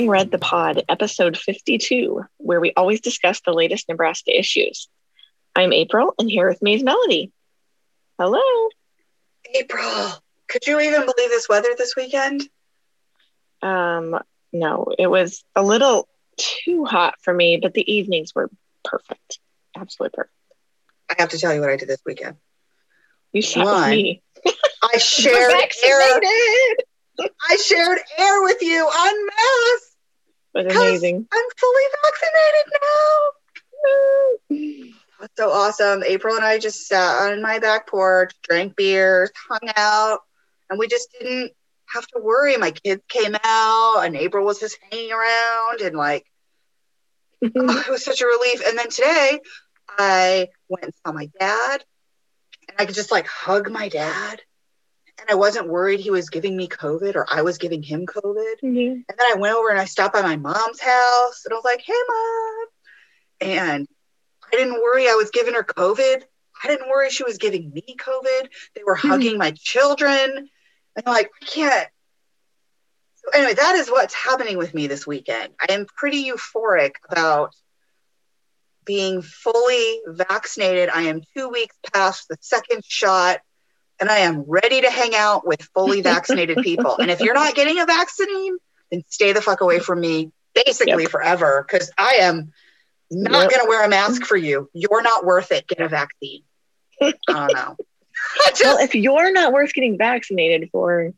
Seeing 0.00 0.08
Red 0.08 0.30
the 0.30 0.38
Pod, 0.38 0.82
episode 0.88 1.36
52, 1.36 2.24
where 2.38 2.58
we 2.58 2.72
always 2.74 3.02
discuss 3.02 3.42
the 3.42 3.52
latest 3.52 3.86
Nebraska 3.86 4.34
issues. 4.34 4.88
I'm 5.54 5.74
April, 5.74 6.14
and 6.18 6.30
here 6.30 6.48
with 6.48 6.62
me 6.62 6.72
is 6.72 6.82
Melody. 6.82 7.30
Hello. 8.18 8.40
April, 9.54 10.14
could 10.48 10.66
you 10.66 10.80
even 10.80 11.02
believe 11.02 11.28
this 11.28 11.50
weather 11.50 11.68
this 11.76 11.96
weekend? 11.96 12.48
Um, 13.60 14.18
no, 14.54 14.86
it 14.98 15.06
was 15.06 15.44
a 15.54 15.62
little 15.62 16.08
too 16.38 16.86
hot 16.86 17.16
for 17.20 17.34
me, 17.34 17.58
but 17.60 17.74
the 17.74 17.92
evenings 17.92 18.34
were 18.34 18.48
perfect. 18.82 19.38
Absolutely 19.76 20.16
perfect. 20.16 20.34
I 21.10 21.16
have 21.18 21.28
to 21.28 21.38
tell 21.38 21.52
you 21.52 21.60
what 21.60 21.68
I 21.68 21.76
did 21.76 21.90
this 21.90 22.00
weekend. 22.06 22.36
You 23.34 23.42
with 23.42 23.66
One. 23.66 23.90
me. 23.90 24.22
I 24.82 24.96
shared 24.96 25.52
air. 25.84 26.20
I 27.50 27.56
shared 27.56 27.98
air 28.16 28.42
with 28.44 28.62
you 28.62 28.88
en 28.88 29.26
Was 30.54 30.66
amazing. 30.66 31.26
I'm 31.32 31.44
fully 31.56 31.82
vaccinated 32.04 32.72
now. 32.82 33.30
That's 35.20 35.36
so 35.36 35.50
awesome. 35.50 36.02
April 36.02 36.36
and 36.36 36.44
I 36.44 36.58
just 36.58 36.86
sat 36.86 37.30
on 37.30 37.42
my 37.42 37.58
back 37.58 37.86
porch, 37.86 38.32
drank 38.42 38.74
beers, 38.74 39.30
hung 39.48 39.70
out, 39.76 40.20
and 40.68 40.78
we 40.78 40.88
just 40.88 41.14
didn't 41.18 41.52
have 41.86 42.06
to 42.08 42.20
worry. 42.20 42.56
My 42.56 42.70
kids 42.70 43.02
came 43.08 43.36
out, 43.44 44.02
and 44.04 44.16
April 44.16 44.44
was 44.44 44.58
just 44.58 44.78
hanging 44.90 45.12
around, 45.12 45.80
and 45.82 45.96
like, 45.96 46.26
oh, 47.44 47.84
it 47.86 47.90
was 47.90 48.04
such 48.04 48.20
a 48.20 48.26
relief. 48.26 48.62
And 48.66 48.78
then 48.78 48.88
today, 48.88 49.40
I 49.88 50.48
went 50.68 50.84
and 50.84 50.94
saw 51.04 51.12
my 51.12 51.30
dad, 51.38 51.84
and 52.68 52.76
I 52.78 52.86
could 52.86 52.94
just 52.94 53.12
like 53.12 53.26
hug 53.26 53.70
my 53.70 53.88
dad, 53.88 54.40
and 55.20 55.30
I 55.30 55.34
wasn't 55.34 55.68
worried 55.68 56.00
he 56.00 56.10
was 56.10 56.30
giving 56.30 56.56
me 56.56 56.66
COVID 56.66 57.14
or 57.14 57.26
I 57.30 57.42
was 57.42 57.58
giving 57.58 57.82
him 57.82 58.06
COVID. 58.06 58.54
Yeah. 58.62 58.92
And 58.92 59.04
then 59.06 59.26
I 59.30 59.34
went 59.36 59.54
over 59.54 59.68
and 59.68 59.78
I 59.78 59.84
stopped 59.84 60.14
by 60.14 60.22
my 60.22 60.36
mom's 60.36 60.80
house 60.80 61.44
and 61.44 61.52
I 61.52 61.56
was 61.56 61.64
like, 61.64 61.82
hey, 61.84 61.92
mom. 62.08 62.66
And 63.40 63.88
I 64.52 64.56
didn't 64.56 64.82
worry 64.82 65.08
I 65.08 65.14
was 65.14 65.30
giving 65.30 65.54
her 65.54 65.64
COVID. 65.64 66.22
I 66.62 66.68
didn't 66.68 66.88
worry 66.88 67.10
she 67.10 67.24
was 67.24 67.38
giving 67.38 67.70
me 67.70 67.96
COVID. 67.98 68.48
They 68.74 68.82
were 68.84 68.96
mm-hmm. 68.96 69.08
hugging 69.08 69.38
my 69.38 69.52
children. 69.52 70.48
And 70.96 71.06
I'm 71.06 71.12
like, 71.12 71.30
I 71.42 71.44
can't. 71.46 71.88
So, 73.16 73.30
anyway, 73.34 73.54
that 73.54 73.74
is 73.76 73.90
what's 73.90 74.14
happening 74.14 74.56
with 74.56 74.74
me 74.74 74.86
this 74.86 75.06
weekend. 75.06 75.52
I 75.60 75.72
am 75.72 75.86
pretty 75.86 76.30
euphoric 76.30 76.92
about 77.10 77.54
being 78.84 79.22
fully 79.22 80.00
vaccinated. 80.06 80.88
I 80.88 81.02
am 81.02 81.22
two 81.36 81.48
weeks 81.48 81.76
past 81.92 82.28
the 82.28 82.38
second 82.40 82.82
shot. 82.84 83.40
And 84.00 84.10
I 84.10 84.18
am 84.20 84.42
ready 84.46 84.80
to 84.80 84.90
hang 84.90 85.14
out 85.14 85.46
with 85.46 85.62
fully 85.74 86.00
vaccinated 86.12 86.58
people. 86.62 86.96
And 86.98 87.10
if 87.10 87.20
you're 87.20 87.34
not 87.34 87.54
getting 87.54 87.78
a 87.80 87.86
vaccine, 87.86 88.56
then 88.90 89.02
stay 89.08 89.32
the 89.32 89.42
fuck 89.42 89.60
away 89.60 89.78
from 89.78 90.00
me 90.00 90.32
basically 90.54 91.06
forever 91.06 91.64
because 91.66 91.90
I 91.98 92.18
am 92.20 92.52
not 93.10 93.42
Yep. 93.42 93.50
going 93.50 93.62
to 93.62 93.68
wear 93.68 93.84
a 93.84 93.88
mask 93.88 94.24
for 94.24 94.36
you. 94.36 94.68
You're 94.72 95.02
not 95.02 95.24
worth 95.24 95.52
it. 95.52 95.66
Get 95.68 95.80
a 95.80 95.88
vaccine. 95.88 96.42
I 97.02 97.12
don't 97.28 97.52
know. 97.54 97.76
I 98.40 98.52
Well, 98.62 98.78
if 98.78 98.94
you're 98.94 99.32
not 99.32 99.52
worth 99.52 99.72
getting 99.74 99.96
vaccinated 99.98 100.68
for, 100.72 101.12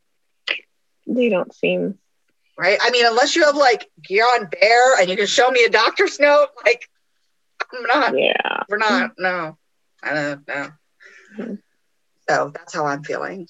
they 1.07 1.29
don't 1.29 1.53
seem. 1.55 1.99
right? 2.59 2.79
I 2.81 2.91
mean, 2.91 3.07
unless 3.07 3.35
you 3.37 3.45
have 3.45 3.57
like 3.57 3.89
Guillain-Barré 4.09 5.01
and 5.01 5.09
you 5.11 5.17
can 5.17 5.27
show 5.27 5.51
me 5.51 5.65
a 5.65 5.69
doctor's 5.71 6.19
note, 6.21 6.49
like, 6.65 6.89
I'm 7.75 7.83
not, 7.85 8.19
Yeah. 8.19 8.63
we're 8.69 8.79
not, 8.79 9.13
no. 9.19 9.57
I 10.03 10.15
don't 10.15 10.49
know. 10.49 10.69
Mm-hmm. 11.39 11.55
So 12.29 12.53
that's 12.55 12.75
how 12.75 12.87
I'm 12.87 13.03
feeling. 13.03 13.49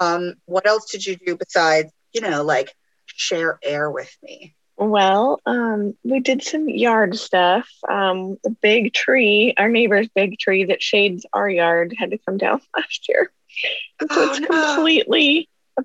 Um, 0.00 0.34
what 0.46 0.66
else 0.66 0.90
did 0.90 1.06
you 1.06 1.16
do 1.16 1.36
besides, 1.36 1.92
you 2.12 2.20
know, 2.20 2.42
like 2.42 2.74
share 3.06 3.58
air 3.62 3.90
with 3.90 4.14
me? 4.22 4.54
Well, 4.78 5.40
um, 5.46 5.94
we 6.04 6.20
did 6.20 6.42
some 6.42 6.68
yard 6.68 7.16
stuff. 7.16 7.68
Um, 7.88 8.36
the 8.44 8.50
big 8.60 8.92
tree, 8.92 9.54
our 9.56 9.68
neighbor's 9.68 10.08
big 10.14 10.38
tree 10.38 10.64
that 10.64 10.82
shades 10.82 11.24
our 11.32 11.48
yard, 11.48 11.94
had 11.96 12.10
to 12.10 12.18
come 12.18 12.36
down 12.36 12.60
last 12.76 13.08
year. 13.08 13.32
And 14.00 14.10
so 14.10 14.20
Oh, 14.20 14.30
it's 14.30 14.40
no. 14.40 14.46
completely 14.48 15.48
a 15.78 15.84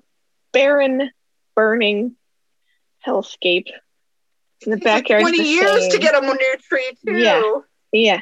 barren, 0.52 1.10
burning 1.56 2.16
hellscape. 3.06 3.68
In 4.66 4.70
the 4.72 4.76
backyard. 4.76 5.22
20 5.22 5.42
years 5.42 5.88
to 5.88 5.98
get 5.98 6.14
a 6.14 6.20
new 6.20 6.56
tree, 6.68 6.90
too. 7.04 7.12
Yeah. 7.12 7.42
Yeah. 7.92 8.20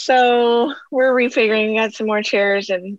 So 0.00 0.74
we're 0.90 1.12
refiguring, 1.14 1.76
got 1.76 1.92
some 1.92 2.06
more 2.06 2.22
chairs 2.22 2.70
and 2.70 2.98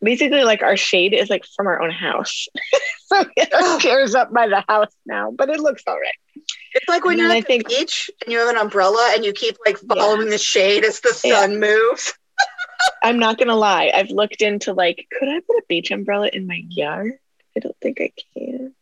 basically 0.00 0.44
like 0.44 0.62
our 0.62 0.76
shade 0.76 1.12
is 1.14 1.28
like 1.28 1.44
from 1.56 1.66
our 1.66 1.82
own 1.82 1.90
house. 1.90 2.46
so 3.06 3.24
we 3.36 3.42
our 3.52 3.78
chairs 3.80 4.14
up 4.14 4.32
by 4.32 4.46
the 4.48 4.64
house 4.68 4.92
now, 5.04 5.32
but 5.36 5.48
it 5.50 5.58
looks 5.60 5.82
all 5.86 5.98
right. 5.98 6.44
It's 6.74 6.88
like 6.88 7.04
when 7.04 7.14
And 7.14 7.22
you're 7.22 7.30
at 7.30 7.36
I 7.36 7.40
the 7.40 7.46
think- 7.46 7.68
beach 7.68 8.10
and 8.24 8.32
you 8.32 8.38
have 8.38 8.48
an 8.48 8.56
umbrella 8.56 9.12
and 9.14 9.24
you 9.24 9.32
keep 9.32 9.56
like 9.66 9.78
following 9.78 10.30
the 10.30 10.38
shade 10.38 10.84
as 10.84 11.00
the 11.00 11.18
Yeah. 11.24 11.40
sun 11.40 11.58
moves. 11.58 12.12
I'm 13.02 13.18
not 13.18 13.38
gonna 13.38 13.56
lie. 13.56 13.90
I've 13.94 14.10
looked 14.10 14.42
into 14.42 14.72
like, 14.74 15.06
could 15.18 15.28
I 15.28 15.40
put 15.40 15.56
a 15.56 15.62
beach 15.68 15.90
umbrella 15.90 16.28
in 16.32 16.46
my 16.46 16.62
yard? 16.68 17.12
I 17.56 17.60
don't 17.60 17.76
think 17.80 18.00
I 18.00 18.12
can. 18.34 18.74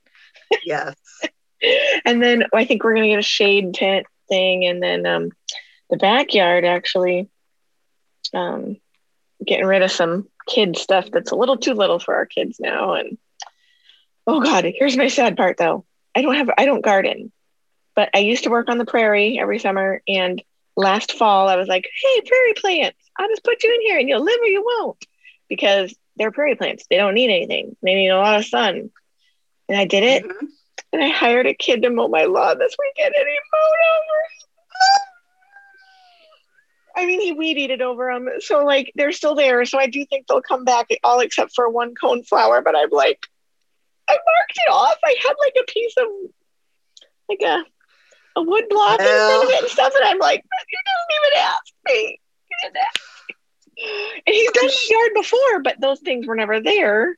Yes. 0.65 0.95
And 2.05 2.21
then 2.21 2.47
I 2.53 2.65
think 2.65 2.83
we're 2.83 2.95
gonna 2.97 3.07
get 3.07 3.21
a 3.21 3.23
shade 3.23 3.73
tent 3.75 4.07
thing, 4.29 4.65
and 4.65 4.83
then 4.83 5.07
um, 5.07 5.31
the 5.93 5.99
backyard 5.99 6.65
actually, 6.65 7.29
um, 8.33 8.79
getting 9.47 9.67
rid 9.67 9.83
of 9.83 9.93
some 9.93 10.27
kid 10.49 10.77
stuff 10.77 11.11
that's 11.13 11.31
a 11.31 11.37
little 11.37 11.59
too 11.59 11.75
little 11.75 11.99
for 11.99 12.15
our 12.15 12.27
kids 12.27 12.59
now. 12.59 12.95
And 12.95 13.19
oh 14.27 14.41
god, 14.41 14.65
here's 14.65 14.97
my 14.97 15.09
sad 15.09 15.37
part 15.37 15.59
though. 15.59 15.85
I 16.17 16.23
don't 16.23 16.35
have 16.35 16.51
I 16.57 16.65
don't 16.65 16.85
garden, 16.85 17.31
but 17.95 18.09
I 18.15 18.21
used 18.21 18.45
to 18.45 18.51
work 18.51 18.71
on 18.71 18.79
the 18.79 18.87
prairie 18.87 19.39
every 19.39 19.59
summer, 19.59 20.03
and 20.09 20.43
last 20.77 21.13
fall 21.13 21.49
I 21.49 21.57
was 21.57 21.69
like, 21.69 21.85
hey, 22.03 22.23
prairie 22.23 22.55
plants, 22.55 22.99
I'll 23.19 23.29
just 23.29 23.45
put 23.45 23.63
you 23.63 23.75
in 23.75 23.83
here 23.83 23.99
and 23.99 24.09
you'll 24.09 24.25
live 24.25 24.41
or 24.41 24.47
you 24.47 24.65
won't, 24.65 25.05
because 25.49 25.95
they're 26.17 26.33
prairie 26.33 26.57
plants. 26.57 26.87
They 26.89 26.97
don't 26.97 27.15
need 27.15 27.31
anything. 27.31 27.77
They 27.83 27.95
need 27.95 28.09
a 28.09 28.19
lot 28.19 28.39
of 28.39 28.47
sun. 28.47 28.91
And 29.69 29.79
I 29.79 29.85
did 29.85 30.05
it. 30.05 30.25
Mhm. 30.25 30.49
And 30.95 31.03
I 31.03 31.09
hired 31.09 31.47
a 31.47 31.55
kid 31.55 31.83
to 31.83 31.91
mow 31.91 32.09
my 32.09 32.25
lawn 32.25 32.59
this 32.59 32.77
weekend 32.79 33.15
and 33.15 33.27
he 33.27 33.39
mowed 33.53 33.79
over. 33.95 35.12
I 36.97 37.07
mean, 37.07 37.21
he 37.21 37.33
weed 37.33 37.59
eated 37.59 37.83
over 37.83 38.13
them. 38.13 38.29
So, 38.41 38.65
like, 38.65 38.93
they're 38.95 39.13
still 39.13 39.35
there. 39.35 39.65
So, 39.65 39.79
I 39.79 39.87
do 39.87 40.05
think 40.07 40.27
they'll 40.27 40.43
come 40.43 40.65
back, 40.65 40.89
all 41.05 41.21
except 41.21 41.55
for 41.55 41.69
one 41.69 41.95
cone 41.95 42.23
flower. 42.23 42.63
But 42.63 42.77
I'm 42.77 42.91
like, 42.91 43.27
I 44.09 44.13
marked 44.13 44.59
it 44.67 44.71
off. 44.71 44.99
I 45.05 45.17
had 45.23 45.35
like 45.39 45.55
a 45.61 45.71
piece 45.71 45.95
of, 45.99 46.07
like 47.29 47.41
a, 47.43 47.65
a 48.39 48.43
wood 48.43 48.65
block 48.69 49.01
in 49.01 49.07
front 49.07 49.45
of 49.45 49.51
it 49.51 49.61
and 49.63 49.71
stuff. 49.71 49.93
And 49.97 50.09
I'm 50.09 50.19
like, 50.19 50.43
you 50.43 50.79
didn't 50.85 51.25
even 51.25 51.39
ask 51.43 51.73
me. 51.87 52.21
You 52.51 52.57
didn't 52.63 52.77
ask 52.77 53.01
me. 53.29 53.35
And 54.27 54.35
he's 54.35 54.51
done 54.53 54.67
the 54.67 54.89
yard 54.91 55.13
before, 55.15 55.63
but 55.63 55.81
those 55.81 56.01
things 56.01 56.27
were 56.27 56.37
never 56.37 56.61
there. 56.61 57.17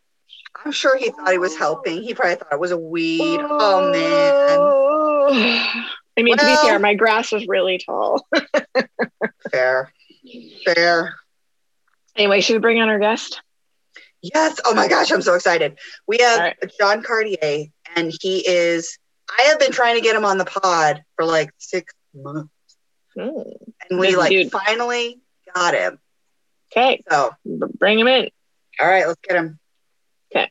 I'm 0.65 0.73
sure 0.73 0.97
he 0.97 1.11
thought 1.11 1.33
he 1.33 1.39
was 1.39 1.57
helping. 1.57 2.03
He 2.03 2.15
probably 2.15 2.37
thought 2.37 2.53
it 2.53 2.61
was 2.61 2.71
a 2.71 2.79
weed. 2.79 3.41
Oh, 3.43 3.91
man. 3.91 4.59
Oh. 4.61 5.85
I 6.17 6.23
mean, 6.23 6.37
to 6.37 6.45
be 6.45 6.57
fair, 6.57 6.79
my 6.79 6.95
grass 6.95 7.33
was 7.33 7.47
really 7.49 7.79
tall. 7.79 8.25
Fair. 9.51 9.93
Fair. 10.65 11.15
Anyway, 12.17 12.41
should 12.41 12.55
we 12.55 12.59
bring 12.61 12.81
on 12.81 12.89
our 12.89 12.99
guest? 12.99 13.41
Yes. 14.23 14.61
Oh 14.65 14.75
my 14.75 14.89
gosh, 14.89 15.11
I'm 15.11 15.23
so 15.23 15.35
excited. 15.35 15.79
We 16.07 16.19
have 16.19 16.39
right. 16.39 16.57
John 16.79 17.03
Cartier, 17.03 17.67
and 17.97 18.13
he 18.21 18.47
is. 18.47 18.99
I 19.39 19.43
have 19.45 19.59
been 19.59 19.73
trying 19.73 19.97
to 19.97 20.01
get 20.03 20.15
him 20.17 20.25
on 20.25 20.39
the 20.39 20.45
pod 20.45 21.03
for 21.17 21.25
like 21.25 21.51
six 21.59 21.93
months, 22.15 22.49
Hmm. 23.19 23.29
and 23.91 23.99
we 24.01 24.11
Good 24.11 24.19
like 24.19 24.31
dude. 24.31 24.53
finally 24.53 25.21
got 25.55 25.75
him. 25.75 25.99
Okay, 26.73 27.03
So, 27.11 27.31
bring 27.45 27.99
him 27.99 28.09
in. 28.09 28.29
all 28.81 28.89
right, 28.89 29.07
let's 29.07 29.21
get 29.27 29.37
him. 29.37 29.59
Okay. 30.35 30.51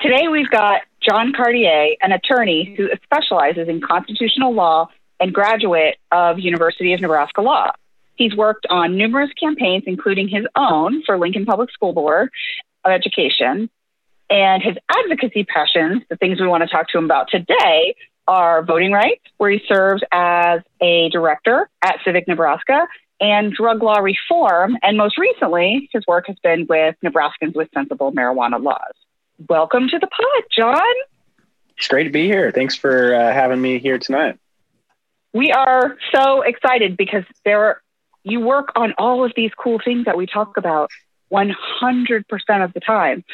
Today 0.00 0.28
we've 0.28 0.50
got 0.50 0.82
John 1.06 1.32
Cartier, 1.32 1.94
an 2.02 2.12
attorney 2.12 2.74
who 2.76 2.88
specializes 3.04 3.68
in 3.68 3.80
constitutional 3.80 4.52
law 4.52 4.88
and 5.20 5.32
graduate 5.32 5.96
of 6.10 6.38
University 6.38 6.92
of 6.92 7.00
Nebraska 7.00 7.42
Law. 7.42 7.70
He's 8.16 8.34
worked 8.34 8.66
on 8.70 8.96
numerous 8.96 9.30
campaigns, 9.38 9.84
including 9.86 10.28
his 10.28 10.44
own 10.56 11.02
for 11.04 11.18
Lincoln 11.18 11.46
Public 11.46 11.70
School 11.70 11.92
Board 11.92 12.30
of 12.84 12.92
Education. 12.92 13.70
And 14.28 14.62
his 14.62 14.74
advocacy 14.90 15.44
passions, 15.44 16.02
the 16.10 16.16
things 16.16 16.40
we 16.40 16.48
want 16.48 16.64
to 16.64 16.68
talk 16.68 16.88
to 16.88 16.98
him 16.98 17.04
about 17.04 17.28
today, 17.30 17.94
are 18.26 18.64
voting 18.64 18.90
rights, 18.90 19.22
where 19.36 19.50
he 19.50 19.60
serves 19.68 20.02
as 20.10 20.60
a 20.82 21.08
director 21.10 21.68
at 21.84 21.98
Civic 22.04 22.26
Nebraska, 22.26 22.88
and 23.20 23.52
drug 23.52 23.82
law 23.82 23.98
reform. 23.98 24.76
And 24.82 24.96
most 24.96 25.16
recently, 25.18 25.88
his 25.92 26.04
work 26.08 26.26
has 26.26 26.36
been 26.42 26.66
with 26.68 26.96
Nebraskans 27.04 27.54
with 27.54 27.68
Sensible 27.72 28.12
Marijuana 28.12 28.60
Laws. 28.60 28.94
Welcome 29.38 29.88
to 29.88 29.98
the 29.98 30.06
pod, 30.06 30.44
John. 30.50 30.94
It's 31.76 31.88
great 31.88 32.04
to 32.04 32.10
be 32.10 32.26
here. 32.26 32.50
Thanks 32.52 32.74
for 32.74 33.14
uh, 33.14 33.32
having 33.32 33.60
me 33.60 33.78
here 33.78 33.98
tonight. 33.98 34.38
We 35.34 35.52
are 35.52 35.98
so 36.14 36.40
excited 36.40 36.96
because 36.96 37.24
there 37.44 37.82
you 38.24 38.40
work 38.40 38.72
on 38.76 38.94
all 38.96 39.24
of 39.24 39.32
these 39.36 39.50
cool 39.56 39.78
things 39.84 40.06
that 40.06 40.16
we 40.16 40.26
talk 40.26 40.56
about 40.56 40.90
100% 41.30 42.24
of 42.64 42.72
the 42.72 42.80
time. 42.80 43.24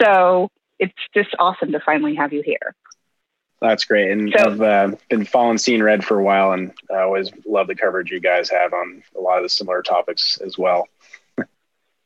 So 0.00 0.50
it's 0.80 0.92
just 1.14 1.30
awesome 1.38 1.70
to 1.72 1.80
finally 1.80 2.16
have 2.16 2.32
you 2.32 2.42
here. 2.42 2.74
That's 3.60 3.84
great. 3.84 4.10
And 4.10 4.34
so, 4.36 4.44
I've 4.44 4.60
uh, 4.60 4.96
been 5.08 5.24
following 5.24 5.58
Seeing 5.58 5.82
Red 5.82 6.04
for 6.04 6.18
a 6.18 6.22
while, 6.22 6.52
and 6.52 6.72
I 6.92 6.98
always 6.98 7.30
love 7.46 7.68
the 7.68 7.76
coverage 7.76 8.10
you 8.10 8.20
guys 8.20 8.50
have 8.50 8.74
on 8.74 9.02
a 9.16 9.20
lot 9.20 9.38
of 9.38 9.44
the 9.44 9.48
similar 9.48 9.82
topics 9.82 10.38
as 10.38 10.58
well. 10.58 10.88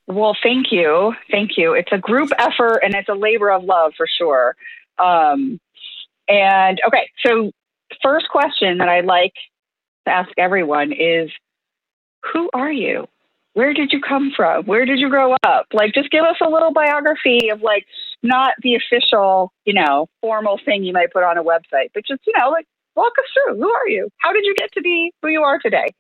Well, 0.09 0.37
thank 0.43 0.73
you. 0.73 1.15
Thank 1.31 1.53
you. 1.57 1.75
It's 1.75 1.93
a 1.93 1.99
group 1.99 2.31
effort 2.39 2.81
and 2.83 2.95
it's 2.95 3.09
a 3.11 3.15
labor 3.15 3.51
of 3.51 3.65
love 3.65 3.93
for 3.97 4.07
sure. 4.07 4.57
Um, 4.99 5.61
and 6.29 6.81
okay, 6.87 7.11
so 7.25 7.53
first 8.03 8.29
question 8.31 8.79
that 8.79 8.89
I'd 8.89 9.05
like 9.05 9.35
to 10.07 10.13
ask 10.13 10.31
everyone 10.39 10.93
is 10.93 11.31
who 12.33 12.49
are 12.55 12.73
you? 12.73 13.07
Where 13.53 13.75
did 13.75 13.93
you 13.93 14.01
come 14.01 14.33
from? 14.35 14.65
Where 14.65 14.87
did 14.87 14.99
you 14.99 15.11
grow 15.11 15.35
up? 15.43 15.67
Like, 15.73 15.93
just 15.93 16.11
give 16.11 16.25
us 16.25 16.37
a 16.45 16.49
little 16.49 16.73
biography 16.73 17.51
of 17.51 17.61
like 17.61 17.85
not 18.23 18.55
the 18.63 18.77
official, 18.77 19.53
you 19.65 19.75
know, 19.75 20.09
formal 20.21 20.59
thing 20.65 20.85
you 20.85 20.93
might 20.93 21.13
put 21.13 21.25
on 21.25 21.37
a 21.37 21.43
website, 21.43 21.91
but 21.93 22.05
just, 22.07 22.23
you 22.27 22.33
know, 22.39 22.51
like 22.51 22.67
walk 22.95 23.13
us 23.19 23.25
through. 23.35 23.59
Who 23.59 23.69
are 23.69 23.89
you? 23.89 24.09
How 24.19 24.33
did 24.33 24.45
you 24.45 24.55
get 24.57 24.73
to 24.73 24.81
be 24.81 25.13
who 25.23 25.29
you 25.29 25.43
are 25.43 25.59
today? 25.59 25.93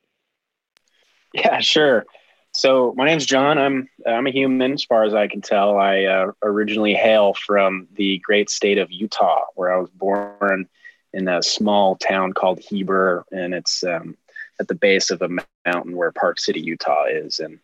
Yeah, 1.35 1.61
sure. 1.61 2.07
So 2.53 2.95
my 2.97 3.05
name's 3.07 3.27
John. 3.27 3.59
I'm 3.59 3.89
I'm 4.07 4.27
a 4.27 4.31
human, 4.31 4.73
as 4.73 4.85
far 4.85 5.05
as 5.05 5.15
I 5.15 5.29
can 5.29 5.41
tell. 5.41 5.79
I 5.79 6.05
uh, 6.05 6.33
originally 6.43 6.95
hail 6.95 7.35
from 7.35 7.89
the 7.95 8.19
great 8.19 8.51
state 8.51 8.79
of 8.79 8.91
Utah, 8.91 9.45
where 9.55 9.73
I 9.73 9.79
was 9.79 9.91
born 9.91 10.69
in 11.13 11.29
a 11.29 11.43
small 11.43 11.97
town 11.97 12.33
called 12.33 12.59
Heber, 12.61 13.25
and 13.31 13.55
it's 13.55 13.85
um, 13.85 14.17
at 14.61 14.69
the 14.69 14.75
base 14.75 15.11
of 15.11 15.23
a 15.23 15.29
mountain 15.67 15.97
where 15.97 16.11
Park 16.13 16.39
City, 16.39 16.61
Utah 16.61 17.05
is. 17.05 17.39
And 17.39 17.59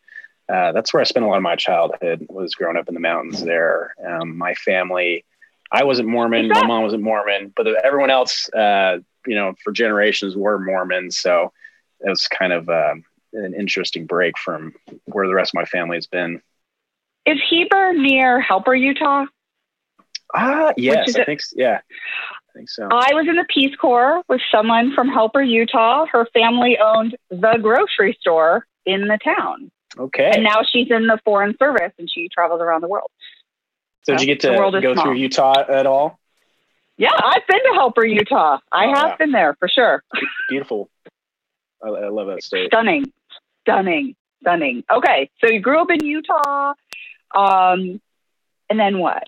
uh, 0.48 0.72
that's 0.72 0.92
where 0.92 1.00
I 1.00 1.04
spent 1.04 1.24
a 1.24 1.28
lot 1.28 1.36
of 1.36 1.42
my 1.42 1.56
childhood 1.56 2.26
was 2.28 2.54
growing 2.54 2.76
up 2.76 2.88
in 2.88 2.94
the 2.94 3.00
mountains 3.00 3.42
there. 3.42 3.94
Um, 4.06 4.36
my 4.36 4.54
family, 4.54 5.24
I 5.72 5.84
wasn't 5.84 6.08
Mormon, 6.08 6.48
my 6.48 6.66
mom 6.66 6.82
wasn't 6.82 7.02
Mormon, 7.02 7.52
but 7.56 7.66
everyone 7.84 8.10
else, 8.10 8.52
uh, 8.52 8.98
you 9.26 9.34
know, 9.34 9.54
for 9.62 9.72
generations 9.72 10.36
were 10.36 10.58
Mormons. 10.58 11.18
So 11.18 11.52
it 12.00 12.10
was 12.10 12.28
kind 12.28 12.52
of 12.52 12.68
uh, 12.68 12.94
an 13.34 13.54
interesting 13.54 14.06
break 14.06 14.38
from 14.38 14.74
where 15.04 15.26
the 15.26 15.34
rest 15.34 15.50
of 15.50 15.54
my 15.54 15.64
family 15.64 15.96
has 15.96 16.06
been. 16.06 16.40
Is 17.26 17.38
Heber 17.48 17.92
near 17.94 18.40
Helper, 18.40 18.74
Utah? 18.74 19.26
Ah, 20.34 20.72
yes, 20.76 21.14
I 21.16 21.24
think 21.24 21.42
so. 21.42 21.54
yeah 21.58 21.80
think 22.54 22.70
so. 22.70 22.88
I 22.90 23.12
was 23.12 23.26
in 23.28 23.36
the 23.36 23.44
Peace 23.48 23.74
Corps 23.76 24.22
with 24.28 24.40
someone 24.50 24.94
from 24.94 25.08
Helper, 25.08 25.42
Utah. 25.42 26.06
Her 26.06 26.26
family 26.32 26.78
owned 26.78 27.16
the 27.30 27.58
grocery 27.60 28.16
store 28.20 28.66
in 28.86 29.08
the 29.08 29.18
town. 29.22 29.70
Okay. 29.98 30.30
And 30.32 30.44
now 30.44 30.62
she's 30.66 30.90
in 30.90 31.06
the 31.06 31.18
foreign 31.24 31.56
service 31.58 31.92
and 31.98 32.08
she 32.10 32.28
travels 32.28 32.60
around 32.60 32.80
the 32.80 32.88
world. 32.88 33.10
So, 34.04 34.12
so 34.12 34.18
did 34.18 34.20
you 34.20 34.26
get 34.26 34.40
to 34.40 34.80
go 34.80 34.92
small. 34.94 35.04
through 35.04 35.14
Utah 35.14 35.64
at 35.68 35.86
all? 35.86 36.18
Yeah, 36.96 37.10
I've 37.12 37.46
been 37.46 37.58
to 37.58 37.74
Helper, 37.74 38.06
Utah. 38.06 38.58
I 38.70 38.86
oh, 38.86 38.94
have 38.94 39.18
been 39.18 39.32
there 39.32 39.56
for 39.58 39.68
sure. 39.68 40.04
Beautiful. 40.48 40.88
I, 41.82 41.88
I 41.88 42.08
love 42.08 42.28
that 42.28 42.42
state. 42.42 42.68
Stunning, 42.68 43.12
stunning, 43.64 44.14
stunning. 44.42 44.84
Okay, 44.92 45.30
so 45.40 45.50
you 45.50 45.60
grew 45.60 45.80
up 45.80 45.90
in 45.90 46.04
Utah, 46.04 46.74
um, 47.34 48.00
and 48.70 48.78
then 48.78 48.98
what? 48.98 49.24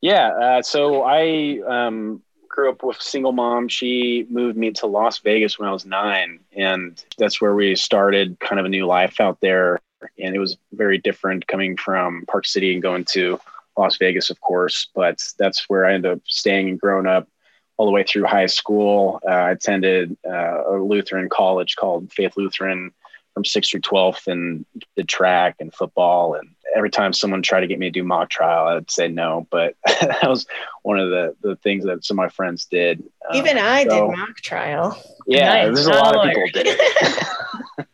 Yeah. 0.00 0.28
Uh, 0.28 0.62
so 0.62 1.02
I 1.02 1.60
um, 1.66 2.22
grew 2.48 2.70
up 2.70 2.82
with 2.82 3.00
single 3.00 3.32
mom. 3.32 3.68
She 3.68 4.26
moved 4.30 4.56
me 4.56 4.70
to 4.72 4.86
Las 4.86 5.18
Vegas 5.18 5.58
when 5.58 5.68
I 5.68 5.72
was 5.72 5.84
nine, 5.84 6.40
and 6.56 7.02
that's 7.18 7.40
where 7.40 7.54
we 7.54 7.74
started 7.76 8.38
kind 8.40 8.58
of 8.58 8.66
a 8.66 8.70
new 8.70 8.86
life 8.86 9.20
out 9.20 9.40
there. 9.40 9.80
And 10.18 10.34
it 10.34 10.38
was 10.38 10.56
very 10.72 10.98
different 10.98 11.46
coming 11.48 11.76
from 11.76 12.24
Park 12.26 12.46
City 12.46 12.72
and 12.72 12.82
going 12.82 13.04
to 13.06 13.40
Las 13.76 13.96
Vegas, 13.96 14.30
of 14.30 14.40
course. 14.40 14.88
But 14.94 15.22
that's 15.38 15.68
where 15.68 15.84
I 15.84 15.94
ended 15.94 16.12
up 16.12 16.20
staying 16.26 16.68
and 16.68 16.80
growing 16.80 17.06
up 17.06 17.28
all 17.76 17.86
the 17.86 17.92
way 17.92 18.04
through 18.04 18.24
high 18.24 18.46
school. 18.46 19.20
Uh, 19.26 19.30
I 19.30 19.50
attended 19.52 20.16
uh, 20.28 20.62
a 20.68 20.76
Lutheran 20.76 21.28
college 21.28 21.76
called 21.76 22.12
Faith 22.12 22.36
Lutheran 22.36 22.92
from 23.38 23.44
6th 23.44 23.70
through 23.70 23.80
12th 23.80 24.26
and 24.26 24.66
the 24.96 25.04
track 25.04 25.56
and 25.60 25.72
football 25.72 26.34
and 26.34 26.50
every 26.74 26.90
time 26.90 27.12
someone 27.12 27.40
tried 27.40 27.60
to 27.60 27.66
get 27.68 27.78
me 27.78 27.86
to 27.86 27.90
do 27.90 28.02
mock 28.02 28.28
trial, 28.28 28.66
I'd 28.66 28.90
say 28.90 29.08
no. 29.08 29.46
But 29.50 29.74
that 29.86 30.28
was 30.28 30.46
one 30.82 30.98
of 30.98 31.08
the, 31.10 31.36
the 31.40 31.56
things 31.56 31.84
that 31.84 32.04
some 32.04 32.18
of 32.18 32.24
my 32.24 32.28
friends 32.28 32.66
did. 32.66 33.02
Even 33.32 33.56
um, 33.56 33.64
I 33.64 33.84
so, 33.84 34.10
did 34.10 34.18
mock 34.18 34.36
trial. 34.36 35.02
Yeah, 35.26 35.64
there's 35.66 35.86
a 35.86 35.90
lot 35.90 36.16
of 36.16 36.24
people 36.24 36.48
did 36.52 36.66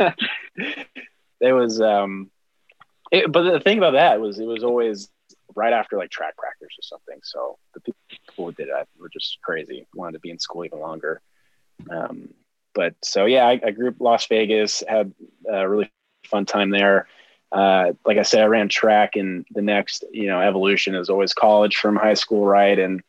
it. 0.00 0.14
it 1.40 1.52
was, 1.52 1.80
um, 1.80 2.30
it, 3.12 3.30
but 3.30 3.42
the 3.42 3.60
thing 3.60 3.78
about 3.78 3.92
that 3.92 4.20
was 4.20 4.38
it 4.38 4.46
was 4.46 4.64
always 4.64 5.08
right 5.54 5.72
after 5.72 5.96
like 5.96 6.10
track 6.10 6.36
practice 6.36 6.68
or 6.78 6.82
something. 6.82 7.20
So 7.22 7.58
the 7.74 7.80
people 7.80 8.46
who 8.46 8.52
did 8.52 8.68
it 8.68 8.88
were 8.98 9.10
just 9.10 9.38
crazy, 9.42 9.86
wanted 9.94 10.14
to 10.14 10.20
be 10.20 10.30
in 10.30 10.38
school 10.38 10.64
even 10.64 10.80
longer. 10.80 11.20
Um, 11.90 12.30
but 12.74 12.94
so 13.02 13.24
yeah, 13.26 13.46
I, 13.46 13.60
I 13.64 13.70
grew 13.70 13.88
up 13.88 14.00
Las 14.00 14.26
Vegas, 14.26 14.82
had 14.86 15.12
a 15.62 15.68
really 15.68 15.90
fun 16.26 16.44
time 16.46 16.70
there 16.70 17.06
uh, 17.54 17.92
like 18.04 18.18
I 18.18 18.22
said, 18.22 18.42
I 18.42 18.46
ran 18.46 18.68
track, 18.68 19.14
and 19.14 19.46
the 19.52 19.62
next, 19.62 20.04
you 20.10 20.26
know, 20.26 20.40
evolution 20.40 20.96
is 20.96 21.08
always 21.08 21.32
college 21.32 21.76
from 21.76 21.94
high 21.94 22.14
school, 22.14 22.44
right? 22.44 22.76
And 22.76 23.00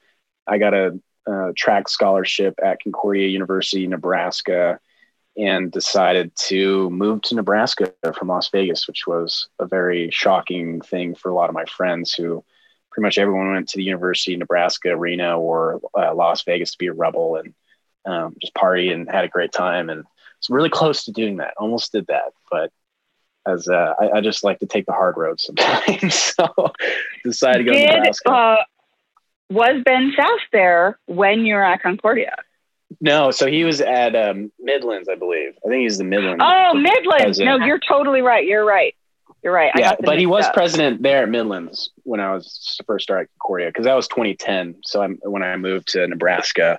I 0.46 0.60
got 0.60 0.76
a, 0.76 1.00
a 1.28 1.52
track 1.54 1.90
scholarship 1.90 2.60
at 2.64 2.82
Concordia 2.84 3.28
University, 3.28 3.88
Nebraska, 3.88 4.80
and 5.36 5.72
decided 5.72 6.32
to 6.36 6.92
move 6.92 7.24
to 7.24 7.36
Nebraska 7.36 7.92
from 8.16 8.28
Las 8.28 8.50
Vegas, 8.50 8.88
which 8.88 9.08
was 9.08 9.50
a 9.58 9.66
very 9.66 10.12
shocking 10.12 10.80
thing 10.80 11.16
for 11.16 11.30
a 11.30 11.34
lot 11.34 11.50
of 11.50 11.56
my 11.56 11.66
friends 11.66 12.14
who 12.14 12.44
pretty 12.92 13.04
much 13.04 13.18
everyone 13.18 13.52
went 13.52 13.70
to 13.70 13.78
the 13.78 13.84
University 13.84 14.34
of 14.34 14.40
Nevada, 14.40 14.96
Reno, 14.96 15.40
or 15.40 15.82
uh, 15.98 16.14
Las 16.14 16.44
Vegas 16.44 16.74
to 16.74 16.78
be 16.78 16.88
a 16.88 16.94
rebel 16.94 17.38
and 17.38 17.56
um, 18.06 18.36
just 18.40 18.54
party 18.54 18.92
and 18.92 19.10
had 19.10 19.26
a 19.26 19.30
great 19.30 19.52
time. 19.52 19.90
And 19.90 20.04
it's 20.46 20.50
really 20.52 20.70
close 20.70 21.06
to 21.06 21.12
doing 21.12 21.38
that. 21.38 21.56
Almost 21.58 21.92
did 21.92 22.06
that, 22.08 22.34
but 22.52 22.72
as 23.48 23.68
uh, 23.68 23.96
I, 24.00 24.18
I, 24.18 24.22
just 24.22 24.44
like 24.44 24.60
to 24.60 24.68
take 24.68 24.86
the 24.86 24.92
hard 24.92 25.18
road 25.18 25.40
sometimes. 25.40 26.14
so 26.38 26.74
decided 27.24 27.60
to 27.60 27.64
go 27.64 27.72
Did, 27.72 27.88
to 27.88 27.94
Nebraska. 27.98 28.32
Uh, 28.32 28.56
was 29.50 29.82
Ben 29.84 30.14
Sasse 30.18 30.40
there 30.52 31.00
when 31.08 31.46
you 31.48 31.56
were 31.56 31.64
at 31.64 31.82
Concordia? 31.82 32.36
No, 33.02 33.32
so 33.32 33.48
he 33.48 33.64
was 33.64 33.82
at 33.82 34.16
um, 34.16 34.52
Midlands, 34.60 35.10
I 35.10 35.16
believe. 35.16 35.54
I 35.66 35.70
think 35.70 35.82
he's 35.82 35.98
the 35.98 36.04
Midlands. 36.04 36.44
Oh, 36.46 36.76
Midlands. 36.76 37.40
No, 37.40 37.58
you're 37.58 37.80
totally 37.80 38.22
right. 38.22 38.46
You're 38.46 38.66
right. 38.66 38.96
You're 39.44 39.54
right. 39.54 39.72
Yeah, 39.76 39.96
but 40.00 40.20
he 40.20 40.28
was 40.28 40.46
up. 40.46 40.54
president 40.54 41.02
there 41.02 41.24
at 41.24 41.30
Midlands 41.30 41.90
when 42.04 42.20
I 42.20 42.34
was 42.34 42.80
first 42.86 43.04
started 43.04 43.24
at 43.24 43.30
Concordia 43.40 43.68
because 43.68 43.86
that 43.86 43.96
was 43.96 44.08
2010. 44.08 44.78
So 44.84 45.02
I'm, 45.02 45.18
when 45.24 45.42
I 45.42 45.58
moved 45.58 45.90
to 45.90 46.08
Nebraska 46.08 46.78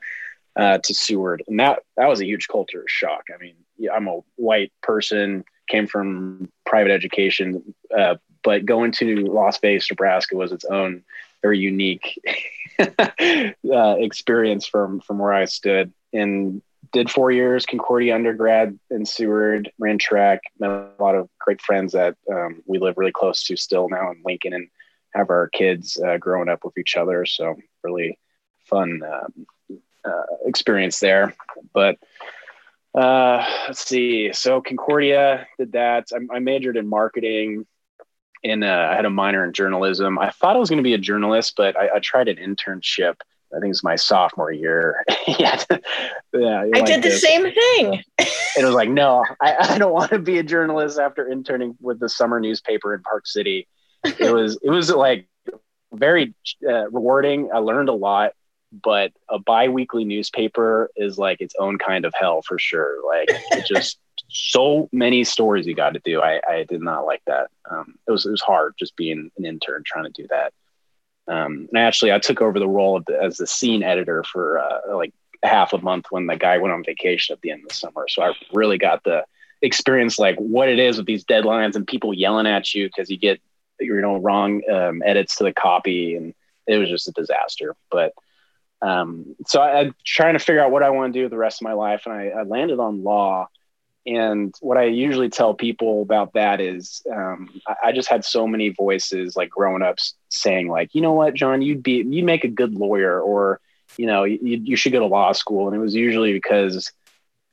uh, 0.56 0.78
to 0.78 0.94
Seward, 0.94 1.42
and 1.48 1.60
that 1.60 1.80
that 1.96 2.06
was 2.06 2.20
a 2.20 2.26
huge 2.26 2.48
culture 2.48 2.84
shock. 2.86 3.24
I 3.34 3.42
mean, 3.42 3.56
yeah, 3.76 3.92
I'm 3.92 4.08
a 4.08 4.20
white 4.36 4.72
person 4.82 5.44
came 5.68 5.86
from 5.86 6.50
private 6.64 6.92
education, 6.92 7.74
uh, 7.96 8.16
but 8.42 8.64
going 8.64 8.92
to 8.92 9.26
Las 9.26 9.58
Vegas, 9.58 9.90
Nebraska 9.90 10.36
was 10.36 10.52
its 10.52 10.64
own 10.64 11.02
very 11.42 11.58
unique 11.58 12.20
uh, 12.78 13.96
experience 13.98 14.66
from 14.66 15.00
from 15.00 15.18
where 15.18 15.32
I 15.32 15.44
stood. 15.44 15.92
And 16.12 16.62
did 16.92 17.10
four 17.10 17.30
years 17.30 17.66
Concordia 17.66 18.14
undergrad 18.14 18.78
in 18.90 19.04
Seward, 19.04 19.70
ran 19.78 19.98
track, 19.98 20.40
met 20.58 20.70
a 20.70 20.90
lot 21.02 21.14
of 21.14 21.28
great 21.38 21.60
friends 21.60 21.92
that 21.92 22.16
um, 22.32 22.62
we 22.66 22.78
live 22.78 22.94
really 22.96 23.12
close 23.12 23.44
to 23.44 23.56
still 23.56 23.88
now 23.88 24.10
in 24.10 24.22
Lincoln, 24.24 24.54
and 24.54 24.68
have 25.12 25.30
our 25.30 25.48
kids 25.48 26.00
uh, 26.00 26.16
growing 26.18 26.48
up 26.48 26.64
with 26.64 26.78
each 26.78 26.96
other. 26.96 27.26
So 27.26 27.56
really 27.82 28.18
fun 28.64 29.02
um, 29.02 29.46
uh, 30.06 30.22
experience 30.44 31.00
there, 31.00 31.34
but 31.72 31.96
uh, 32.94 33.44
let's 33.66 33.86
see. 33.86 34.32
So 34.32 34.60
Concordia 34.60 35.46
did 35.58 35.72
that. 35.72 36.06
I, 36.12 36.36
I 36.36 36.38
majored 36.38 36.76
in 36.76 36.88
marketing 36.88 37.66
and 38.44 38.64
uh, 38.64 38.88
I 38.90 38.94
had 38.94 39.04
a 39.04 39.10
minor 39.10 39.44
in 39.44 39.52
journalism. 39.52 40.18
I 40.18 40.30
thought 40.30 40.56
I 40.56 40.58
was 40.58 40.70
going 40.70 40.78
to 40.78 40.84
be 40.84 40.94
a 40.94 40.98
journalist, 40.98 41.54
but 41.56 41.76
I, 41.76 41.96
I, 41.96 41.98
tried 41.98 42.28
an 42.28 42.36
internship 42.36 43.16
I 43.54 43.60
think 43.60 43.70
it's 43.70 43.84
my 43.84 43.96
sophomore 43.96 44.50
year. 44.50 45.04
yeah, 45.26 45.62
yeah. 46.34 46.60
I 46.60 46.64
like 46.66 46.86
did 46.86 47.02
the 47.02 47.10
this. 47.10 47.22
same 47.22 47.42
thing. 47.42 48.02
it 48.18 48.64
was 48.64 48.74
like, 48.74 48.88
no, 48.88 49.24
I, 49.40 49.56
I 49.58 49.78
don't 49.78 49.92
want 49.92 50.10
to 50.10 50.18
be 50.18 50.38
a 50.38 50.42
journalist 50.42 50.98
after 50.98 51.26
interning 51.26 51.76
with 51.80 52.00
the 52.00 52.08
summer 52.08 52.40
newspaper 52.40 52.94
in 52.94 53.02
Park 53.02 53.26
City. 53.26 53.68
It 54.04 54.32
was 54.32 54.58
it 54.62 54.70
was 54.70 54.90
like 54.90 55.28
very 55.92 56.34
uh, 56.68 56.90
rewarding. 56.90 57.50
I 57.52 57.58
learned 57.58 57.88
a 57.88 57.94
lot, 57.94 58.32
but 58.72 59.12
a 59.28 59.38
biweekly 59.38 60.04
newspaper 60.04 60.90
is 60.96 61.18
like 61.18 61.40
its 61.40 61.54
own 61.58 61.78
kind 61.78 62.04
of 62.04 62.14
hell 62.14 62.42
for 62.42 62.58
sure. 62.58 62.98
Like 63.06 63.30
just 63.66 63.98
so 64.28 64.88
many 64.92 65.24
stories 65.24 65.66
you 65.66 65.74
got 65.74 65.94
to 65.94 66.00
do. 66.04 66.20
I, 66.20 66.40
I 66.48 66.64
did 66.64 66.82
not 66.82 67.06
like 67.06 67.22
that. 67.26 67.48
Um, 67.70 67.96
it 68.06 68.10
was 68.10 68.26
it 68.26 68.30
was 68.30 68.42
hard 68.42 68.74
just 68.78 68.96
being 68.96 69.30
an 69.36 69.44
intern 69.44 69.82
trying 69.84 70.10
to 70.12 70.22
do 70.22 70.26
that. 70.28 70.52
Um, 71.28 71.68
and 71.72 71.78
actually, 71.78 72.12
I 72.12 72.18
took 72.18 72.40
over 72.40 72.58
the 72.58 72.68
role 72.68 73.02
the, 73.06 73.20
as 73.20 73.36
the 73.36 73.46
scene 73.46 73.82
editor 73.82 74.22
for 74.24 74.60
uh, 74.60 74.96
like 74.96 75.12
half 75.42 75.72
a 75.72 75.78
month 75.78 76.06
when 76.10 76.26
the 76.26 76.36
guy 76.36 76.58
went 76.58 76.72
on 76.72 76.84
vacation 76.84 77.32
at 77.32 77.40
the 77.40 77.50
end 77.50 77.62
of 77.62 77.68
the 77.68 77.74
summer. 77.74 78.06
So 78.08 78.22
I 78.22 78.32
really 78.52 78.78
got 78.78 79.04
the 79.04 79.24
experience 79.62 80.18
like 80.18 80.36
what 80.36 80.68
it 80.68 80.78
is 80.78 80.98
with 80.98 81.06
these 81.06 81.24
deadlines 81.24 81.76
and 81.76 81.86
people 81.86 82.12
yelling 82.12 82.46
at 82.46 82.74
you 82.74 82.86
because 82.86 83.10
you 83.10 83.16
get 83.16 83.40
you 83.80 84.00
know 84.00 84.16
wrong 84.16 84.62
um, 84.70 85.02
edits 85.04 85.36
to 85.36 85.44
the 85.44 85.52
copy, 85.52 86.14
and 86.14 86.34
it 86.66 86.78
was 86.78 86.88
just 86.88 87.08
a 87.08 87.12
disaster. 87.12 87.74
But 87.90 88.12
um, 88.86 89.36
so 89.46 89.60
I, 89.60 89.82
am 89.82 89.94
trying 90.04 90.34
to 90.34 90.38
figure 90.38 90.62
out 90.62 90.70
what 90.70 90.82
I 90.82 90.90
want 90.90 91.12
to 91.12 91.20
do 91.20 91.28
the 91.28 91.36
rest 91.36 91.60
of 91.60 91.64
my 91.64 91.72
life, 91.72 92.02
and 92.06 92.14
I, 92.14 92.28
I 92.28 92.42
landed 92.42 92.78
on 92.78 93.02
law 93.02 93.48
and 94.06 94.54
what 94.60 94.78
I 94.78 94.84
usually 94.84 95.28
tell 95.28 95.52
people 95.52 96.02
about 96.02 96.34
that 96.34 96.60
is, 96.60 97.02
um, 97.12 97.48
I, 97.66 97.74
I, 97.86 97.92
just 97.92 98.08
had 98.08 98.24
so 98.24 98.46
many 98.46 98.68
voices 98.68 99.34
like 99.34 99.50
growing 99.50 99.82
up 99.82 99.96
saying 100.28 100.68
like, 100.68 100.94
you 100.94 101.00
know 101.00 101.12
what, 101.12 101.34
John, 101.34 101.60
you'd 101.60 101.82
be, 101.82 102.04
you'd 102.08 102.24
make 102.24 102.44
a 102.44 102.48
good 102.48 102.74
lawyer 102.74 103.20
or, 103.20 103.60
you 103.96 104.06
know, 104.06 104.22
you, 104.22 104.38
you 104.40 104.76
should 104.76 104.92
go 104.92 105.00
to 105.00 105.06
law 105.06 105.32
school. 105.32 105.66
And 105.66 105.76
it 105.76 105.80
was 105.80 105.94
usually 105.94 106.32
because, 106.32 106.92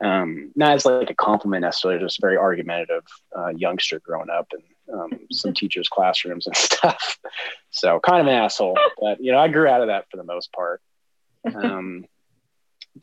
um, 0.04 0.52
not 0.56 0.74
as 0.74 0.86
like 0.86 1.10
a 1.10 1.16
compliment 1.16 1.62
necessarily, 1.62 2.00
just 2.00 2.20
a 2.20 2.22
very 2.22 2.38
argumentative 2.38 3.06
uh, 3.36 3.50
youngster 3.50 4.00
growing 4.00 4.30
up 4.30 4.52
in 4.54 4.94
um, 4.94 5.10
some 5.32 5.54
teachers' 5.54 5.90
classrooms 5.90 6.46
and 6.46 6.56
stuff. 6.56 7.18
So 7.72 8.00
kind 8.00 8.22
of 8.22 8.28
an 8.28 8.34
asshole, 8.34 8.78
but 9.02 9.20
you 9.24 9.32
know, 9.32 9.40
I 9.40 9.48
grew 9.48 9.68
out 9.68 9.82
of 9.82 9.88
that 9.88 10.06
for 10.12 10.18
the 10.18 10.24
most 10.24 10.52
part. 10.54 10.82
Um, 11.56 12.06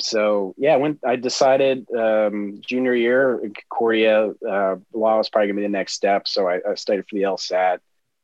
so 0.01 0.55
yeah, 0.57 0.77
when 0.77 0.99
I 1.05 1.17
decided 1.17 1.87
um, 1.97 2.61
junior 2.67 2.95
year 2.95 3.41
Concordia 3.41 4.33
uh, 4.49 4.77
law 4.93 5.19
was 5.19 5.29
probably 5.29 5.49
gonna 5.49 5.57
be 5.57 5.63
the 5.63 5.69
next 5.69 5.95
step. 5.95 6.29
So 6.29 6.49
I, 6.49 6.61
I 6.69 6.75
studied 6.75 7.09
for 7.09 7.17
the 7.17 7.23
LSAT, 7.23 7.79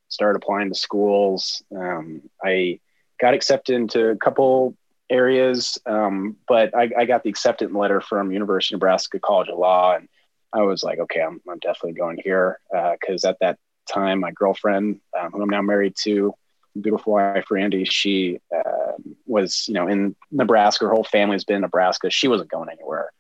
started 0.08 0.42
applying 0.42 0.68
to 0.68 0.74
schools. 0.74 1.62
Um, 1.74 2.22
I 2.42 2.80
got 3.20 3.34
accepted 3.34 3.74
into 3.74 4.10
a 4.10 4.16
couple 4.16 4.76
areas, 5.10 5.78
um, 5.86 6.36
but 6.48 6.74
I, 6.74 6.90
I, 6.96 7.04
got 7.04 7.22
the 7.22 7.30
acceptance 7.30 7.72
letter 7.72 8.00
from 8.00 8.32
University 8.32 8.74
of 8.74 8.78
Nebraska 8.78 9.20
College 9.20 9.48
of 9.48 9.58
Law, 9.58 9.94
and 9.94 10.08
I 10.52 10.62
was 10.62 10.82
like, 10.82 10.98
okay, 10.98 11.20
I'm, 11.20 11.40
I'm 11.48 11.58
definitely 11.60 11.94
going 11.94 12.18
here 12.22 12.60
Uh 12.74 12.92
because 13.00 13.24
uh, 13.24 13.30
at 13.30 13.38
that 13.40 13.58
time, 13.88 14.20
my 14.20 14.32
girlfriend, 14.32 15.00
um, 15.18 15.32
who 15.32 15.42
I'm 15.42 15.48
now 15.48 15.62
married 15.62 15.94
to, 16.02 16.34
beautiful 16.80 17.14
wife 17.14 17.50
Randy, 17.50 17.84
she 17.84 18.40
uh, 18.54 18.92
was 19.26 19.66
you 19.68 19.74
know 19.74 19.88
in 19.88 20.14
Nebraska. 20.30 20.86
Her 20.86 20.92
whole 20.92 21.04
family's 21.04 21.44
been 21.44 21.56
in 21.56 21.62
Nebraska. 21.62 22.10
She 22.10 22.28
wasn't 22.28 22.50
going 22.50 22.68
anywhere. 22.70 23.10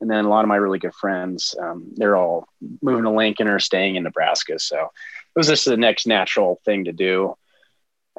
And 0.00 0.10
then 0.10 0.24
a 0.24 0.28
lot 0.28 0.44
of 0.44 0.48
my 0.48 0.56
really 0.56 0.80
good 0.80 0.94
friends, 0.94 1.54
um, 1.62 1.92
they're 1.94 2.16
all 2.16 2.48
moving 2.82 3.04
to 3.04 3.10
Lincoln 3.10 3.46
or 3.46 3.60
staying 3.60 3.94
in 3.94 4.02
Nebraska. 4.02 4.58
So 4.58 4.76
it 4.76 5.38
was 5.38 5.46
just 5.46 5.64
the 5.64 5.76
next 5.76 6.08
natural 6.08 6.60
thing 6.64 6.86
to 6.86 6.92
do. 6.92 7.36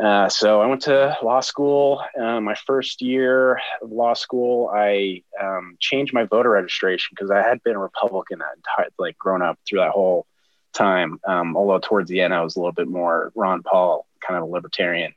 Uh, 0.01 0.27
so 0.27 0.61
I 0.61 0.65
went 0.65 0.81
to 0.83 1.17
law 1.21 1.41
school. 1.41 2.01
Uh, 2.19 2.39
my 2.39 2.55
first 2.55 3.01
year 3.01 3.59
of 3.81 3.91
law 3.91 4.13
school, 4.13 4.71
I 4.73 5.23
um, 5.39 5.75
changed 5.79 6.13
my 6.13 6.23
voter 6.23 6.49
registration 6.49 7.09
because 7.11 7.29
I 7.29 7.41
had 7.41 7.61
been 7.63 7.75
a 7.75 7.79
Republican 7.79 8.39
that 8.39 8.55
entire, 8.55 8.89
like 8.97 9.17
grown 9.17 9.41
up 9.41 9.59
through 9.67 9.79
that 9.79 9.91
whole 9.91 10.25
time. 10.73 11.19
Um, 11.25 11.55
although 11.55 11.79
towards 11.79 12.09
the 12.09 12.21
end, 12.21 12.33
I 12.33 12.41
was 12.41 12.55
a 12.55 12.59
little 12.59 12.73
bit 12.73 12.87
more 12.87 13.31
Ron 13.35 13.63
Paul 13.63 14.05
kind 14.25 14.37
of 14.37 14.43
a 14.43 14.51
libertarian. 14.51 15.13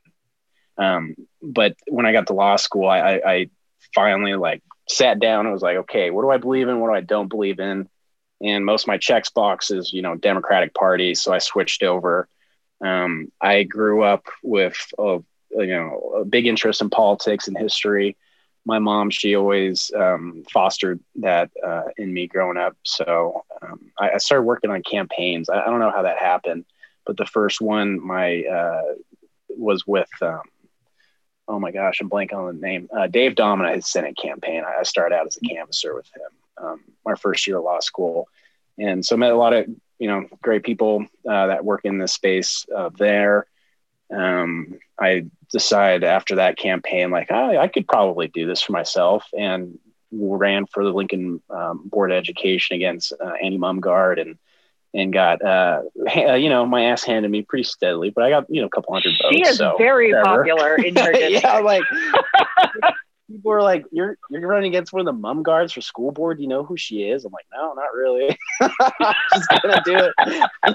Um, 0.79 1.17
but 1.43 1.77
when 1.89 2.07
I 2.07 2.13
got 2.13 2.27
to 2.29 2.35
law 2.35 2.57
school, 2.57 2.89
I, 2.89 2.99
I, 2.99 3.33
I 3.33 3.51
finally 3.95 4.35
like 4.35 4.63
sat 4.89 5.19
down 5.19 5.47
and 5.47 5.53
was 5.53 5.63
like, 5.63 5.79
okay, 5.79 6.11
what 6.11 6.23
do 6.23 6.31
I 6.31 6.39
believe 6.39 6.69
in? 6.69 6.81
What 6.81 6.89
do 6.89 6.95
I 6.95 7.01
don't 7.01 7.29
believe 7.29 7.61
in? 7.61 7.89
And 8.43 8.65
most 8.65 8.85
of 8.85 8.89
my 8.89 8.99
checks 8.99 9.31
boxes, 9.31 9.93
you 9.93 10.03
know, 10.03 10.15
Democratic 10.15 10.75
Party. 10.75 11.15
So 11.15 11.33
I 11.33 11.39
switched 11.39 11.83
over. 11.83 12.29
Um, 12.85 13.33
I 13.41 13.63
grew 13.63 14.03
up 14.03 14.27
with 14.43 14.77
a, 14.99 15.21
you 15.51 15.67
know 15.67 16.21
a 16.21 16.25
big 16.25 16.47
interest 16.47 16.83
in 16.83 16.91
politics 16.91 17.49
and 17.49 17.57
history. 17.57 18.17
My 18.67 18.79
mom, 18.81 19.09
she 19.11 19.37
always 19.37 19.91
um, 19.97 20.45
fostered 20.53 21.01
that 21.17 21.51
uh, 21.65 21.85
in 21.97 22.13
me 22.13 22.27
growing 22.27 22.59
up. 22.59 22.77
So 22.83 23.45
um, 23.63 23.93
I, 23.99 24.11
I, 24.11 24.19
started 24.19 24.43
working 24.43 24.71
on 24.71 24.83
campaigns. 24.83 25.49
I, 25.49 25.63
I, 25.63 25.67
don't 25.67 25.79
know 25.79 25.93
how 25.93 26.03
that 26.03 26.19
happened 26.19 26.65
but 27.07 27.17
the 27.17 27.25
first 27.25 27.61
one 27.61 28.05
my 28.05 28.43
uh, 28.43 28.83
was 29.49 29.87
with 29.87 30.11
um, 30.21 30.43
oh 31.49 31.61
my 31.61 31.71
gosh, 31.71 32.01
I'm 32.01 32.11
blanking 32.11 32.35
on 32.35 32.47
the 32.47 32.61
name. 32.61 32.89
Uh, 32.95 33.07
Dave 33.07 33.37
Domina, 33.37 33.75
his 33.75 33.87
Senate 33.87 34.17
campaign. 34.21 34.65
I 34.67 34.83
started 34.83 35.15
out 35.15 35.29
as 35.29 35.37
a 35.37 35.41
canvasser 35.41 35.95
with 35.95 36.07
him 36.07 36.67
um, 36.67 36.81
my 37.05 37.15
first 37.15 37.47
year 37.47 37.59
of 37.59 37.65
law 37.65 37.81
school, 37.81 38.29
and 38.77 39.07
so 39.07 39.17
met 39.17 39.31
a 39.31 39.37
lot 39.37 39.55
of 39.55 39.67
you 39.99 40.09
know 40.09 40.27
great 40.43 40.65
people 40.65 41.07
uh, 41.29 41.47
that 41.47 41.65
work 41.65 41.83
in 41.85 41.99
this 41.99 42.13
space 42.13 42.67
uh, 42.77 42.91
there. 42.99 43.47
Um, 44.13 44.79
I 44.99 45.27
decided 45.51 46.05
after 46.05 46.37
that 46.37 46.59
campaign, 46.59 47.11
like 47.11 47.29
oh, 47.31 47.57
I 47.57 47.69
could 47.69 47.87
probably 47.87 48.29
do 48.29 48.47
this 48.47 48.63
for 48.63 48.73
myself, 48.73 49.25
and 49.37 49.79
ran 50.13 50.67
for 50.67 50.85
the 50.85 50.91
Lincoln 50.91 51.43
um, 51.51 51.83
Board 51.85 52.13
of 52.13 52.17
Education 52.17 52.77
against 52.77 53.13
uh, 53.13 53.33
Annie 53.43 53.59
Mumgaard 53.59 54.21
and 54.21 54.39
and 54.95 55.13
got 55.13 55.43
uh, 55.45 55.83
uh, 56.17 56.35
you 56.35 56.49
know 56.49 56.65
my 56.65 56.87
ass 56.87 57.05
handed 57.05 57.31
me 57.31 57.43
pretty 57.43 57.65
steadily, 57.65 58.11
but 58.11 58.25
I 58.25 58.31
got 58.31 58.47
you 58.49 58.61
know 58.61 58.67
a 58.67 58.71
couple 58.71 58.95
hundred 58.95 59.15
votes. 59.23 59.37
She 59.37 59.43
is 59.43 59.59
so 59.59 59.77
very 59.79 60.13
whatever. 60.13 60.39
popular 60.39 60.77
in 60.77 60.97
her 60.97 61.13
district. 61.13 61.45
yeah, 61.45 61.59
like 61.59 61.83
people 63.31 63.53
are 63.53 63.63
like, 63.63 63.85
"You're 63.91 64.17
you're 64.31 64.49
running 64.49 64.69
against 64.69 64.93
one 64.93 65.07
of 65.07 65.07
the 65.07 65.21
Mumgaards 65.21 65.73
for 65.73 65.81
school 65.81 66.13
board. 66.13 66.39
Do 66.39 66.43
you 66.43 66.49
know 66.49 66.65
who 66.65 66.77
she 66.77 67.03
is?" 67.03 67.25
I'm 67.25 67.33
like, 67.33 67.47
"No, 67.53 67.75
not 67.75 67.95
really. 67.95 68.37
Just 69.35 69.63
gonna 69.63 69.83
do 69.85 69.97
it." 69.97 70.75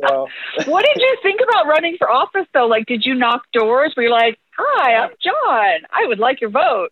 so. 0.00 0.28
What 0.66 0.84
did 0.84 1.00
you 1.00 1.16
think 1.22 1.40
about 1.42 1.66
running 1.66 1.96
for 1.98 2.10
office 2.10 2.46
though? 2.52 2.66
Like, 2.66 2.86
did 2.86 3.04
you 3.04 3.14
knock 3.14 3.42
doors? 3.52 3.94
Were 3.96 4.04
you 4.04 4.10
like, 4.10 4.38
"Hi, 4.56 4.94
I'm 4.96 5.10
John. 5.22 5.86
I 5.90 6.06
would 6.06 6.18
like 6.18 6.40
your 6.40 6.50
vote." 6.50 6.90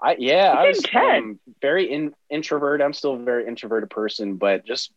I 0.00 0.16
yeah, 0.18 0.52
I 0.56 0.68
was 0.68 0.84
um, 0.94 1.40
very 1.62 1.90
in, 1.90 2.14
introvert. 2.28 2.82
I'm 2.82 2.92
still 2.92 3.14
a 3.14 3.18
very 3.18 3.46
introverted 3.46 3.88
person, 3.88 4.36
but 4.36 4.66
just 4.66 4.92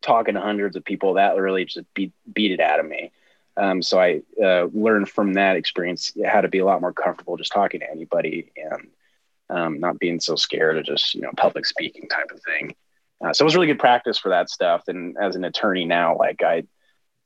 talking 0.00 0.34
to 0.34 0.40
hundreds 0.40 0.76
of 0.76 0.84
people 0.84 1.14
that 1.14 1.36
really 1.36 1.64
just 1.64 1.86
beat 1.94 2.12
beat 2.32 2.52
it 2.52 2.60
out 2.60 2.80
of 2.80 2.86
me. 2.86 3.12
Um, 3.58 3.82
so 3.82 3.98
I 3.98 4.22
uh, 4.42 4.68
learned 4.72 5.08
from 5.08 5.34
that 5.34 5.56
experience 5.56 6.12
how 6.24 6.40
to 6.40 6.48
be 6.48 6.58
a 6.58 6.64
lot 6.64 6.80
more 6.80 6.92
comfortable 6.92 7.36
just 7.36 7.52
talking 7.52 7.80
to 7.80 7.90
anybody 7.90 8.52
and 8.56 8.88
um, 9.50 9.80
not 9.80 9.98
being 9.98 10.20
so 10.20 10.36
scared 10.36 10.78
of 10.78 10.84
just 10.84 11.14
you 11.14 11.22
know 11.22 11.30
public 11.36 11.66
speaking 11.66 12.08
type 12.08 12.30
of 12.32 12.40
thing. 12.42 12.74
Uh, 13.24 13.32
so 13.32 13.42
it 13.42 13.46
was 13.46 13.56
really 13.56 13.66
good 13.66 13.80
practice 13.80 14.16
for 14.16 14.28
that 14.28 14.48
stuff. 14.48 14.84
And 14.86 15.16
as 15.20 15.34
an 15.34 15.44
attorney 15.44 15.84
now, 15.84 16.16
like 16.16 16.42
I 16.42 16.64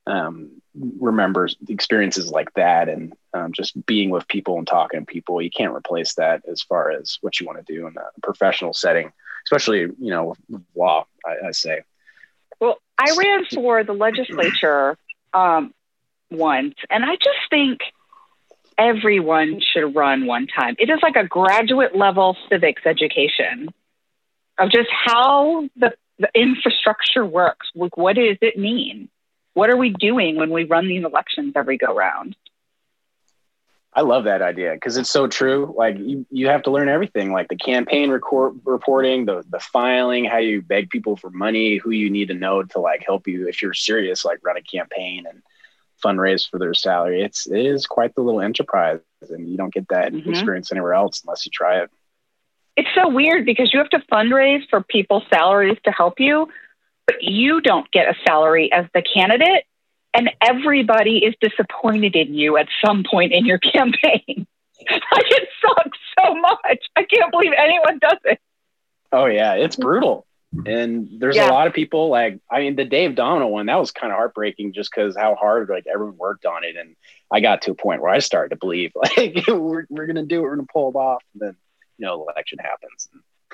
um, 0.07 0.63
remembers 0.75 1.57
experiences 1.69 2.31
like 2.31 2.53
that 2.55 2.89
and 2.89 3.13
um, 3.35 3.53
just 3.53 3.85
being 3.87 4.11
with 4.11 4.27
people 4.27 4.59
and 4.59 4.67
talking 4.67 5.01
to 5.01 5.07
people 5.07 5.41
you 5.41 5.51
can't 5.51 5.75
replace 5.75 6.15
that 6.15 6.43
as 6.51 6.63
far 6.63 6.91
as 6.91 7.19
what 7.21 7.39
you 7.39 7.47
want 7.47 7.65
to 7.65 7.73
do 7.73 7.87
in 7.87 7.95
a 7.97 8.21
professional 8.21 8.73
setting 8.73 9.13
especially 9.47 9.81
you 9.81 10.11
know 10.11 10.35
law 10.75 11.07
I, 11.25 11.49
I 11.49 11.51
say 11.53 11.83
well 12.59 12.79
i 12.99 13.15
ran 13.17 13.45
for 13.45 13.85
the 13.85 13.93
legislature 13.93 14.97
um, 15.35 15.73
once 16.33 16.75
and 16.91 17.05
i 17.05 17.15
just 17.17 17.39
think 17.51 17.81
everyone 18.79 19.61
should 19.61 19.95
run 19.95 20.27
one 20.27 20.47
time 20.47 20.75
it 20.79 20.89
is 20.91 20.99
like 21.03 21.17
a 21.17 21.27
graduate 21.27 21.95
level 21.95 22.37
civics 22.49 22.83
education 22.87 23.69
of 24.59 24.71
just 24.71 24.89
how 24.91 25.69
the, 25.77 25.93
the 26.19 26.29
infrastructure 26.35 27.25
works 27.25 27.69
like 27.75 27.97
what 27.97 28.17
does 28.17 28.37
it 28.41 28.59
mean 28.59 29.09
what 29.55 29.71
are 29.71 29.77
we 29.77 29.91
doing 29.91 30.37
when 30.37 30.51
we 30.51 30.65
run 30.65 30.89
these 30.89 31.05
elections 31.05 31.53
every 31.57 31.77
go 31.77 31.95
round? 31.95 32.37
I 33.95 34.01
love 34.01 34.25
that 34.25 34.41
idea 34.41 34.73
because 34.73 34.97
it's 34.97 35.11
so 35.11 35.27
true. 35.27 35.75
Like 35.77 35.99
you, 35.99 36.25
you 36.31 36.49
have 36.49 36.63
to 36.63 36.71
learn 36.71 36.89
everything, 36.89 37.31
like 37.31 37.49
the 37.49 37.57
campaign 37.57 38.11
record, 38.11 38.59
reporting, 38.65 39.27
the 39.27 39.45
the 39.51 39.61
filing, 39.61 40.25
how 40.25 40.39
you 40.39 40.63
beg 40.63 40.89
people 40.89 41.15
for 41.15 41.29
money, 41.29 41.77
who 41.77 41.91
you 41.91 42.09
need 42.09 42.29
to 42.29 42.35
know 42.35 42.63
to 42.63 42.79
like 42.81 43.05
help 43.05 43.29
you 43.29 43.49
if 43.49 43.61
you're 43.61 43.75
serious, 43.75 44.25
like 44.25 44.39
run 44.43 44.57
a 44.57 44.63
campaign 44.63 45.27
and 45.29 45.43
fundraise 46.03 46.49
for 46.49 46.59
their 46.59 46.75
salary. 46.75 47.23
It's 47.23 47.47
it 47.47 47.65
is 47.65 47.87
quite 47.87 48.15
the 48.15 48.23
little 48.23 48.41
enterprise, 48.41 49.01
and 49.31 49.49
you 49.49 49.57
don't 49.57 49.73
get 49.73 49.89
that 49.89 50.13
mm-hmm. 50.13 50.29
experience 50.29 50.73
anywhere 50.73 50.95
else 50.95 51.23
unless 51.25 51.47
you 51.47 51.51
try 51.53 51.79
it. 51.79 51.91
It's 52.77 52.89
so 52.95 53.09
weird 53.09 53.45
because 53.45 53.73
you 53.73 53.79
have 53.79 53.91
to 53.91 54.03
fundraise 54.11 54.69
for 54.71 54.83
people's 54.83 55.25
salaries 55.33 55.79
to 55.85 55.91
help 55.91 56.19
you, 56.19 56.49
but 57.07 57.23
you 57.23 57.61
don't 57.61 57.91
get 57.91 58.09
a 58.09 58.15
salary 58.27 58.73
as 58.73 58.87
the 58.95 59.03
candidate 59.03 59.65
and 60.15 60.31
everybody 60.41 61.19
is 61.19 61.35
disappointed 61.41 62.17
in 62.17 62.35
you 62.35 62.57
at 62.57 62.69
some 62.85 63.05
point 63.09 63.33
in 63.33 63.47
your 63.47 63.59
campaign. 63.73 64.47
like 64.91 65.27
it 65.31 65.49
sucks 65.61 65.99
so 66.19 66.35
much. 66.35 66.79
I 66.97 67.05
can't 67.05 67.31
believe 67.31 67.53
anyone 67.57 67.99
does 68.01 68.19
it. 68.25 68.41
Oh 69.13 69.27
yeah, 69.27 69.55
it's 69.55 69.77
brutal. 69.77 70.27
And 70.67 71.09
there's 71.19 71.37
yeah. 71.37 71.49
a 71.49 71.53
lot 71.53 71.67
of 71.67 71.73
people 71.73 72.09
like 72.09 72.39
I 72.51 72.61
mean 72.61 72.77
the 72.77 72.85
Dave 72.85 73.15
Domina 73.15 73.49
one 73.49 73.67
that 73.67 73.81
was 73.81 73.91
kind 73.91 74.13
of 74.13 74.17
heartbreaking 74.17 74.75
just 74.75 74.91
because 74.95 75.17
how 75.17 75.35
hard 75.35 75.71
like 75.71 75.87
everyone 75.87 76.19
worked 76.19 76.45
on 76.45 76.63
it 76.63 76.77
and 76.77 76.95
I 77.31 77.41
got 77.41 77.63
to 77.63 77.71
a 77.71 77.75
point 77.75 78.03
where 78.03 78.13
I 78.13 78.19
started 78.19 78.51
to 78.51 78.57
believe 78.57 78.93
like 79.17 79.45
we're, 79.49 79.87
we're 79.89 80.07
gonna 80.07 80.27
do 80.27 80.41
it 80.41 80.43
we're 80.43 80.57
gonna 80.57 80.69
pull 80.71 80.91
it 80.91 80.95
off 80.95 81.23
and 81.33 81.41
then 81.41 81.57
you 81.97 82.07
know 82.07 82.27
election 82.29 82.59
happens 82.59 83.09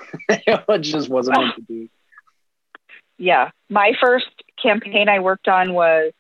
it 0.29 0.81
just 0.81 1.09
wasn't 1.09 1.39
meant 1.39 1.57
to 1.57 1.63
be. 1.63 1.91
Yeah, 3.19 3.51
my 3.69 3.93
first 4.01 4.27
campaign 4.63 5.09
I 5.09 5.19
worked 5.21 5.49
on 5.49 5.73
was 5.73 6.13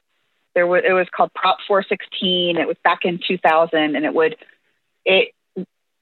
there 0.54 0.66
was 0.66 0.82
it 0.86 0.92
was 0.92 1.06
called 1.14 1.32
Prop 1.34 1.58
416. 1.66 2.56
It 2.56 2.66
was 2.66 2.76
back 2.82 3.00
in 3.04 3.20
2000, 3.26 3.96
and 3.96 4.04
it 4.04 4.14
would 4.14 4.36
it 5.04 5.32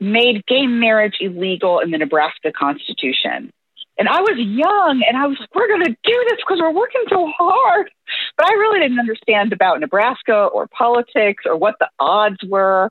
made 0.00 0.44
gay 0.46 0.66
marriage 0.66 1.16
illegal 1.20 1.80
in 1.80 1.90
the 1.90 1.98
Nebraska 1.98 2.52
Constitution. 2.52 3.50
And 3.98 4.08
I 4.08 4.20
was 4.20 4.36
young 4.36 5.02
and 5.08 5.16
I 5.16 5.26
was 5.26 5.38
like, 5.40 5.54
we're 5.54 5.68
going 5.68 5.84
to 5.84 5.96
do 6.04 6.24
this 6.28 6.38
because 6.38 6.60
we're 6.60 6.72
working 6.72 7.04
so 7.08 7.30
hard. 7.38 7.90
But 8.36 8.46
I 8.46 8.52
really 8.54 8.80
didn't 8.80 8.98
understand 8.98 9.52
about 9.52 9.80
Nebraska 9.80 10.34
or 10.34 10.66
politics 10.66 11.44
or 11.46 11.56
what 11.56 11.76
the 11.80 11.88
odds 11.98 12.36
were. 12.46 12.90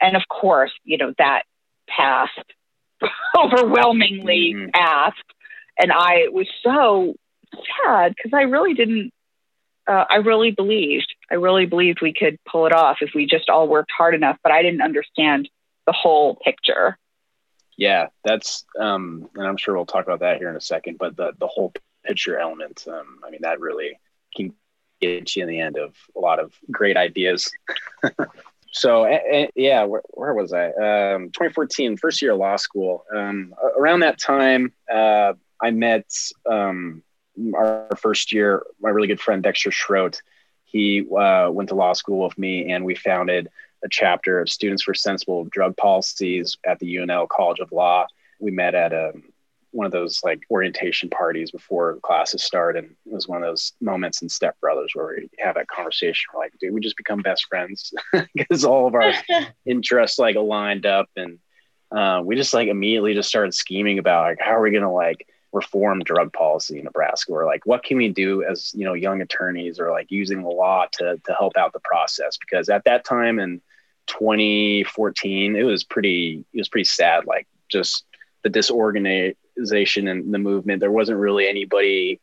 And 0.00 0.16
of 0.16 0.22
course, 0.28 0.70
you 0.84 0.98
know, 0.98 1.12
that 1.18 1.42
passed 1.88 2.52
overwhelmingly 3.36 4.54
mm-hmm. 4.54 4.70
passed. 4.70 5.16
And 5.78 5.90
I 5.92 6.28
was 6.30 6.46
so 6.62 7.14
sad 7.82 8.14
because 8.14 8.32
I 8.32 8.42
really 8.42 8.74
didn't, 8.74 9.12
uh, 9.88 10.04
I 10.08 10.16
really 10.16 10.52
believed, 10.52 11.12
I 11.30 11.34
really 11.34 11.66
believed 11.66 11.98
we 12.00 12.14
could 12.14 12.38
pull 12.50 12.66
it 12.66 12.72
off 12.72 12.98
if 13.00 13.10
we 13.12 13.26
just 13.26 13.50
all 13.50 13.66
worked 13.66 13.90
hard 13.96 14.14
enough. 14.14 14.38
But 14.42 14.52
I 14.52 14.62
didn't 14.62 14.82
understand 14.82 15.48
the 15.86 15.92
whole 15.92 16.36
picture. 16.36 16.96
Yeah, 17.76 18.06
that's, 18.24 18.64
um, 18.78 19.28
and 19.34 19.46
I'm 19.46 19.56
sure 19.56 19.74
we'll 19.74 19.86
talk 19.86 20.04
about 20.04 20.20
that 20.20 20.38
here 20.38 20.48
in 20.48 20.56
a 20.56 20.60
second. 20.60 20.98
But 20.98 21.16
the 21.16 21.32
the 21.38 21.46
whole 21.46 21.72
picture 22.04 22.38
element, 22.38 22.84
um, 22.88 23.20
I 23.26 23.30
mean, 23.30 23.40
that 23.42 23.60
really 23.60 23.98
can 24.36 24.54
get 25.00 25.34
you 25.34 25.42
in 25.42 25.48
the 25.48 25.60
end 25.60 25.76
of 25.76 25.94
a 26.16 26.20
lot 26.20 26.38
of 26.38 26.52
great 26.70 26.96
ideas. 26.96 27.50
so 28.72 29.04
uh, 29.04 29.46
yeah, 29.54 29.84
where, 29.84 30.02
where, 30.10 30.34
was 30.34 30.52
I? 30.52 30.66
Um, 30.66 31.30
2014, 31.30 31.96
first 31.96 32.22
year 32.22 32.32
of 32.32 32.38
law 32.38 32.56
school. 32.56 33.04
Um, 33.14 33.54
around 33.78 34.00
that 34.00 34.20
time, 34.20 34.72
uh, 34.92 35.34
I 35.60 35.70
met 35.70 36.06
um, 36.48 37.02
our 37.54 37.88
first 37.96 38.32
year. 38.32 38.62
My 38.80 38.90
really 38.90 39.08
good 39.08 39.20
friend 39.20 39.42
Dexter 39.42 39.70
Schroet. 39.70 40.20
He 40.64 41.00
uh, 41.00 41.50
went 41.50 41.68
to 41.68 41.74
law 41.74 41.92
school 41.92 42.24
with 42.24 42.36
me, 42.36 42.72
and 42.72 42.84
we 42.84 42.94
founded 42.94 43.48
a 43.84 43.88
chapter 43.88 44.40
of 44.40 44.48
Students 44.48 44.82
for 44.82 44.94
Sensible 44.94 45.44
Drug 45.44 45.76
Policies 45.76 46.56
at 46.66 46.78
the 46.78 46.96
UNL 46.96 47.28
College 47.28 47.60
of 47.60 47.70
Law. 47.70 48.06
We 48.40 48.50
met 48.50 48.74
at 48.74 48.92
a, 48.92 49.10
um, 49.10 49.22
one 49.70 49.86
of 49.86 49.92
those 49.92 50.20
like 50.22 50.40
orientation 50.52 51.10
parties 51.10 51.50
before 51.50 51.98
classes 52.02 52.44
start, 52.44 52.76
and 52.76 52.94
it 53.06 53.12
was 53.12 53.26
one 53.26 53.42
of 53.42 53.48
those 53.48 53.72
moments 53.80 54.22
in 54.22 54.28
Step 54.28 54.58
Brothers 54.60 54.92
where 54.94 55.16
we 55.16 55.28
have 55.40 55.56
that 55.56 55.66
conversation. 55.66 56.30
We're 56.32 56.40
like, 56.40 56.52
dude, 56.60 56.72
we 56.72 56.80
just 56.80 56.96
become 56.96 57.22
best 57.22 57.46
friends 57.46 57.92
because 58.34 58.64
all 58.64 58.86
of 58.86 58.94
our 58.94 59.12
interests 59.66 60.18
like 60.18 60.36
aligned 60.36 60.86
up, 60.86 61.08
and 61.16 61.40
uh, 61.90 62.22
we 62.24 62.36
just 62.36 62.54
like 62.54 62.68
immediately 62.68 63.14
just 63.14 63.28
started 63.28 63.52
scheming 63.52 63.98
about 63.98 64.28
like 64.28 64.38
how 64.40 64.52
are 64.52 64.62
we 64.62 64.70
gonna 64.70 64.92
like 64.92 65.26
reform 65.52 66.00
drug 66.00 66.32
policy 66.32 66.78
in 66.78 66.84
Nebraska 66.84 67.32
or 67.32 67.44
like 67.44 67.64
what 67.64 67.84
can 67.84 67.96
we 67.96 68.08
do 68.08 68.44
as 68.44 68.72
you 68.74 68.84
know 68.84 68.94
young 68.94 69.22
attorneys 69.22 69.78
or 69.78 69.90
like 69.90 70.10
using 70.10 70.42
the 70.42 70.48
law 70.48 70.86
to 70.92 71.20
to 71.24 71.34
help 71.34 71.56
out 71.56 71.72
the 71.72 71.80
process 71.80 72.36
because 72.36 72.68
at 72.68 72.84
that 72.84 73.04
time 73.04 73.38
in 73.38 73.60
2014 74.06 75.56
it 75.56 75.62
was 75.62 75.84
pretty 75.84 76.44
it 76.52 76.58
was 76.58 76.68
pretty 76.68 76.84
sad 76.84 77.24
like 77.26 77.46
just 77.68 78.04
the 78.42 78.50
disorganization 78.50 80.08
and 80.08 80.32
the 80.32 80.38
movement 80.38 80.80
there 80.80 80.90
wasn't 80.90 81.18
really 81.18 81.48
anybody 81.48 82.20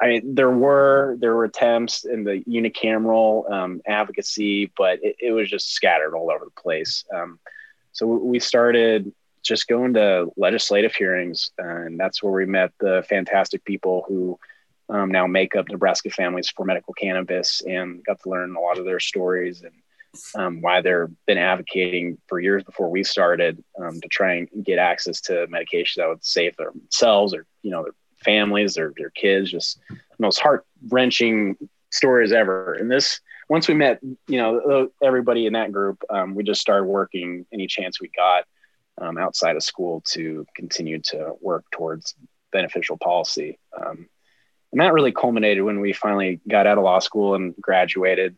I 0.00 0.08
mean, 0.08 0.34
there 0.34 0.50
were 0.50 1.16
there 1.20 1.34
were 1.34 1.44
attempts 1.44 2.04
in 2.04 2.24
the 2.24 2.42
unicameral 2.48 3.50
um, 3.50 3.82
advocacy, 3.86 4.72
but 4.76 4.98
it, 5.02 5.16
it, 5.20 5.32
was 5.32 5.50
just 5.50 5.72
scattered 5.72 6.14
all 6.14 6.30
over 6.30 6.46
the 6.46 6.60
place. 6.60 7.04
Um, 7.14 7.38
so 7.92 8.06
we 8.06 8.40
started 8.40 9.12
just 9.42 9.68
going 9.68 9.94
to 9.94 10.32
legislative 10.36 10.94
hearings, 10.94 11.50
and 11.58 12.00
that's 12.00 12.22
where 12.22 12.32
we 12.32 12.46
met 12.46 12.72
the 12.80 13.04
fantastic 13.08 13.64
people 13.64 14.04
who 14.08 14.38
um, 14.88 15.10
now 15.10 15.26
make 15.26 15.54
up 15.54 15.68
Nebraska 15.68 16.10
Families 16.10 16.48
for 16.48 16.64
Medical 16.64 16.94
Cannabis, 16.94 17.62
and 17.66 18.04
got 18.04 18.20
to 18.22 18.30
learn 18.30 18.56
a 18.56 18.60
lot 18.60 18.78
of 18.78 18.84
their 18.84 19.00
stories 19.00 19.62
and 19.62 19.74
um, 20.34 20.60
why 20.60 20.80
they've 20.80 21.08
been 21.26 21.38
advocating 21.38 22.18
for 22.28 22.40
years 22.40 22.62
before 22.64 22.90
we 22.90 23.04
started 23.04 23.62
um, 23.80 24.00
to 24.00 24.08
try 24.08 24.34
and 24.34 24.48
get 24.64 24.78
access 24.78 25.20
to 25.22 25.46
medication 25.48 26.00
that 26.00 26.08
would 26.08 26.24
save 26.24 26.56
themselves 26.56 27.34
or 27.34 27.46
you 27.62 27.70
know 27.70 27.82
their 27.82 27.94
families 28.24 28.78
or 28.78 28.92
their 28.96 29.10
kids. 29.10 29.50
Just 29.50 29.80
most 30.18 30.38
heart 30.38 30.66
wrenching 30.88 31.56
stories 31.90 32.32
ever. 32.32 32.74
And 32.74 32.90
this, 32.90 33.20
once 33.48 33.68
we 33.68 33.74
met, 33.74 34.00
you 34.02 34.38
know, 34.38 34.90
everybody 35.02 35.46
in 35.46 35.52
that 35.54 35.72
group, 35.72 36.02
um, 36.10 36.34
we 36.34 36.42
just 36.42 36.60
started 36.60 36.86
working 36.86 37.46
any 37.52 37.66
chance 37.66 38.00
we 38.00 38.10
got 38.16 38.44
um, 39.00 39.18
outside 39.18 39.56
of 39.56 39.62
school 39.62 40.02
to 40.06 40.46
continue 40.54 41.00
to 41.00 41.34
work 41.40 41.64
towards 41.70 42.14
beneficial 42.50 42.96
policy. 42.96 43.58
Um, 43.76 44.08
and 44.72 44.80
that 44.80 44.92
really 44.92 45.12
culminated 45.12 45.64
when 45.64 45.80
we 45.80 45.92
finally 45.92 46.40
got 46.48 46.66
out 46.66 46.78
of 46.78 46.84
law 46.84 46.98
school 46.98 47.34
and 47.34 47.54
graduated. 47.60 48.36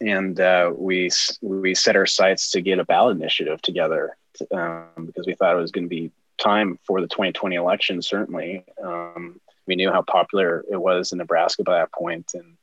And 0.00 0.38
uh, 0.40 0.72
we 0.76 1.10
we 1.40 1.74
set 1.74 1.96
our 1.96 2.06
sights 2.06 2.50
to 2.52 2.60
get 2.60 2.78
a 2.78 2.84
ballot 2.84 3.16
initiative 3.16 3.62
together 3.62 4.16
um, 4.52 5.06
because 5.06 5.26
we 5.26 5.34
thought 5.34 5.56
it 5.56 5.60
was 5.60 5.70
going 5.70 5.84
to 5.84 5.88
be 5.88 6.10
time 6.38 6.78
for 6.84 7.00
the 7.00 7.06
2020 7.06 7.56
election. 7.56 8.02
Certainly, 8.02 8.64
um, 8.82 9.40
we 9.66 9.76
knew 9.76 9.90
how 9.90 10.02
popular 10.02 10.64
it 10.70 10.76
was 10.76 11.12
in 11.12 11.18
Nebraska 11.18 11.62
by 11.62 11.78
that 11.78 11.92
point, 11.92 12.32
and 12.34 12.56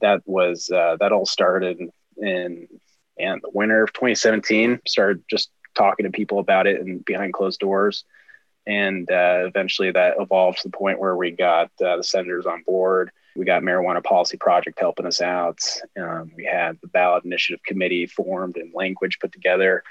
that 0.00 0.22
was 0.26 0.70
uh, 0.70 0.96
that 1.00 1.12
all 1.12 1.26
started 1.26 1.80
in 2.16 2.68
and 3.18 3.42
the 3.42 3.50
winter 3.52 3.82
of 3.82 3.92
2017. 3.92 4.80
Started 4.86 5.22
just 5.28 5.50
talking 5.74 6.04
to 6.04 6.10
people 6.10 6.38
about 6.38 6.66
it 6.66 6.80
and 6.80 7.04
behind 7.04 7.32
closed 7.32 7.60
doors. 7.60 8.04
And 8.66 9.10
uh, 9.10 9.46
eventually 9.46 9.90
that 9.92 10.14
evolved 10.18 10.58
to 10.58 10.68
the 10.68 10.76
point 10.76 10.98
where 10.98 11.16
we 11.16 11.30
got 11.30 11.70
uh, 11.84 11.96
the 11.96 12.04
senators 12.04 12.46
on 12.46 12.62
board. 12.62 13.10
We 13.36 13.44
got 13.44 13.62
Marijuana 13.62 14.02
Policy 14.02 14.36
Project 14.36 14.78
helping 14.78 15.06
us 15.06 15.20
out. 15.20 15.60
Um, 16.00 16.32
we 16.36 16.44
had 16.44 16.78
the 16.80 16.88
ballot 16.88 17.24
initiative 17.24 17.62
committee 17.64 18.06
formed 18.06 18.56
and 18.56 18.74
language 18.74 19.18
put 19.20 19.32
together. 19.32 19.82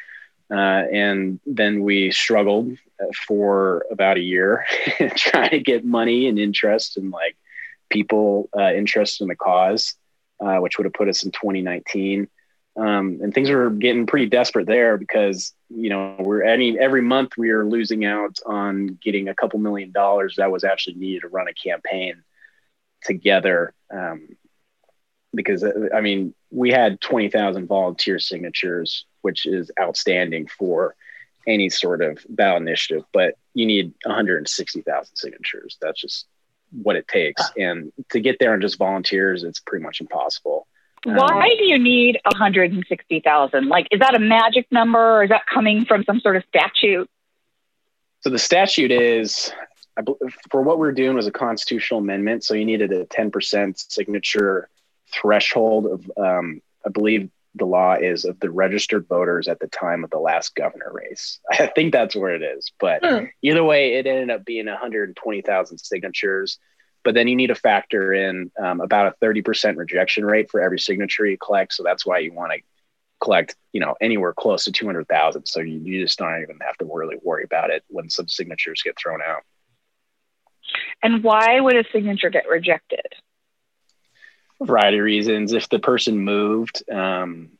Uh, 0.51 0.83
and 0.91 1.39
then 1.45 1.83
we 1.83 2.11
struggled 2.11 2.71
uh, 3.01 3.05
for 3.27 3.85
about 3.91 4.17
a 4.17 4.21
year 4.21 4.65
trying 5.15 5.51
to 5.51 5.59
get 5.59 5.85
money 5.85 6.27
and 6.27 6.39
interest 6.39 6.97
and 6.97 7.11
like 7.11 7.37
people 7.89 8.49
uh, 8.57 8.73
interested 8.73 9.23
in 9.23 9.29
the 9.29 9.35
cause, 9.35 9.95
uh, 10.39 10.57
which 10.57 10.77
would 10.77 10.85
have 10.85 10.93
put 10.93 11.07
us 11.07 11.23
in 11.23 11.31
2019. 11.31 12.27
Um, 12.75 13.19
and 13.21 13.33
things 13.33 13.49
were 13.49 13.69
getting 13.69 14.05
pretty 14.05 14.27
desperate 14.27 14.65
there 14.65 14.97
because 14.97 15.53
you 15.69 15.89
know 15.89 16.15
we're 16.19 16.43
any 16.43 16.79
every 16.79 17.01
month 17.01 17.31
we 17.37 17.49
are 17.49 17.65
losing 17.65 18.05
out 18.05 18.39
on 18.45 18.97
getting 19.03 19.27
a 19.27 19.35
couple 19.35 19.59
million 19.59 19.91
dollars 19.91 20.35
that 20.37 20.51
was 20.51 20.63
actually 20.63 20.95
needed 20.95 21.21
to 21.21 21.27
run 21.27 21.47
a 21.47 21.53
campaign 21.53 22.23
together 23.03 23.73
um, 23.91 24.29
because 25.33 25.63
uh, 25.63 25.89
I 25.93 26.01
mean 26.01 26.33
we 26.51 26.71
had 26.71 27.01
twenty 27.01 27.29
thousand 27.29 27.67
volunteer 27.67 28.19
signatures, 28.19 29.05
which 29.21 29.45
is 29.45 29.71
outstanding 29.79 30.47
for 30.47 30.95
any 31.47 31.69
sort 31.69 32.01
of 32.01 32.19
ballot 32.29 32.61
initiative, 32.61 33.03
but 33.13 33.35
you 33.53 33.65
need 33.65 33.93
one 34.03 34.15
hundred 34.15 34.47
sixty 34.47 34.81
thousand 34.81 35.15
signatures. 35.15 35.77
That's 35.81 35.99
just 35.99 36.27
what 36.71 36.95
it 36.95 37.07
takes, 37.07 37.43
and 37.57 37.91
to 38.09 38.19
get 38.19 38.37
there 38.39 38.53
on 38.53 38.61
just 38.61 38.77
volunteers, 38.77 39.43
it's 39.43 39.59
pretty 39.59 39.83
much 39.83 40.01
impossible. 40.01 40.67
Why 41.05 41.49
um, 41.51 41.57
do 41.57 41.65
you 41.65 41.79
need 41.79 42.19
160,000? 42.25 43.67
Like, 43.69 43.87
is 43.89 44.01
that 44.01 44.15
a 44.15 44.19
magic 44.19 44.67
number 44.69 44.99
or 44.99 45.23
is 45.23 45.29
that 45.29 45.45
coming 45.45 45.85
from 45.85 46.03
some 46.03 46.19
sort 46.19 46.35
of 46.35 46.43
statute? 46.49 47.09
So 48.19 48.29
the 48.29 48.37
statute 48.37 48.91
is 48.91 49.51
for 50.49 50.61
what 50.61 50.79
we're 50.79 50.91
doing 50.91 51.15
was 51.15 51.27
a 51.27 51.31
constitutional 51.31 51.99
amendment. 51.99 52.43
So 52.43 52.53
you 52.53 52.65
needed 52.65 52.91
a 52.91 53.05
10% 53.05 53.91
signature 53.91 54.69
threshold 55.13 55.85
of, 55.87 56.11
um, 56.17 56.61
I 56.85 56.89
believe 56.89 57.29
the 57.55 57.65
law 57.65 57.95
is 57.95 58.25
of 58.25 58.39
the 58.39 58.51
registered 58.51 59.07
voters 59.07 59.47
at 59.47 59.59
the 59.59 59.67
time 59.67 60.03
of 60.03 60.09
the 60.11 60.19
last 60.19 60.55
governor 60.55 60.91
race. 60.91 61.39
I 61.51 61.67
think 61.67 61.91
that's 61.91 62.15
where 62.15 62.35
it 62.35 62.43
is. 62.43 62.71
But 62.79 63.03
hmm. 63.03 63.25
either 63.41 63.63
way, 63.63 63.95
it 63.95 64.07
ended 64.07 64.29
up 64.29 64.45
being 64.45 64.67
120,000 64.67 65.77
signatures 65.77 66.59
but 67.03 67.13
then 67.13 67.27
you 67.27 67.35
need 67.35 67.47
to 67.47 67.55
factor 67.55 68.13
in 68.13 68.51
um, 68.61 68.81
about 68.81 69.07
a 69.07 69.25
30% 69.25 69.77
rejection 69.77 70.25
rate 70.25 70.51
for 70.51 70.61
every 70.61 70.79
signature 70.79 71.25
you 71.25 71.37
collect. 71.37 71.73
So 71.73 71.83
that's 71.83 72.05
why 72.05 72.19
you 72.19 72.33
want 72.33 72.51
to 72.51 72.59
collect, 73.21 73.55
you 73.73 73.79
know, 73.79 73.95
anywhere 74.01 74.33
close 74.33 74.65
to 74.65 74.71
200,000. 74.71 75.45
So 75.45 75.61
you, 75.61 75.79
you 75.79 76.03
just 76.03 76.17
don't 76.17 76.41
even 76.41 76.59
have 76.61 76.77
to 76.77 76.89
really 76.91 77.17
worry 77.21 77.43
about 77.43 77.69
it 77.69 77.83
when 77.87 78.09
some 78.09 78.27
signatures 78.27 78.81
get 78.83 78.97
thrown 78.97 79.21
out. 79.21 79.43
And 81.01 81.23
why 81.23 81.59
would 81.59 81.75
a 81.75 81.83
signature 81.91 82.29
get 82.29 82.47
rejected? 82.49 83.05
A 84.61 84.65
variety 84.65 84.97
of 84.97 85.03
reasons. 85.03 85.53
If 85.53 85.69
the 85.69 85.79
person 85.79 86.19
moved, 86.19 86.83
um, 86.91 87.51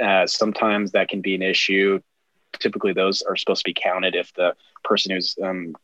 Uh, 0.00 0.28
sometimes 0.28 0.92
that 0.92 1.08
can 1.08 1.20
be 1.20 1.34
an 1.34 1.42
issue. 1.42 2.00
Typically, 2.60 2.92
those 2.92 3.20
are 3.22 3.34
supposed 3.34 3.64
to 3.64 3.68
be 3.68 3.74
counted 3.74 4.14
if 4.14 4.32
the 4.34 4.54
person 4.84 5.10
who's 5.10 5.36
um, 5.42 5.74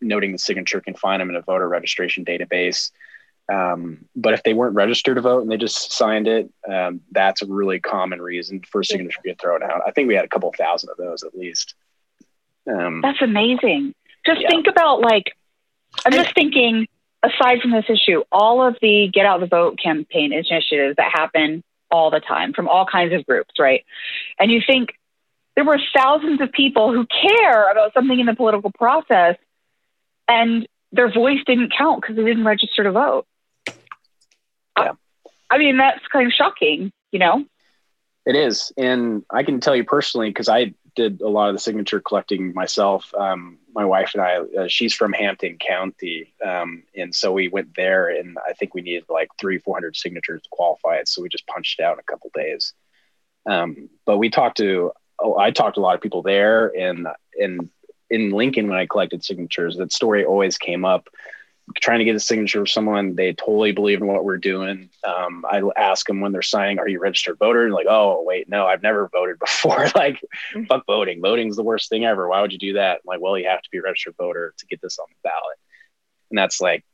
noting 0.00 0.30
the 0.30 0.38
signature 0.38 0.80
can 0.80 0.94
find 0.94 1.20
them 1.20 1.28
in 1.28 1.34
a 1.34 1.42
voter 1.42 1.68
registration 1.68 2.24
database. 2.24 2.92
Um, 3.52 4.04
but 4.14 4.32
if 4.32 4.44
they 4.44 4.54
weren't 4.54 4.76
registered 4.76 5.16
to 5.16 5.22
vote 5.22 5.42
and 5.42 5.50
they 5.50 5.56
just 5.56 5.90
signed 5.90 6.28
it, 6.28 6.48
um, 6.70 7.00
that's 7.10 7.42
a 7.42 7.46
really 7.46 7.80
common 7.80 8.22
reason 8.22 8.62
for 8.62 8.82
a 8.82 8.84
signature 8.84 9.20
to 9.20 9.28
get 9.28 9.40
thrown 9.40 9.64
out. 9.64 9.82
I 9.84 9.90
think 9.90 10.06
we 10.06 10.14
had 10.14 10.24
a 10.24 10.28
couple 10.28 10.52
thousand 10.56 10.90
of 10.90 10.96
those 10.96 11.24
at 11.24 11.34
least. 11.34 11.74
Um, 12.70 13.00
that's 13.02 13.22
amazing. 13.22 13.92
Just 14.24 14.40
yeah. 14.40 14.50
think 14.50 14.68
about 14.68 15.00
like, 15.00 15.34
I'm 16.04 16.12
just 16.12 16.34
thinking, 16.34 16.86
aside 17.22 17.60
from 17.60 17.70
this 17.70 17.86
issue, 17.88 18.22
all 18.30 18.66
of 18.66 18.76
the 18.80 19.08
get 19.12 19.26
out 19.26 19.40
the 19.40 19.46
vote 19.46 19.78
campaign 19.82 20.32
initiatives 20.32 20.96
that 20.96 21.10
happen 21.12 21.62
all 21.90 22.10
the 22.10 22.20
time 22.20 22.52
from 22.52 22.68
all 22.68 22.86
kinds 22.86 23.12
of 23.14 23.24
groups, 23.26 23.54
right? 23.58 23.84
And 24.38 24.50
you 24.50 24.60
think 24.66 24.90
there 25.54 25.64
were 25.64 25.78
thousands 25.96 26.40
of 26.40 26.50
people 26.52 26.92
who 26.92 27.06
care 27.06 27.70
about 27.70 27.94
something 27.94 28.18
in 28.18 28.26
the 28.26 28.34
political 28.34 28.72
process 28.72 29.36
and 30.26 30.66
their 30.92 31.12
voice 31.12 31.38
didn't 31.46 31.72
count 31.76 32.00
because 32.00 32.16
they 32.16 32.24
didn't 32.24 32.44
register 32.44 32.84
to 32.84 32.92
vote. 32.92 33.26
Yeah. 34.78 34.92
I 35.50 35.58
mean, 35.58 35.76
that's 35.76 36.04
kind 36.12 36.26
of 36.26 36.32
shocking, 36.32 36.92
you 37.12 37.18
know? 37.18 37.44
It 38.26 38.36
is. 38.36 38.72
And 38.76 39.24
I 39.30 39.42
can 39.42 39.60
tell 39.60 39.76
you 39.76 39.84
personally, 39.84 40.30
because 40.30 40.48
I 40.48 40.74
did 40.94 41.20
a 41.20 41.28
lot 41.28 41.48
of 41.48 41.54
the 41.54 41.60
signature 41.60 42.00
collecting 42.00 42.54
myself. 42.54 43.12
Um, 43.14 43.58
my 43.74 43.84
wife 43.84 44.12
and 44.14 44.22
I, 44.22 44.36
uh, 44.36 44.68
she's 44.68 44.94
from 44.94 45.12
Hampton 45.12 45.58
County. 45.58 46.34
Um, 46.44 46.84
and 46.96 47.14
so 47.14 47.32
we 47.32 47.48
went 47.48 47.74
there 47.74 48.08
and 48.08 48.38
I 48.48 48.52
think 48.52 48.74
we 48.74 48.82
needed 48.82 49.04
like 49.08 49.28
three, 49.38 49.58
400 49.58 49.96
signatures 49.96 50.42
to 50.42 50.48
qualify 50.50 50.96
it. 50.96 51.08
So 51.08 51.22
we 51.22 51.28
just 51.28 51.46
punched 51.46 51.80
it 51.80 51.82
out 51.82 51.94
in 51.94 52.00
a 52.00 52.02
couple 52.02 52.30
days. 52.34 52.72
Um, 53.46 53.90
but 54.06 54.18
we 54.18 54.30
talked 54.30 54.58
to, 54.58 54.92
oh, 55.18 55.36
I 55.36 55.50
talked 55.50 55.74
to 55.74 55.80
a 55.80 55.82
lot 55.82 55.96
of 55.96 56.00
people 56.00 56.22
there 56.22 56.68
and, 56.68 57.08
and 57.38 57.68
in 58.10 58.30
Lincoln, 58.30 58.68
when 58.68 58.78
I 58.78 58.86
collected 58.86 59.24
signatures, 59.24 59.76
that 59.78 59.92
story 59.92 60.24
always 60.24 60.58
came 60.58 60.84
up 60.84 61.08
trying 61.76 61.98
to 61.98 62.04
get 62.04 62.14
a 62.14 62.20
signature 62.20 62.60
of 62.60 62.68
someone 62.68 63.14
they 63.14 63.32
totally 63.32 63.72
believe 63.72 64.00
in 64.00 64.06
what 64.06 64.24
we're 64.24 64.36
doing. 64.36 64.90
Um, 65.06 65.44
i 65.50 65.62
ask 65.76 66.06
them 66.06 66.20
when 66.20 66.32
they're 66.32 66.42
signing 66.42 66.78
are 66.78 66.88
you 66.88 67.00
registered 67.00 67.38
voter? 67.38 67.64
And 67.64 67.72
like 67.72 67.86
oh 67.88 68.22
wait 68.22 68.48
no 68.48 68.66
i've 68.66 68.82
never 68.82 69.08
voted 69.08 69.38
before. 69.40 69.86
Like 69.94 70.20
mm-hmm. 70.54 70.64
fuck 70.64 70.84
voting. 70.86 71.20
Voting's 71.22 71.56
the 71.56 71.62
worst 71.62 71.88
thing 71.88 72.04
ever. 72.04 72.28
Why 72.28 72.40
would 72.40 72.52
you 72.52 72.58
do 72.58 72.74
that? 72.74 72.96
I'm 72.96 73.06
like 73.06 73.20
well 73.20 73.38
you 73.38 73.48
have 73.48 73.62
to 73.62 73.70
be 73.70 73.78
a 73.78 73.82
registered 73.82 74.16
voter 74.16 74.54
to 74.56 74.66
get 74.66 74.80
this 74.82 74.98
on 74.98 75.06
the 75.08 75.28
ballot. 75.28 75.58
And 76.30 76.38
that's 76.38 76.60
like 76.60 76.84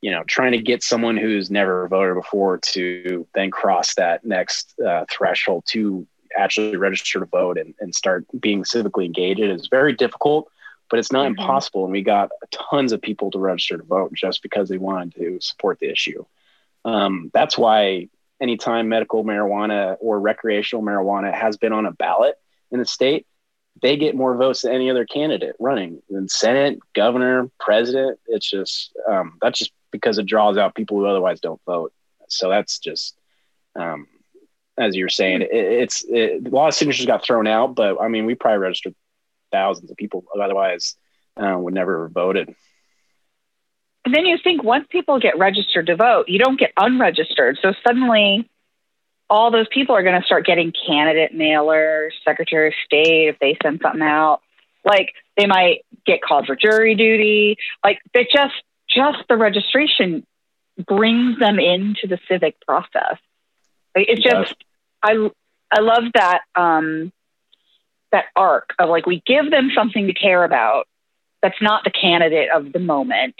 you 0.00 0.10
know 0.10 0.24
trying 0.26 0.52
to 0.52 0.58
get 0.58 0.82
someone 0.82 1.16
who's 1.16 1.50
never 1.50 1.86
voted 1.88 2.16
before 2.16 2.58
to 2.58 3.26
then 3.34 3.50
cross 3.50 3.94
that 3.94 4.24
next 4.24 4.74
uh, 4.80 5.04
threshold 5.10 5.64
to 5.68 6.06
actually 6.36 6.76
register 6.76 7.20
to 7.20 7.26
vote 7.26 7.58
and, 7.58 7.74
and 7.80 7.94
start 7.94 8.26
being 8.40 8.62
civically 8.62 9.06
engaged 9.06 9.40
is 9.40 9.68
very 9.68 9.92
difficult 9.92 10.50
but 10.90 10.98
it's 10.98 11.12
not 11.12 11.24
mm-hmm. 11.24 11.40
impossible. 11.40 11.84
And 11.84 11.92
we 11.92 12.02
got 12.02 12.30
tons 12.50 12.92
of 12.92 13.02
people 13.02 13.30
to 13.32 13.38
register 13.38 13.76
to 13.76 13.82
vote 13.82 14.12
just 14.12 14.42
because 14.42 14.68
they 14.68 14.78
wanted 14.78 15.14
to 15.16 15.38
support 15.40 15.78
the 15.78 15.90
issue. 15.90 16.24
Um, 16.84 17.30
that's 17.34 17.58
why 17.58 18.08
anytime 18.40 18.88
medical 18.88 19.24
marijuana 19.24 19.96
or 20.00 20.20
recreational 20.20 20.84
marijuana 20.84 21.32
has 21.32 21.56
been 21.56 21.72
on 21.72 21.86
a 21.86 21.92
ballot 21.92 22.36
in 22.70 22.78
the 22.78 22.86
state, 22.86 23.26
they 23.82 23.96
get 23.96 24.14
more 24.14 24.36
votes 24.36 24.62
than 24.62 24.72
any 24.72 24.90
other 24.90 25.04
candidate 25.04 25.56
running 25.58 26.02
in 26.08 26.28
Senate, 26.28 26.78
governor, 26.94 27.50
president. 27.60 28.18
It's 28.26 28.48
just 28.48 28.96
um, 29.08 29.38
that's 29.42 29.58
just 29.58 29.72
because 29.90 30.18
it 30.18 30.26
draws 30.26 30.56
out 30.56 30.74
people 30.74 30.98
who 30.98 31.06
otherwise 31.06 31.40
don't 31.40 31.60
vote. 31.66 31.92
So 32.28 32.48
that's 32.48 32.78
just 32.78 33.18
um, 33.74 34.06
as 34.78 34.94
you 34.94 35.04
were 35.04 35.10
saying, 35.10 35.42
it, 35.42 35.50
it's 35.52 36.04
it, 36.08 36.46
a 36.46 36.50
lot 36.50 36.68
of 36.68 36.74
signatures 36.74 37.06
got 37.06 37.22
thrown 37.22 37.46
out, 37.46 37.74
but 37.74 38.00
I 38.00 38.08
mean, 38.08 38.26
we 38.26 38.34
probably 38.34 38.58
registered 38.58 38.94
thousands 39.56 39.90
of 39.90 39.96
people 39.96 40.24
otherwise 40.42 40.96
uh, 41.36 41.56
would 41.58 41.74
never 41.74 42.04
have 42.04 42.12
voted. 42.12 42.54
And 44.04 44.14
then 44.14 44.26
you 44.26 44.38
think 44.42 44.62
once 44.62 44.86
people 44.88 45.18
get 45.18 45.38
registered 45.38 45.86
to 45.86 45.96
vote, 45.96 46.26
you 46.28 46.38
don't 46.38 46.58
get 46.58 46.72
unregistered. 46.76 47.58
So 47.60 47.72
suddenly 47.84 48.48
all 49.28 49.50
those 49.50 49.66
people 49.72 49.96
are 49.96 50.04
going 50.04 50.20
to 50.20 50.24
start 50.24 50.46
getting 50.46 50.72
candidate 50.86 51.36
mailers, 51.36 52.10
Secretary 52.24 52.68
of 52.68 52.74
State 52.84 53.28
if 53.28 53.38
they 53.40 53.56
send 53.62 53.80
something 53.82 54.02
out. 54.02 54.40
Like 54.84 55.12
they 55.36 55.46
might 55.46 55.84
get 56.04 56.22
called 56.22 56.46
for 56.46 56.54
jury 56.54 56.94
duty. 56.94 57.56
Like 57.82 57.98
they 58.14 58.28
just 58.32 58.54
just 58.88 59.18
the 59.28 59.36
registration 59.36 60.24
brings 60.86 61.38
them 61.40 61.58
into 61.58 62.06
the 62.06 62.18
civic 62.28 62.54
process. 62.64 63.18
Like 63.96 64.06
it's 64.08 64.22
just 64.22 64.54
I 65.02 65.30
I 65.76 65.80
love 65.80 66.04
that 66.14 66.42
um, 66.54 67.12
that 68.12 68.26
arc 68.34 68.70
of 68.78 68.88
like 68.88 69.06
we 69.06 69.22
give 69.26 69.50
them 69.50 69.70
something 69.74 70.06
to 70.06 70.14
care 70.14 70.44
about 70.44 70.86
that's 71.42 71.60
not 71.60 71.84
the 71.84 71.90
candidate 71.90 72.48
of 72.54 72.72
the 72.72 72.78
moment. 72.78 73.36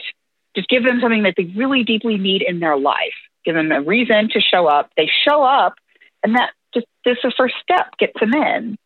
Just 0.55 0.69
give 0.69 0.83
them 0.83 0.99
something 1.01 1.23
that 1.23 1.33
they 1.37 1.45
really 1.55 1.83
deeply 1.83 2.17
need 2.17 2.41
in 2.41 2.59
their 2.59 2.77
life. 2.77 3.13
Give 3.43 3.55
them 3.55 3.71
a 3.71 3.81
reason 3.81 4.29
to 4.29 4.41
show 4.41 4.67
up. 4.67 4.89
They 4.97 5.09
show 5.27 5.43
up, 5.43 5.75
and 6.23 6.35
that 6.35 6.51
just 6.73 6.85
this 7.05 7.17
the 7.23 7.33
first 7.35 7.55
step 7.61 7.97
gets 7.97 8.19
them 8.19 8.33
in. 8.33 8.77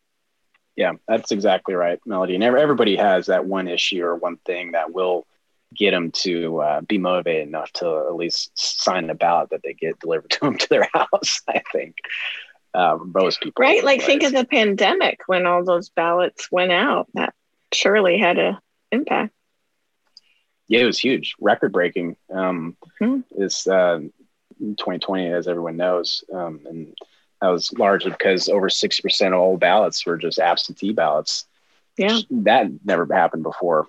Yeah, 0.75 0.93
that's 1.07 1.31
exactly 1.31 1.75
right, 1.75 1.99
Melody. 2.05 2.35
And 2.35 2.43
everybody 2.43 2.95
has 2.95 3.27
that 3.27 3.45
one 3.45 3.67
issue 3.67 4.03
or 4.03 4.15
one 4.15 4.37
thing 4.37 4.71
that 4.71 4.93
will 4.93 5.25
get 5.75 5.91
them 5.91 6.11
to 6.11 6.61
uh, 6.61 6.81
be 6.81 6.97
motivated 6.97 7.47
enough 7.47 7.71
to 7.73 8.05
at 8.07 8.15
least 8.15 8.51
sign 8.55 9.09
a 9.09 9.15
ballot 9.15 9.49
that 9.51 9.61
they 9.63 9.73
get 9.73 9.99
delivered 9.99 10.29
to 10.31 10.39
them 10.41 10.57
to 10.57 10.69
their 10.69 10.89
house. 10.93 11.41
I 11.47 11.61
think 11.71 11.95
um, 12.73 13.11
most 13.13 13.41
people. 13.41 13.61
Right. 13.61 13.83
Like 13.83 14.01
think 14.01 14.23
of 14.23 14.31
the 14.31 14.45
pandemic 14.45 15.19
when 15.27 15.45
all 15.45 15.63
those 15.63 15.89
ballots 15.89 16.51
went 16.51 16.71
out. 16.71 17.07
That 17.13 17.33
surely 17.73 18.17
had 18.17 18.37
an 18.37 18.57
impact. 18.91 19.33
Yeah, 20.67 20.81
it 20.81 20.85
was 20.85 20.99
huge, 20.99 21.35
record 21.39 21.73
breaking. 21.73 22.15
Um, 22.29 22.77
mm-hmm. 23.01 23.21
This 23.37 23.67
uh, 23.67 23.99
2020, 24.59 25.27
as 25.27 25.47
everyone 25.47 25.75
knows, 25.75 26.23
um, 26.33 26.61
and 26.65 26.95
that 27.41 27.49
was 27.49 27.73
largely 27.73 28.11
because 28.11 28.47
over 28.47 28.69
60% 28.69 29.27
of 29.27 29.33
all 29.33 29.57
ballots 29.57 30.05
were 30.05 30.17
just 30.17 30.39
absentee 30.39 30.93
ballots. 30.93 31.45
Yeah, 31.97 32.19
that 32.29 32.69
never 32.85 33.05
happened 33.11 33.43
before. 33.43 33.87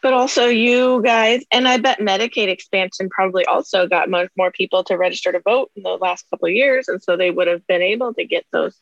But 0.00 0.12
also, 0.12 0.46
you 0.46 1.02
guys, 1.02 1.42
and 1.50 1.66
I 1.66 1.78
bet 1.78 1.98
Medicaid 1.98 2.48
expansion 2.48 3.08
probably 3.08 3.44
also 3.46 3.88
got 3.88 4.08
much 4.08 4.30
more 4.36 4.52
people 4.52 4.84
to 4.84 4.96
register 4.96 5.32
to 5.32 5.40
vote 5.40 5.70
in 5.74 5.82
the 5.82 5.90
last 5.90 6.24
couple 6.30 6.48
of 6.48 6.54
years. 6.54 6.88
And 6.88 7.02
so 7.02 7.16
they 7.16 7.30
would 7.30 7.48
have 7.48 7.66
been 7.66 7.82
able 7.82 8.14
to 8.14 8.24
get 8.24 8.46
those 8.52 8.76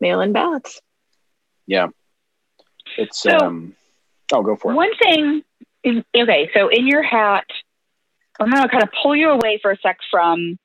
mail 0.00 0.20
in 0.20 0.32
ballots. 0.32 0.80
Yeah. 1.66 1.88
It's, 2.98 3.22
so, 3.22 3.36
um, 3.36 3.74
oh, 4.32 4.42
go 4.42 4.56
for 4.56 4.72
it. 4.72 4.74
One 4.74 4.94
thing, 4.96 5.42
is, 5.82 6.04
okay, 6.14 6.50
so 6.54 6.68
in 6.68 6.86
your 6.86 7.02
hat, 7.02 7.46
I'm 8.38 8.50
going 8.50 8.62
to 8.62 8.68
kind 8.68 8.82
of 8.82 8.90
pull 9.02 9.16
you 9.16 9.30
away 9.30 9.60
for 9.62 9.70
a 9.70 9.78
sec 9.78 9.98
from 10.10 10.58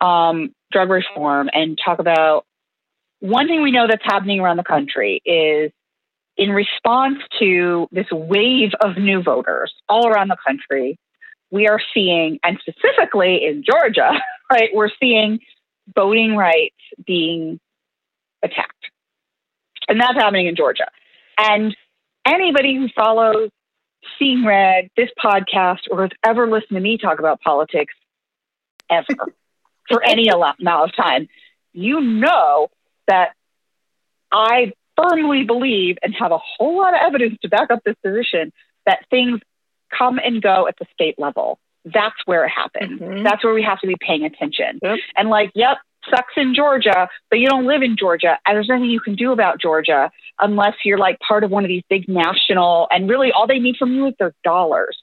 um, 0.00 0.54
drug 0.72 0.88
reform 0.90 1.50
and 1.52 1.78
talk 1.82 1.98
about 1.98 2.46
one 3.20 3.48
thing 3.48 3.62
we 3.62 3.70
know 3.70 3.86
that's 3.86 4.04
happening 4.04 4.40
around 4.40 4.56
the 4.56 4.64
country 4.64 5.20
is 5.24 5.72
in 6.36 6.50
response 6.50 7.18
to 7.38 7.88
this 7.92 8.10
wave 8.10 8.70
of 8.80 8.96
new 8.96 9.22
voters 9.22 9.72
all 9.88 10.08
around 10.08 10.28
the 10.28 10.36
country, 10.46 10.98
we 11.50 11.68
are 11.68 11.80
seeing, 11.92 12.40
and 12.42 12.58
specifically 12.60 13.44
in 13.44 13.62
Georgia, 13.64 14.10
right, 14.50 14.70
we're 14.72 14.90
seeing 15.00 15.38
voting 15.94 16.34
rights 16.34 16.74
being 17.06 17.60
attacked. 18.42 18.72
And 19.88 20.00
that's 20.00 20.14
happening 20.14 20.46
in 20.46 20.56
Georgia. 20.56 20.88
And 21.38 21.76
anybody 22.26 22.74
who 22.76 22.88
follows 22.96 23.50
Seeing 24.18 24.44
Red, 24.44 24.90
this 24.96 25.10
podcast, 25.22 25.80
or 25.90 26.02
has 26.02 26.10
ever 26.24 26.50
listened 26.50 26.76
to 26.76 26.80
me 26.80 26.98
talk 26.98 27.18
about 27.18 27.40
politics 27.40 27.94
ever 28.90 29.06
for 29.88 30.02
any 30.02 30.28
amount 30.60 30.90
of 30.90 30.96
time, 30.96 31.28
you 31.72 32.00
know 32.00 32.68
that 33.08 33.32
I 34.30 34.72
firmly 34.96 35.44
believe 35.44 35.96
and 36.02 36.14
have 36.14 36.32
a 36.32 36.38
whole 36.38 36.78
lot 36.78 36.94
of 36.94 37.00
evidence 37.02 37.38
to 37.42 37.48
back 37.48 37.70
up 37.70 37.80
this 37.84 37.96
position 38.02 38.52
that 38.86 39.00
things 39.10 39.40
come 39.96 40.18
and 40.18 40.42
go 40.42 40.66
at 40.68 40.76
the 40.78 40.86
state 40.92 41.18
level. 41.18 41.58
That's 41.84 42.16
where 42.24 42.44
it 42.44 42.50
happens. 42.50 43.00
Mm-hmm. 43.00 43.24
That's 43.24 43.44
where 43.44 43.54
we 43.54 43.62
have 43.62 43.80
to 43.80 43.86
be 43.86 43.96
paying 44.00 44.24
attention. 44.24 44.78
Yep. 44.82 44.98
And 45.16 45.28
like, 45.28 45.50
yep, 45.54 45.78
sucks 46.10 46.34
in 46.36 46.54
Georgia, 46.54 47.08
but 47.30 47.38
you 47.38 47.48
don't 47.48 47.66
live 47.66 47.82
in 47.82 47.96
Georgia. 47.96 48.38
And 48.46 48.56
there's 48.56 48.68
nothing 48.68 48.90
you 48.90 49.00
can 49.00 49.14
do 49.14 49.32
about 49.32 49.60
Georgia 49.60 50.10
unless 50.40 50.74
you're 50.84 50.98
like 50.98 51.18
part 51.20 51.44
of 51.44 51.50
one 51.50 51.64
of 51.64 51.68
these 51.68 51.82
big 51.88 52.08
national 52.08 52.88
and 52.90 53.08
really 53.08 53.32
all 53.32 53.46
they 53.46 53.58
need 53.58 53.76
from 53.76 53.92
you 53.92 54.08
is 54.08 54.14
their 54.18 54.34
dollars. 54.42 54.96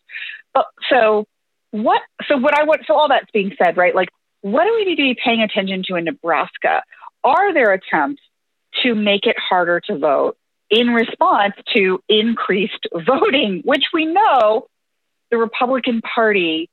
But 0.53 0.65
so 0.89 1.25
what 1.71 2.01
so 2.27 2.37
what 2.37 2.57
I 2.57 2.63
want 2.63 2.81
so 2.85 2.95
all 2.95 3.07
that's 3.07 3.31
being 3.31 3.55
said, 3.61 3.77
right? 3.77 3.95
Like 3.95 4.09
what 4.41 4.65
do 4.65 4.73
we 4.75 4.85
need 4.85 4.97
to 4.97 5.03
be 5.03 5.17
paying 5.23 5.41
attention 5.41 5.83
to 5.87 5.95
in 5.95 6.05
Nebraska? 6.05 6.83
Are 7.23 7.53
there 7.53 7.73
attempts 7.73 8.21
to 8.83 8.95
make 8.95 9.25
it 9.25 9.37
harder 9.37 9.79
to 9.81 9.97
vote 9.97 10.37
in 10.69 10.87
response 10.89 11.53
to 11.75 12.01
increased 12.07 12.87
voting, 12.93 13.61
which 13.63 13.85
we 13.93 14.05
know 14.05 14.67
the 15.29 15.37
Republican 15.37 16.01
Party, 16.01 16.69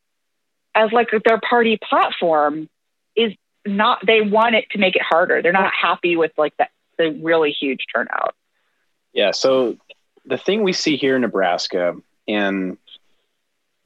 as 0.74 0.92
like 0.92 1.08
their 1.24 1.40
party 1.40 1.78
platform, 1.88 2.68
is 3.16 3.32
not, 3.66 4.04
they 4.06 4.20
want 4.20 4.54
it 4.54 4.70
to 4.70 4.78
make 4.78 4.96
it 4.96 5.02
harder. 5.02 5.42
They're 5.42 5.52
not 5.52 5.72
happy 5.72 6.16
with 6.16 6.32
like 6.36 6.54
the 6.56 6.66
a 7.00 7.10
really 7.10 7.52
huge 7.52 7.86
turnout. 7.94 8.34
Yeah. 9.12 9.30
So 9.30 9.76
the 10.26 10.38
thing 10.38 10.62
we 10.62 10.72
see 10.72 10.96
here 10.96 11.16
in 11.16 11.22
Nebraska, 11.22 11.94
and 12.26 12.76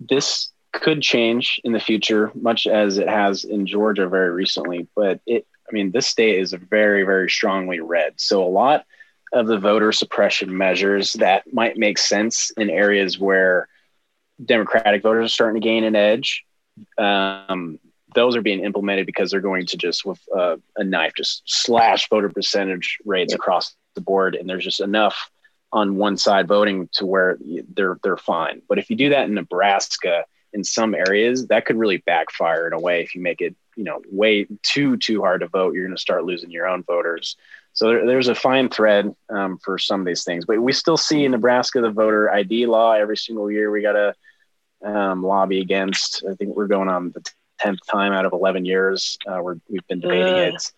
this 0.01 0.51
could 0.73 1.03
change 1.03 1.61
in 1.65 1.73
the 1.73 1.81
future, 1.81 2.33
much 2.35 2.67
as 2.67 2.99
it 2.99 3.09
has 3.09 3.45
in 3.45 3.67
Georgia 3.67 4.09
very 4.09 4.31
recently. 4.31 4.89
But 4.97 5.21
it, 5.27 5.47
I 5.73 5.75
mean, 5.75 5.91
this 5.91 6.07
state 6.07 6.39
is 6.39 6.53
very, 6.53 7.03
very 7.05 7.31
strongly 7.31 7.81
red. 7.81 8.15
So 8.17 8.45
a 8.45 8.49
lot 8.49 8.85
of 9.33 9.47
the 9.47 9.59
voter 9.59 9.93
suppression 9.93 10.57
measures 10.57 11.15
that 11.15 11.51
might 11.53 11.79
make 11.79 11.97
sense 11.97 12.51
in 12.59 12.69
areas 12.69 13.19
where 13.19 13.69
Democratic 14.45 15.03
voters 15.03 15.27
are 15.27 15.29
starting 15.33 15.63
to 15.63 15.67
gain 15.67 15.85
an 15.85 15.97
edge. 15.97 16.45
Um, 16.99 17.79
those 18.15 18.37
are 18.37 18.43
being 18.43 18.63
implemented 18.63 19.07
because 19.07 19.31
they're 19.31 19.41
going 19.41 19.67
to 19.67 19.77
just 19.77 20.05
with 20.05 20.21
uh, 20.37 20.57
a 20.77 20.85
knife 20.85 21.13
just 21.17 21.43
slash 21.47 22.09
voter 22.11 22.29
percentage 22.29 22.99
rates 23.07 23.33
across 23.33 23.75
the 23.95 24.01
board, 24.03 24.35
and 24.35 24.49
there's 24.49 24.65
just 24.65 24.81
enough 24.81 25.31
on 25.73 25.97
one 25.97 26.19
side 26.19 26.47
voting 26.47 26.89
to 26.93 27.07
where 27.07 27.39
they're 27.75 27.99
they're 28.03 28.19
fine. 28.19 28.61
But 28.69 28.79
if 28.79 28.91
you 28.91 28.97
do 28.97 29.11
that 29.11 29.29
in 29.29 29.35
Nebraska, 29.35 30.27
in 30.53 30.65
some 30.65 30.95
areas, 30.95 31.47
that 31.47 31.65
could 31.65 31.77
really 31.77 31.99
backfire 31.99 32.67
in 32.67 32.75
a 32.75 32.81
way. 32.81 33.03
If 33.03 33.15
you 33.15 33.23
make 33.23 33.41
it, 33.41 33.57
you 33.77 33.85
know, 33.85 34.03
way 34.11 34.47
too 34.63 34.97
too 34.97 35.21
hard 35.21 35.41
to 35.41 35.49
vote, 35.49 35.75
you're 35.75 35.87
going 35.87 35.97
to 35.97 36.01
start 36.01 36.25
losing 36.25 36.51
your 36.51 36.67
own 36.67 36.83
voters. 36.83 37.37
So 37.75 37.89
there, 37.89 38.07
there's 38.07 38.29
a 38.29 38.35
fine 38.35 38.69
thread 38.69 39.15
um, 39.31 39.59
for 39.59 39.79
some 39.79 40.01
of 40.01 40.07
these 40.07 40.25
things, 40.25 40.45
but 40.45 40.61
we 40.61 40.73
still 40.73 40.97
see 40.97 41.25
in 41.25 41.33
Nebraska 41.33 41.81
the 41.81 41.91
voter 41.91 42.31
ID 42.31 42.67
law 42.67 42.93
every 42.93 43.17
single 43.17 43.51
year. 43.51 43.71
We 43.71 43.83
got 43.83 43.93
to 43.93 44.15
um, 44.85 45.23
lobby 45.23 45.61
against. 45.61 46.25
I 46.29 46.35
think 46.35 46.55
we're 46.55 46.67
going 46.67 46.89
on 46.89 47.13
the 47.13 47.23
tenth 47.59 47.81
time 47.91 48.13
out 48.13 48.27
of 48.27 48.33
eleven 48.33 48.65
years. 48.65 49.19
Uh, 49.27 49.41
we 49.43 49.77
have 49.77 49.87
been 49.89 50.01
debating 50.01 50.35
uh. 50.35 50.57
it. 50.57 50.73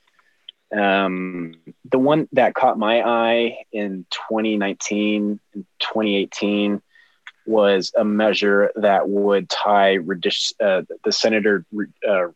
Um, 0.72 1.54
the 1.84 1.98
one 1.98 2.28
that 2.32 2.54
caught 2.54 2.78
my 2.78 3.02
eye 3.02 3.58
in 3.72 4.06
2019 4.10 5.38
and 5.54 5.66
2018 5.78 6.82
was 7.46 7.92
a 7.96 8.04
measure 8.04 8.72
that 8.76 9.08
would 9.08 9.48
tie 9.48 9.98
uh, 9.98 10.82
the 11.04 11.12
senator 11.12 11.64
uh, 12.08 12.28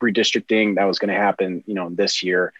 redistricting 0.00 0.76
that 0.76 0.84
was 0.84 0.98
going 0.98 1.12
to 1.12 1.20
happen, 1.20 1.62
you 1.66 1.74
know, 1.74 1.90
this 1.90 2.22
year, 2.22 2.52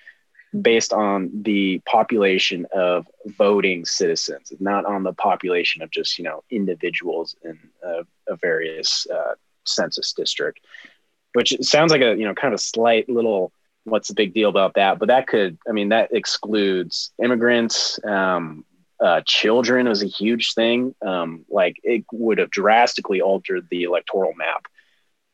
based 0.60 0.92
on 0.92 1.30
the 1.42 1.80
population 1.86 2.66
of 2.72 3.06
voting 3.26 3.84
citizens, 3.84 4.52
not 4.60 4.84
on 4.84 5.02
the 5.02 5.12
population 5.12 5.82
of 5.82 5.90
just 5.90 6.18
you 6.18 6.24
know 6.24 6.42
individuals 6.50 7.36
in 7.44 7.58
a, 7.82 8.02
a 8.28 8.36
various 8.36 9.06
uh, 9.12 9.34
census 9.64 10.12
district. 10.12 10.60
Which 11.32 11.54
sounds 11.60 11.92
like 11.92 12.02
a 12.02 12.16
you 12.16 12.24
know 12.24 12.34
kind 12.34 12.52
of 12.52 12.58
a 12.58 12.62
slight 12.62 13.08
little 13.08 13.52
what's 13.84 14.08
the 14.08 14.14
big 14.14 14.34
deal 14.34 14.48
about 14.48 14.74
that? 14.74 14.98
But 14.98 15.08
that 15.08 15.26
could, 15.26 15.58
I 15.68 15.72
mean, 15.72 15.88
that 15.88 16.12
excludes 16.12 17.12
immigrants, 17.22 17.98
um, 18.04 18.64
uh, 19.00 19.22
children 19.24 19.88
was 19.88 20.02
a 20.02 20.06
huge 20.06 20.52
thing. 20.54 20.94
Um, 21.04 21.46
like 21.48 21.80
it 21.82 22.04
would 22.12 22.38
have 22.38 22.50
drastically 22.50 23.22
altered 23.22 23.66
the 23.70 23.84
electoral 23.84 24.34
map. 24.34 24.66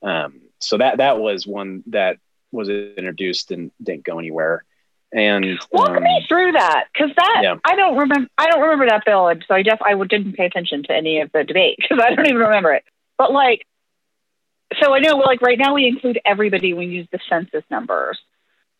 Um, 0.02 0.40
so 0.60 0.78
that 0.78 0.98
that 0.98 1.18
was 1.18 1.46
one 1.46 1.82
that 1.86 2.18
was 2.52 2.68
introduced 2.68 3.50
and 3.50 3.70
didn't 3.82 4.04
go 4.04 4.18
anywhere. 4.18 4.64
And 5.12 5.58
walk 5.70 5.90
um, 5.90 6.02
me 6.02 6.26
through 6.28 6.52
that 6.52 6.86
because 6.92 7.10
that 7.16 7.40
yeah. 7.42 7.54
I 7.64 7.76
don't 7.76 7.96
remember. 7.96 8.28
I 8.36 8.48
don't 8.48 8.60
remember 8.60 8.86
that 8.88 9.04
bill, 9.06 9.28
and 9.28 9.44
so 9.46 9.54
I 9.54 9.62
def 9.62 9.80
I 9.80 9.94
didn't 10.04 10.34
pay 10.34 10.46
attention 10.46 10.82
to 10.84 10.92
any 10.92 11.20
of 11.20 11.30
the 11.32 11.44
debate 11.44 11.76
because 11.80 12.02
I 12.02 12.14
don't 12.14 12.26
even 12.26 12.38
remember 12.38 12.72
it. 12.72 12.84
But 13.16 13.32
like, 13.32 13.66
so 14.82 14.92
I 14.92 14.98
know 14.98 15.16
like 15.16 15.40
right 15.42 15.58
now 15.58 15.74
we 15.74 15.86
include 15.86 16.20
everybody 16.24 16.74
when 16.74 16.88
we 16.88 16.96
use 16.96 17.08
the 17.12 17.20
census 17.28 17.62
numbers 17.70 18.18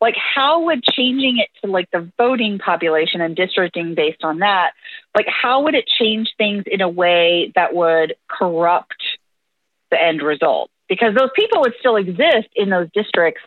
like 0.01 0.17
how 0.17 0.65
would 0.65 0.83
changing 0.83 1.39
it 1.39 1.49
to 1.63 1.71
like 1.71 1.91
the 1.91 2.11
voting 2.19 2.59
population 2.59 3.21
and 3.21 3.35
districting 3.35 3.95
based 3.95 4.23
on 4.23 4.39
that 4.41 4.73
like 5.15 5.27
how 5.27 5.63
would 5.63 5.75
it 5.75 5.87
change 5.99 6.35
things 6.37 6.65
in 6.67 6.81
a 6.81 6.89
way 6.89 7.53
that 7.55 7.75
would 7.75 8.15
corrupt 8.29 9.03
the 9.91 10.03
end 10.03 10.23
result 10.23 10.71
because 10.89 11.15
those 11.15 11.31
people 11.35 11.61
would 11.61 11.75
still 11.79 11.97
exist 11.97 12.49
in 12.55 12.71
those 12.71 12.89
districts 12.95 13.43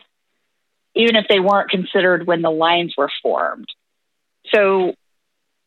even 0.94 1.14
if 1.14 1.26
they 1.28 1.38
weren't 1.38 1.70
considered 1.70 2.26
when 2.26 2.42
the 2.42 2.50
lines 2.50 2.94
were 2.96 3.10
formed 3.22 3.68
so 4.52 4.94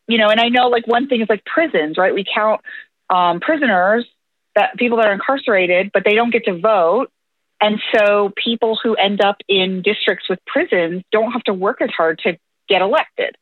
you 0.07 0.17
know 0.17 0.29
and 0.29 0.39
i 0.39 0.49
know 0.49 0.67
like 0.67 0.87
one 0.87 1.07
thing 1.07 1.21
is 1.21 1.29
like 1.29 1.43
prisons 1.45 1.97
right 1.97 2.13
we 2.13 2.25
count 2.33 2.61
um, 3.09 3.39
prisoners 3.39 4.05
that 4.55 4.75
people 4.77 4.97
that 4.97 5.07
are 5.07 5.13
incarcerated 5.13 5.91
but 5.93 6.03
they 6.03 6.13
don't 6.13 6.31
get 6.31 6.45
to 6.45 6.57
vote 6.57 7.11
and 7.63 7.79
so 7.95 8.33
people 8.35 8.77
who 8.81 8.93
end 8.95 9.21
up 9.21 9.37
in 9.47 9.81
districts 9.83 10.27
with 10.29 10.39
prisons 10.45 11.01
don't 11.13 11.31
have 11.31 11.43
to 11.43 11.53
work 11.53 11.81
as 11.81 11.89
hard 11.91 12.19
to 12.25 12.37
get 12.67 12.81
elected. 12.81 13.37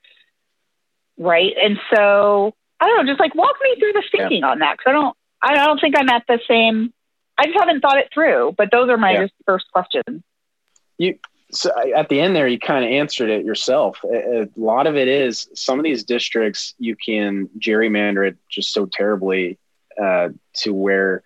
Right. 1.18 1.54
And 1.60 1.80
so 1.92 2.54
I 2.80 2.86
don't 2.86 2.98
know, 2.98 3.12
just 3.12 3.20
like 3.20 3.34
walk 3.34 3.56
me 3.64 3.80
through 3.80 3.94
the 3.94 4.04
thinking 4.12 4.42
yeah. 4.42 4.50
on 4.50 4.60
that. 4.60 4.78
Cause 4.78 4.86
I 4.88 4.92
don't, 4.92 5.18
I 5.42 5.66
don't 5.66 5.82
think 5.82 5.96
I'm 5.98 6.10
at 6.10 6.24
the 6.28 6.40
same, 6.48 6.94
I 7.38 7.46
just 7.46 7.58
haven't 7.58 7.82
thought 7.82 7.98
it 7.98 8.10
through, 8.14 8.56
but 8.58 8.70
those 8.72 8.90
are 8.90 8.98
my 8.98 9.12
yeah. 9.12 9.28
first 9.46 9.72
questions. 9.72 10.24
You, 10.98 11.18
so 11.52 11.72
at 11.96 12.10
the 12.10 12.20
end 12.20 12.36
there, 12.36 12.48
you 12.48 12.60
kind 12.60 12.86
of 12.86 12.92
answered 12.92 13.30
it 13.30 13.46
yourself. 13.46 14.00
A, 14.04 14.44
a, 14.44 14.48
lot 14.56 14.88
of 14.88 14.96
it 14.96 15.08
is 15.08 15.50
some 15.56 15.80
of 15.80 15.84
these 15.84 16.04
districts 16.04 16.76
you 16.78 16.96
can 16.96 17.50
gerrymander 17.60 18.28
it 18.28 18.38
just 18.50 18.72
so 18.74 18.86
terribly 18.86 19.58
uh, 20.02 20.30
to 20.58 20.74
where 20.74 21.24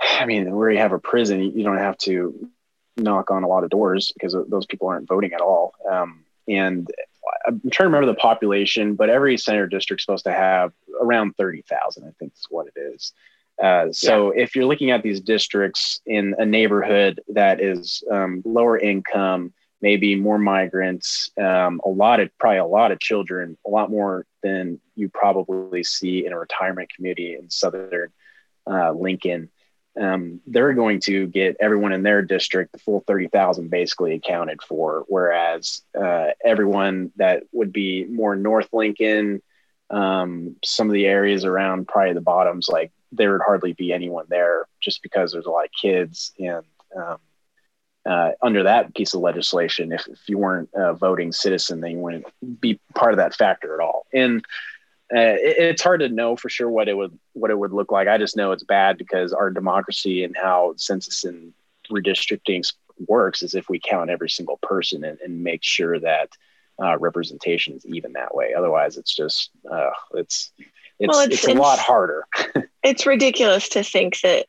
I 0.00 0.26
mean, 0.26 0.54
where 0.54 0.70
you 0.70 0.78
have 0.78 0.92
a 0.92 0.98
prison, 0.98 1.42
you 1.42 1.64
don't 1.64 1.78
have 1.78 1.98
to 1.98 2.50
knock 2.96 3.30
on 3.30 3.42
a 3.42 3.48
lot 3.48 3.64
of 3.64 3.70
doors 3.70 4.12
because 4.12 4.36
those 4.48 4.66
people 4.66 4.88
aren't 4.88 5.08
voting 5.08 5.32
at 5.32 5.40
all. 5.40 5.74
Um, 5.90 6.24
and 6.48 6.88
I'm 7.46 7.60
trying 7.70 7.90
to 7.90 7.96
remember 7.96 8.06
the 8.06 8.14
population, 8.14 8.94
but 8.94 9.10
every 9.10 9.36
senator 9.36 9.66
district 9.66 10.00
is 10.00 10.04
supposed 10.04 10.24
to 10.24 10.32
have 10.32 10.72
around 11.00 11.36
30,000, 11.36 12.04
I 12.04 12.10
think 12.18 12.32
is 12.34 12.46
what 12.48 12.68
it 12.68 12.78
is. 12.78 13.12
Uh, 13.62 13.90
so 13.92 14.34
yeah. 14.34 14.42
if 14.42 14.54
you're 14.54 14.66
looking 14.66 14.90
at 14.90 15.02
these 15.02 15.20
districts 15.20 16.00
in 16.06 16.34
a 16.38 16.44
neighborhood 16.44 17.20
that 17.28 17.60
is 17.60 18.02
um, 18.10 18.42
lower 18.44 18.78
income, 18.78 19.52
maybe 19.80 20.14
more 20.14 20.38
migrants, 20.38 21.30
um, 21.38 21.80
a 21.84 21.88
lot 21.88 22.20
of 22.20 22.30
probably 22.38 22.58
a 22.58 22.66
lot 22.66 22.92
of 22.92 23.00
children, 23.00 23.56
a 23.66 23.70
lot 23.70 23.90
more 23.90 24.26
than 24.42 24.80
you 24.94 25.08
probably 25.08 25.82
see 25.82 26.26
in 26.26 26.32
a 26.32 26.38
retirement 26.38 26.90
community 26.94 27.34
in 27.34 27.50
southern 27.50 28.10
uh, 28.70 28.92
Lincoln 28.92 29.50
um, 29.98 30.40
they're 30.46 30.74
going 30.74 31.00
to 31.00 31.26
get 31.26 31.56
everyone 31.58 31.92
in 31.92 32.02
their 32.02 32.22
district 32.22 32.72
the 32.72 32.78
full 32.78 33.02
30,000 33.06 33.70
basically 33.70 34.14
accounted 34.14 34.62
for. 34.62 35.04
Whereas 35.08 35.82
uh, 35.98 36.28
everyone 36.44 37.12
that 37.16 37.44
would 37.52 37.72
be 37.72 38.04
more 38.04 38.36
North 38.36 38.68
Lincoln, 38.72 39.42
um, 39.88 40.56
some 40.64 40.88
of 40.88 40.92
the 40.92 41.06
areas 41.06 41.44
around 41.44 41.88
probably 41.88 42.12
the 42.12 42.20
bottoms, 42.20 42.68
like 42.68 42.92
there 43.12 43.32
would 43.32 43.42
hardly 43.44 43.72
be 43.72 43.92
anyone 43.92 44.26
there 44.28 44.66
just 44.80 45.02
because 45.02 45.32
there's 45.32 45.46
a 45.46 45.50
lot 45.50 45.64
of 45.64 45.70
kids. 45.80 46.32
And 46.38 46.64
um, 46.96 47.18
uh, 48.04 48.30
under 48.42 48.62
that 48.64 48.94
piece 48.94 49.14
of 49.14 49.20
legislation, 49.20 49.92
if, 49.92 50.06
if 50.06 50.28
you 50.28 50.38
weren't 50.38 50.70
a 50.74 50.94
voting 50.94 51.32
citizen, 51.32 51.80
then 51.80 51.92
you 51.92 51.98
wouldn't 51.98 52.26
be 52.60 52.80
part 52.94 53.12
of 53.12 53.18
that 53.18 53.34
factor 53.34 53.74
at 53.74 53.84
all. 53.84 54.06
And 54.12 54.44
uh, 55.14 55.38
it, 55.38 55.56
it's 55.58 55.82
hard 55.82 56.00
to 56.00 56.08
know 56.08 56.36
for 56.36 56.48
sure 56.48 56.70
what 56.70 56.88
it 56.88 56.96
would 56.96 57.16
what 57.32 57.50
it 57.50 57.58
would 57.58 57.72
look 57.72 57.92
like. 57.92 58.08
I 58.08 58.18
just 58.18 58.36
know 58.36 58.52
it's 58.52 58.64
bad 58.64 58.98
because 58.98 59.32
our 59.32 59.50
democracy 59.50 60.24
and 60.24 60.36
how 60.36 60.74
census 60.76 61.24
and 61.24 61.52
redistricting 61.90 62.64
works 63.08 63.42
is 63.42 63.54
if 63.54 63.68
we 63.68 63.78
count 63.78 64.10
every 64.10 64.30
single 64.30 64.58
person 64.62 65.04
and, 65.04 65.18
and 65.20 65.42
make 65.42 65.62
sure 65.62 65.98
that 66.00 66.30
uh, 66.82 66.98
representation 66.98 67.74
is 67.74 67.86
even 67.86 68.12
that 68.14 68.34
way. 68.34 68.54
Otherwise, 68.54 68.96
it's 68.96 69.14
just 69.14 69.50
uh, 69.70 69.90
it's 70.14 70.52
it's, 70.98 71.12
well, 71.12 71.24
it's, 71.24 71.34
it's 71.34 71.46
a 71.46 71.50
it's, 71.50 71.60
lot 71.60 71.78
harder. 71.78 72.26
it's 72.82 73.06
ridiculous 73.06 73.70
to 73.70 73.82
think 73.82 74.20
that 74.20 74.46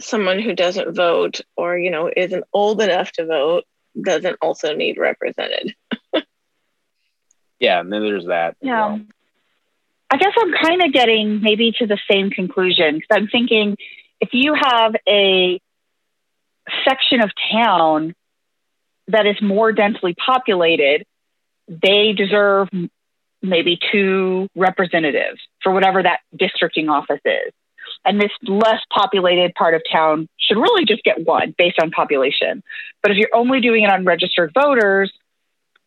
someone 0.00 0.38
who 0.38 0.54
doesn't 0.54 0.94
vote 0.94 1.40
or 1.56 1.76
you 1.78 1.90
know 1.90 2.10
isn't 2.16 2.44
old 2.52 2.80
enough 2.80 3.12
to 3.12 3.26
vote 3.26 3.64
doesn't 4.00 4.38
also 4.40 4.74
need 4.74 4.98
represented. 4.98 5.74
yeah, 7.58 7.80
and 7.80 7.92
then 7.92 8.02
there's 8.02 8.26
that. 8.26 8.56
Yeah. 8.60 8.86
Well. 8.86 9.00
I 10.10 10.18
guess 10.18 10.32
I'm 10.38 10.52
kind 10.52 10.82
of 10.82 10.92
getting 10.92 11.40
maybe 11.40 11.72
to 11.78 11.86
the 11.86 11.98
same 12.10 12.28
conclusion 12.28 12.96
because 12.96 13.08
I'm 13.10 13.28
thinking 13.28 13.78
if 14.20 14.28
you 14.32 14.54
have 14.54 14.94
a 15.08 15.58
section 16.84 17.22
of 17.22 17.30
town 17.50 18.14
that 19.08 19.26
is 19.26 19.40
more 19.40 19.72
densely 19.72 20.14
populated, 20.14 21.06
they 21.66 22.12
deserve 22.12 22.68
maybe 23.42 23.78
two 23.90 24.48
representatives 24.54 25.40
for 25.62 25.72
whatever 25.72 26.02
that 26.02 26.20
districting 26.36 26.88
office 26.88 27.20
is. 27.24 27.52
And 28.04 28.20
this 28.20 28.30
less 28.42 28.80
populated 28.92 29.54
part 29.54 29.74
of 29.74 29.82
town 29.90 30.28
should 30.38 30.56
really 30.56 30.84
just 30.84 31.02
get 31.04 31.24
one 31.24 31.54
based 31.56 31.78
on 31.80 31.90
population. 31.90 32.62
But 33.02 33.12
if 33.12 33.16
you're 33.16 33.34
only 33.34 33.60
doing 33.60 33.84
it 33.84 33.90
on 33.90 34.04
registered 34.04 34.52
voters, 34.54 35.12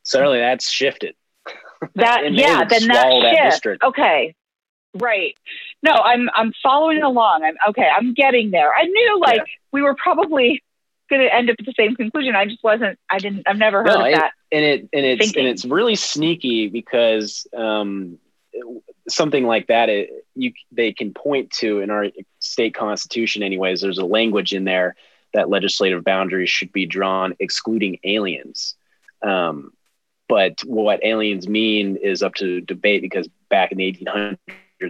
certainly 0.06 0.39
that's 0.39 0.70
shifted 0.70 1.15
that 1.96 2.32
yeah 2.34 2.63
then 2.63 2.88
that 2.88 3.54
shift 3.54 3.84
okay 3.84 4.34
right 4.96 5.36
no 5.84 5.91
i'm 5.91 6.30
i'm 6.34 6.54
following 6.63 7.02
along 7.04 7.44
i'm 7.44 7.56
okay 7.68 7.88
i'm 7.96 8.13
getting 8.13 8.52
there 8.52 8.72
i 8.74 8.84
knew 8.86 9.20
like 9.20 9.38
yeah. 9.38 9.44
we 9.74 9.82
were 9.82 9.96
probably 9.96 10.63
going 11.10 11.22
to 11.22 11.34
end 11.34 11.50
up 11.50 11.56
at 11.60 11.65
the 11.65 11.74
same 11.78 11.96
conclusion. 11.96 12.36
I 12.36 12.46
just 12.46 12.63
wasn't. 12.63 13.00
I 13.10 13.20
didn't. 13.20 13.44
I've 13.48 13.58
never 13.58 13.80
heard 13.80 13.88
no, 13.88 14.06
of 14.06 14.12
that. 14.13 14.32
And 14.52 14.65
it 14.65 14.89
and 14.94 15.06
it's 15.06 15.26
thinking. 15.26 15.41
and 15.41 15.50
it's 15.50 15.65
really 15.65 15.96
sneaky 15.96 16.68
because 16.68 17.48
um, 17.56 18.20
something 19.08 19.46
like 19.46 19.68
that, 19.68 19.89
it, 19.89 20.10
you 20.36 20.54
they 20.72 20.94
can 20.94 21.13
point 21.13 21.52
to 21.52 21.80
in 21.80 21.89
our 21.89 22.08
state 22.39 22.74
constitution. 22.74 23.44
Anyways, 23.44 23.82
there's 23.82 23.98
a 23.98 24.06
language 24.06 24.54
in 24.54 24.63
there 24.63 24.96
that 25.34 25.50
legislative 25.50 26.04
boundaries 26.04 26.50
should 26.50 26.72
be 26.72 26.86
drawn 26.86 27.36
excluding 27.39 28.00
aliens. 28.04 28.76
Um, 29.22 29.74
but 30.28 30.62
what 30.65 31.04
aliens 31.04 31.48
mean 31.48 31.98
is 31.98 32.24
up 32.24 32.34
to 32.36 32.62
debate 32.62 33.02
because 33.02 33.28
back 33.50 33.72
in 33.72 33.78
the 33.78 33.91
1800s, 33.91 34.38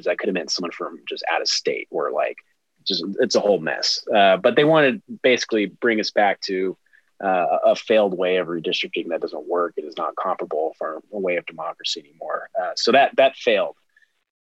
that 0.04 0.18
could 0.18 0.28
have 0.28 0.34
meant 0.34 0.52
someone 0.52 0.72
from 0.72 1.00
just 1.08 1.24
out 1.32 1.42
of 1.42 1.48
state 1.48 1.88
or 1.92 2.12
like 2.12 2.38
just 2.86 3.04
it's 3.20 3.36
a 3.36 3.40
whole 3.40 3.60
mess. 3.60 4.06
Uh, 4.14 4.38
but 4.38 4.56
they 4.56 4.64
want 4.64 4.96
to 4.96 5.18
basically 5.24 5.66
bring 5.66 6.00
us 6.00 6.12
back 6.12 6.42
to 6.42 6.78
uh, 7.24 7.58
a 7.66 7.76
failed 7.76 8.18
way 8.18 8.38
of 8.38 8.48
redistricting 8.48 9.08
that 9.10 9.22
doesn't 9.22 9.48
work. 9.48 9.74
It 9.78 9.86
is 9.86 9.98
not 9.98 10.16
comparable 10.16 10.76
for 10.78 11.02
a 11.14 11.20
way 11.20 11.38
of 11.38 11.46
democracy 11.46 12.02
anymore. 12.02 12.50
Uh, 12.60 12.72
so 12.76 12.92
that 12.92 13.16
that 13.18 13.36
failed. 13.36 13.76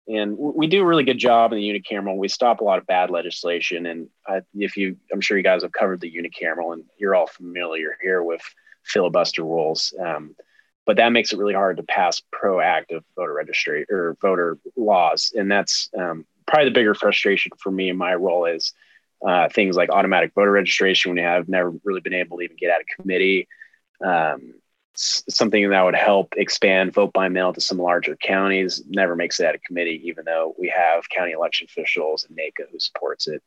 And 0.08 0.38
we 0.38 0.68
do 0.68 0.82
a 0.82 0.86
really 0.86 1.06
good 1.06 1.18
job 1.18 1.54
in 1.54 1.60
the 1.60 1.70
unicameral. 1.70 2.18
We 2.18 2.28
stop 2.28 2.60
a 2.60 2.64
lot 2.64 2.78
of 2.78 2.86
bad 2.86 3.10
legislation. 3.10 3.86
And 3.86 4.10
if 4.54 4.76
you, 4.76 4.98
I'm 5.14 5.22
sure 5.22 5.38
you 5.38 5.44
guys 5.44 5.62
have 5.62 5.72
covered 5.72 6.02
the 6.02 6.12
unicameral, 6.12 6.74
and 6.74 6.84
you're 6.98 7.16
all 7.16 7.28
familiar 7.28 7.98
here 8.02 8.22
with 8.22 8.42
filibuster 8.84 9.44
rules. 9.44 9.94
Um, 9.98 10.36
but 10.86 10.98
that 10.98 11.14
makes 11.14 11.32
it 11.32 11.40
really 11.40 11.54
hard 11.54 11.78
to 11.78 11.84
pass 11.84 12.22
proactive 12.36 13.04
voter 13.16 13.34
registry 13.34 13.86
or 13.90 14.18
voter 14.22 14.58
laws, 14.76 15.32
and 15.36 15.50
that's 15.50 15.90
um, 15.98 16.26
probably 16.46 16.70
the 16.70 16.74
bigger 16.74 16.94
frustration 16.94 17.52
for 17.58 17.72
me 17.72 17.90
in 17.90 17.98
my 17.98 18.14
role 18.16 18.46
is 18.46 18.74
uh, 19.26 19.48
things 19.50 19.76
like 19.76 19.90
automatic 19.90 20.34
voter 20.34 20.52
registration 20.52 21.16
when 21.16 21.26
I've 21.26 21.48
never 21.48 21.74
really 21.84 22.02
been 22.02 22.14
able 22.14 22.38
to 22.38 22.44
even 22.44 22.58
get 22.58 22.72
out 22.72 22.82
of 22.82 22.88
committee. 23.00 23.48
Um, 24.04 24.56
something 24.96 25.70
that 25.70 25.82
would 25.82 25.96
help 25.96 26.34
expand 26.38 26.94
vote 26.94 27.14
by 27.14 27.30
mail 27.30 27.54
to 27.54 27.62
some 27.62 27.80
larger 27.80 28.16
counties 28.16 28.84
never 28.88 29.16
makes 29.16 29.40
it 29.40 29.46
out 29.46 29.56
of 29.56 29.64
committee, 29.64 30.02
even 30.06 30.26
though 30.26 30.54
we 30.60 30.72
have 30.76 31.10
county 31.10 31.32
election 31.32 31.68
officials 31.70 32.26
and 32.26 32.36
NACO 32.36 32.66
who 32.72 32.80
supports 32.80 33.28
it. 33.28 33.42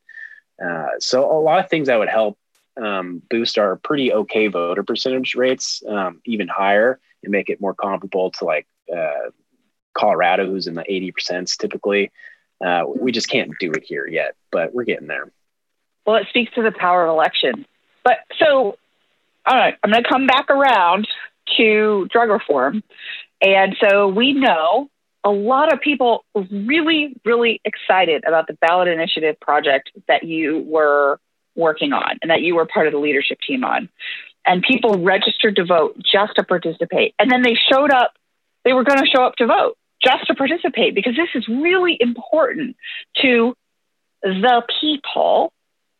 Uh, 0.63 0.87
so 0.99 1.31
a 1.31 1.39
lot 1.39 1.63
of 1.63 1.69
things 1.69 1.87
that 1.87 1.99
would 1.99 2.09
help 2.09 2.37
um, 2.75 3.21
boost 3.29 3.57
our 3.57 3.75
pretty 3.77 4.11
okay 4.11 4.47
voter 4.47 4.83
percentage 4.83 5.35
rates 5.35 5.81
um, 5.87 6.21
even 6.25 6.47
higher 6.47 6.99
and 7.23 7.31
make 7.31 7.49
it 7.49 7.61
more 7.61 7.73
comparable 7.73 8.31
to 8.31 8.45
like 8.45 8.67
uh, 8.95 9.29
Colorado, 9.93 10.45
who's 10.45 10.67
in 10.67 10.75
the 10.75 10.83
80% 10.83 11.57
typically. 11.57 12.11
Uh, 12.65 12.83
we 12.87 13.11
just 13.11 13.29
can't 13.29 13.51
do 13.59 13.71
it 13.71 13.83
here 13.85 14.07
yet, 14.07 14.35
but 14.51 14.73
we're 14.73 14.83
getting 14.83 15.07
there. 15.07 15.31
Well, 16.05 16.15
it 16.15 16.27
speaks 16.29 16.53
to 16.55 16.63
the 16.63 16.71
power 16.71 17.05
of 17.05 17.09
election. 17.09 17.65
But 18.03 18.19
so, 18.39 18.77
all 19.45 19.57
right, 19.57 19.75
I'm 19.83 19.91
going 19.91 20.03
to 20.03 20.09
come 20.09 20.27
back 20.27 20.49
around 20.49 21.07
to 21.57 22.07
drug 22.11 22.29
reform. 22.29 22.83
And 23.41 23.75
so 23.79 24.07
we 24.07 24.33
know 24.33 24.89
a 25.23 25.29
lot 25.29 25.73
of 25.73 25.81
people 25.81 26.23
were 26.33 26.45
really, 26.49 27.15
really 27.25 27.61
excited 27.65 28.23
about 28.25 28.47
the 28.47 28.53
ballot 28.53 28.87
initiative 28.87 29.39
project 29.39 29.91
that 30.07 30.23
you 30.23 30.63
were 30.67 31.19
working 31.55 31.91
on 31.91 32.17
and 32.21 32.31
that 32.31 32.41
you 32.41 32.55
were 32.55 32.65
part 32.65 32.87
of 32.87 32.93
the 32.93 32.99
leadership 32.99 33.39
team 33.45 33.63
on. 33.63 33.89
And 34.45 34.63
people 34.63 35.03
registered 35.03 35.57
to 35.57 35.65
vote 35.65 35.97
just 35.97 36.35
to 36.35 36.43
participate. 36.43 37.13
And 37.19 37.29
then 37.29 37.41
they 37.41 37.55
showed 37.69 37.91
up, 37.91 38.13
they 38.63 38.71
were 38.71 38.85
going 38.85 38.99
to 38.99 39.05
show 39.05 39.23
up 39.23 39.35
to 39.35 39.47
vote 39.47 39.77
just 40.07 40.27
to 40.27 40.35
participate 40.35 40.95
because 40.95 41.15
this 41.15 41.29
is 41.35 41.47
really 41.47 41.97
important 41.99 42.75
to 43.21 43.55
the 44.21 44.63
people 44.81 45.51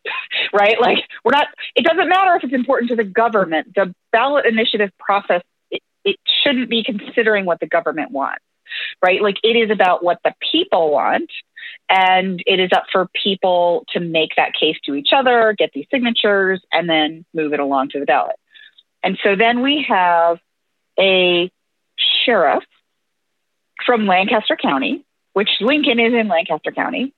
right? 0.54 0.80
Like 0.80 0.98
we're 1.24 1.32
not 1.32 1.48
it 1.74 1.84
doesn't 1.84 2.08
matter 2.08 2.36
if 2.36 2.44
it's 2.44 2.54
important 2.54 2.90
to 2.90 2.96
the 2.96 3.04
government. 3.04 3.74
The 3.74 3.94
ballot 4.12 4.46
initiative 4.46 4.90
process 4.98 5.42
it, 5.70 5.82
it 6.04 6.16
shouldn't 6.42 6.70
be 6.70 6.82
considering 6.82 7.44
what 7.44 7.60
the 7.60 7.66
government 7.66 8.10
wants 8.10 8.42
right? 9.02 9.22
Like 9.22 9.36
it 9.42 9.56
is 9.56 9.70
about 9.70 10.04
what 10.04 10.18
the 10.24 10.34
people 10.52 10.90
want 10.90 11.30
and 11.88 12.42
it 12.46 12.60
is 12.60 12.70
up 12.74 12.84
for 12.92 13.08
people 13.22 13.84
to 13.92 14.00
make 14.00 14.30
that 14.36 14.52
case 14.58 14.76
to 14.84 14.94
each 14.94 15.10
other 15.14 15.54
get 15.56 15.70
these 15.72 15.86
signatures 15.90 16.60
and 16.72 16.88
then 16.88 17.24
move 17.34 17.52
it 17.52 17.60
along 17.60 17.90
to 17.90 18.00
the 18.00 18.06
ballot. 18.06 18.36
And 19.02 19.18
so 19.22 19.36
then 19.36 19.62
we 19.62 19.86
have 19.88 20.38
a 20.98 21.50
sheriff 22.24 22.64
from 23.84 24.06
Lancaster 24.06 24.56
County, 24.56 25.04
which 25.32 25.50
Lincoln 25.60 25.98
is 25.98 26.12
in 26.14 26.28
Lancaster 26.28 26.72
County, 26.72 27.12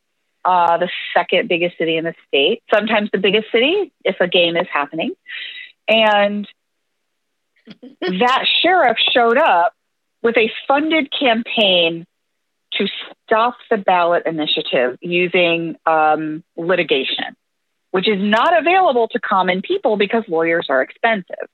uh, 0.45 0.79
the 0.79 0.89
second 1.15 1.49
biggest 1.49 1.77
city 1.79 1.97
in 1.97 2.05
the 2.05 2.15
state, 2.29 2.63
sometimes 2.73 3.11
the 3.13 3.19
biggest 3.19 3.51
city 3.53 3.93
if 4.05 4.17
a 4.21 4.29
game 4.29 4.57
is 4.57 4.67
happening. 4.73 5.13
And 5.89 6.49
that 8.01 8.45
sheriff 8.63 8.97
showed 9.13 9.39
up 9.39 9.75
with 10.23 10.37
a 10.37 10.51
funded 10.67 11.11
campaign 11.13 12.07
to 12.75 12.87
stop 13.25 13.57
the 13.71 13.77
ballot 13.77 14.25
initiative 14.27 14.97
using 15.01 15.77
um, 15.87 16.45
litigation, 16.57 17.37
which 17.91 18.09
is 18.09 18.19
not 18.19 18.57
available 18.59 19.09
to 19.09 19.19
common 19.19 19.63
people 19.63 19.97
because 19.97 20.25
lawyers 20.29 20.67
are 20.69 20.83
expensive, 20.83 21.49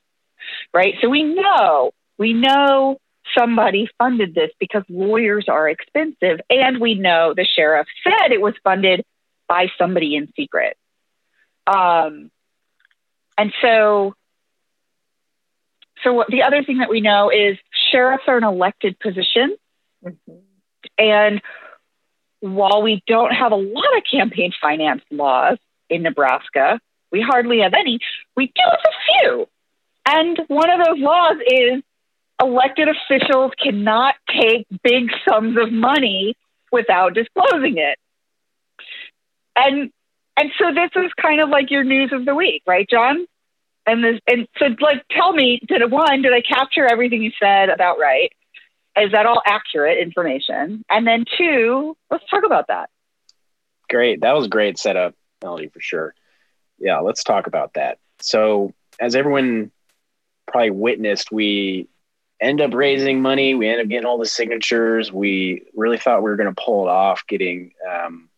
right? 0.74 0.94
So 1.00 1.08
we 1.08 1.22
know, 1.22 1.92
we 2.18 2.32
know 2.32 2.98
somebody 3.36 3.88
funded 3.98 4.34
this 4.34 4.50
because 4.58 4.84
lawyers 4.88 5.46
are 5.48 5.68
expensive. 5.68 6.40
And 6.50 6.78
we 6.80 6.94
know 6.94 7.34
the 7.34 7.44
sheriff 7.44 7.86
said 8.04 8.32
it 8.32 8.40
was 8.40 8.54
funded 8.62 9.04
by 9.48 9.68
somebody 9.78 10.16
in 10.16 10.32
secret. 10.36 10.76
Um, 11.66 12.30
and 13.38 13.52
so, 13.60 14.14
so 16.02 16.12
what, 16.12 16.28
the 16.28 16.42
other 16.42 16.62
thing 16.62 16.78
that 16.78 16.90
we 16.90 17.00
know 17.00 17.30
is 17.30 17.58
sheriffs 17.90 18.24
are 18.26 18.36
an 18.36 18.44
elected 18.44 18.98
position. 18.98 19.56
Mm-hmm. 20.04 20.32
And 20.98 21.42
while 22.40 22.82
we 22.82 23.02
don't 23.06 23.32
have 23.32 23.52
a 23.52 23.56
lot 23.56 23.96
of 23.96 24.02
campaign 24.10 24.52
finance 24.60 25.02
laws 25.10 25.58
in 25.90 26.02
Nebraska, 26.02 26.80
we 27.10 27.20
hardly 27.20 27.60
have 27.60 27.74
any, 27.74 27.98
we 28.36 28.46
do 28.46 28.62
have 28.64 28.80
a 28.84 29.20
few. 29.20 29.48
And 30.08 30.40
one 30.48 30.70
of 30.70 30.86
those 30.86 30.98
laws 30.98 31.36
is 31.46 31.82
elected 32.40 32.88
officials 32.88 33.52
cannot 33.62 34.14
take 34.28 34.66
big 34.82 35.10
sums 35.28 35.56
of 35.58 35.72
money 35.72 36.36
without 36.70 37.14
disclosing 37.14 37.78
it. 37.78 37.98
And 39.54 39.90
and 40.38 40.50
so 40.58 40.66
this 40.74 40.90
is 40.96 41.10
kind 41.20 41.40
of 41.40 41.48
like 41.48 41.70
your 41.70 41.82
news 41.82 42.12
of 42.12 42.26
the 42.26 42.34
week, 42.34 42.62
right, 42.66 42.86
John? 42.88 43.26
And 43.86 44.04
this 44.04 44.20
and 44.26 44.46
so 44.58 44.66
like 44.80 45.04
tell 45.10 45.32
me, 45.32 45.60
did 45.66 45.90
one, 45.90 46.22
did 46.22 46.32
I 46.32 46.42
capture 46.42 46.86
everything 46.86 47.22
you 47.22 47.32
said 47.40 47.70
about 47.70 47.98
right? 47.98 48.32
Is 48.98 49.12
that 49.12 49.26
all 49.26 49.42
accurate 49.46 49.98
information? 49.98 50.84
And 50.90 51.06
then 51.06 51.24
two, 51.36 51.96
let's 52.10 52.24
talk 52.30 52.44
about 52.44 52.68
that. 52.68 52.90
Great. 53.88 54.22
That 54.22 54.34
was 54.34 54.48
great 54.48 54.78
setup, 54.78 55.14
Melody, 55.42 55.68
for 55.68 55.80
sure. 55.80 56.14
Yeah, 56.78 57.00
let's 57.00 57.22
talk 57.22 57.46
about 57.46 57.74
that. 57.74 57.98
So 58.20 58.72
as 58.98 59.14
everyone 59.14 59.70
probably 60.46 60.70
witnessed, 60.70 61.30
we 61.30 61.88
end 62.40 62.60
up 62.60 62.74
raising 62.74 63.20
money. 63.20 63.54
We 63.54 63.68
end 63.68 63.80
up 63.80 63.88
getting 63.88 64.06
all 64.06 64.18
the 64.18 64.26
signatures. 64.26 65.12
We 65.12 65.64
really 65.74 65.98
thought 65.98 66.22
we 66.22 66.30
were 66.30 66.36
going 66.36 66.54
to 66.54 66.62
pull 66.62 66.86
it 66.86 66.90
off, 66.90 67.26
getting 67.26 67.72
um, 67.88 68.28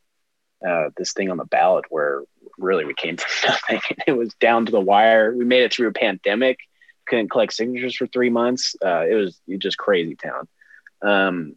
uh, 0.66 0.90
this 0.96 1.12
thing 1.12 1.30
on 1.30 1.36
the 1.36 1.44
ballot 1.44 1.86
where 1.90 2.22
really 2.58 2.84
we 2.84 2.94
came 2.94 3.16
from 3.18 3.50
nothing. 3.50 3.80
it 4.06 4.12
was 4.12 4.34
down 4.34 4.66
to 4.66 4.72
the 4.72 4.80
wire. 4.80 5.34
We 5.34 5.44
made 5.44 5.62
it 5.62 5.72
through 5.72 5.88
a 5.88 5.92
pandemic, 5.92 6.58
couldn't 7.06 7.30
collect 7.30 7.52
signatures 7.52 7.96
for 7.96 8.06
three 8.06 8.30
months. 8.30 8.76
Uh, 8.84 9.04
it 9.08 9.14
was 9.14 9.40
just 9.58 9.78
crazy 9.78 10.16
town. 10.16 10.48
Um, 11.02 11.56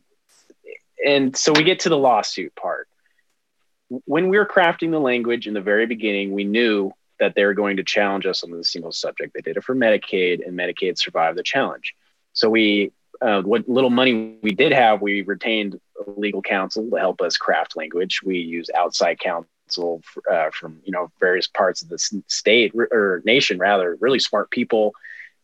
and 1.05 1.35
so 1.35 1.51
we 1.51 1.63
get 1.63 1.81
to 1.81 1.89
the 1.89 1.97
lawsuit 1.97 2.55
part. 2.55 2.87
When 4.05 4.29
we 4.29 4.37
were 4.37 4.45
crafting 4.45 4.91
the 4.91 4.99
language 4.99 5.47
in 5.47 5.53
the 5.53 5.61
very 5.61 5.85
beginning, 5.85 6.31
we 6.31 6.43
knew 6.43 6.93
that 7.19 7.35
they 7.35 7.43
were 7.43 7.53
going 7.53 7.77
to 7.77 7.83
challenge 7.83 8.25
us 8.25 8.43
on 8.43 8.51
the 8.51 8.63
single 8.63 8.91
subject. 8.91 9.33
They 9.33 9.41
did 9.41 9.57
it 9.57 9.63
for 9.63 9.75
Medicaid, 9.75 10.45
and 10.45 10.57
Medicaid 10.57 10.97
survived 10.97 11.37
the 11.37 11.43
challenge. 11.43 11.93
So 12.33 12.49
we, 12.49 12.91
uh, 13.21 13.41
what 13.41 13.67
little 13.67 13.89
money 13.89 14.37
we 14.41 14.51
did 14.51 14.71
have, 14.71 15.01
we 15.01 15.21
retained 15.21 15.79
legal 16.17 16.41
counsel 16.41 16.89
to 16.89 16.95
help 16.95 17.21
us 17.21 17.37
craft 17.37 17.75
language. 17.75 18.21
We 18.23 18.39
use 18.39 18.69
outside 18.75 19.19
counsel 19.19 20.01
uh, 20.29 20.49
from 20.51 20.79
you 20.83 20.91
know 20.91 21.11
various 21.19 21.47
parts 21.47 21.81
of 21.81 21.89
the 21.89 21.99
state 22.27 22.73
or 22.75 23.21
nation, 23.25 23.59
rather, 23.59 23.95
really 23.99 24.19
smart 24.19 24.51
people. 24.51 24.93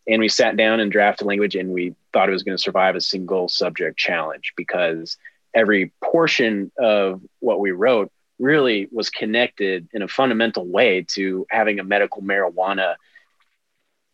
And 0.08 0.22
we 0.22 0.30
sat 0.30 0.56
down 0.56 0.80
and 0.80 0.92
drafted 0.92 1.28
language, 1.28 1.56
and 1.56 1.72
we 1.72 1.94
thought 2.14 2.30
it 2.30 2.34
was 2.34 2.44
going 2.44 2.58
to 2.58 2.64
survive 2.64 2.96
a 2.96 3.02
single 3.02 3.50
subject 3.50 3.98
challenge 3.98 4.54
because 4.56 5.18
every 5.54 5.92
portion 6.04 6.72
of 6.78 7.22
what 7.40 7.60
we 7.60 7.72
wrote 7.72 8.12
really 8.40 8.88
was 8.92 9.10
connected 9.10 9.88
in 9.94 10.02
a 10.02 10.08
fundamental 10.08 10.66
way 10.66 11.06
to 11.10 11.46
having 11.50 11.80
a 11.80 11.84
medical 11.84 12.22
marijuana 12.22 12.96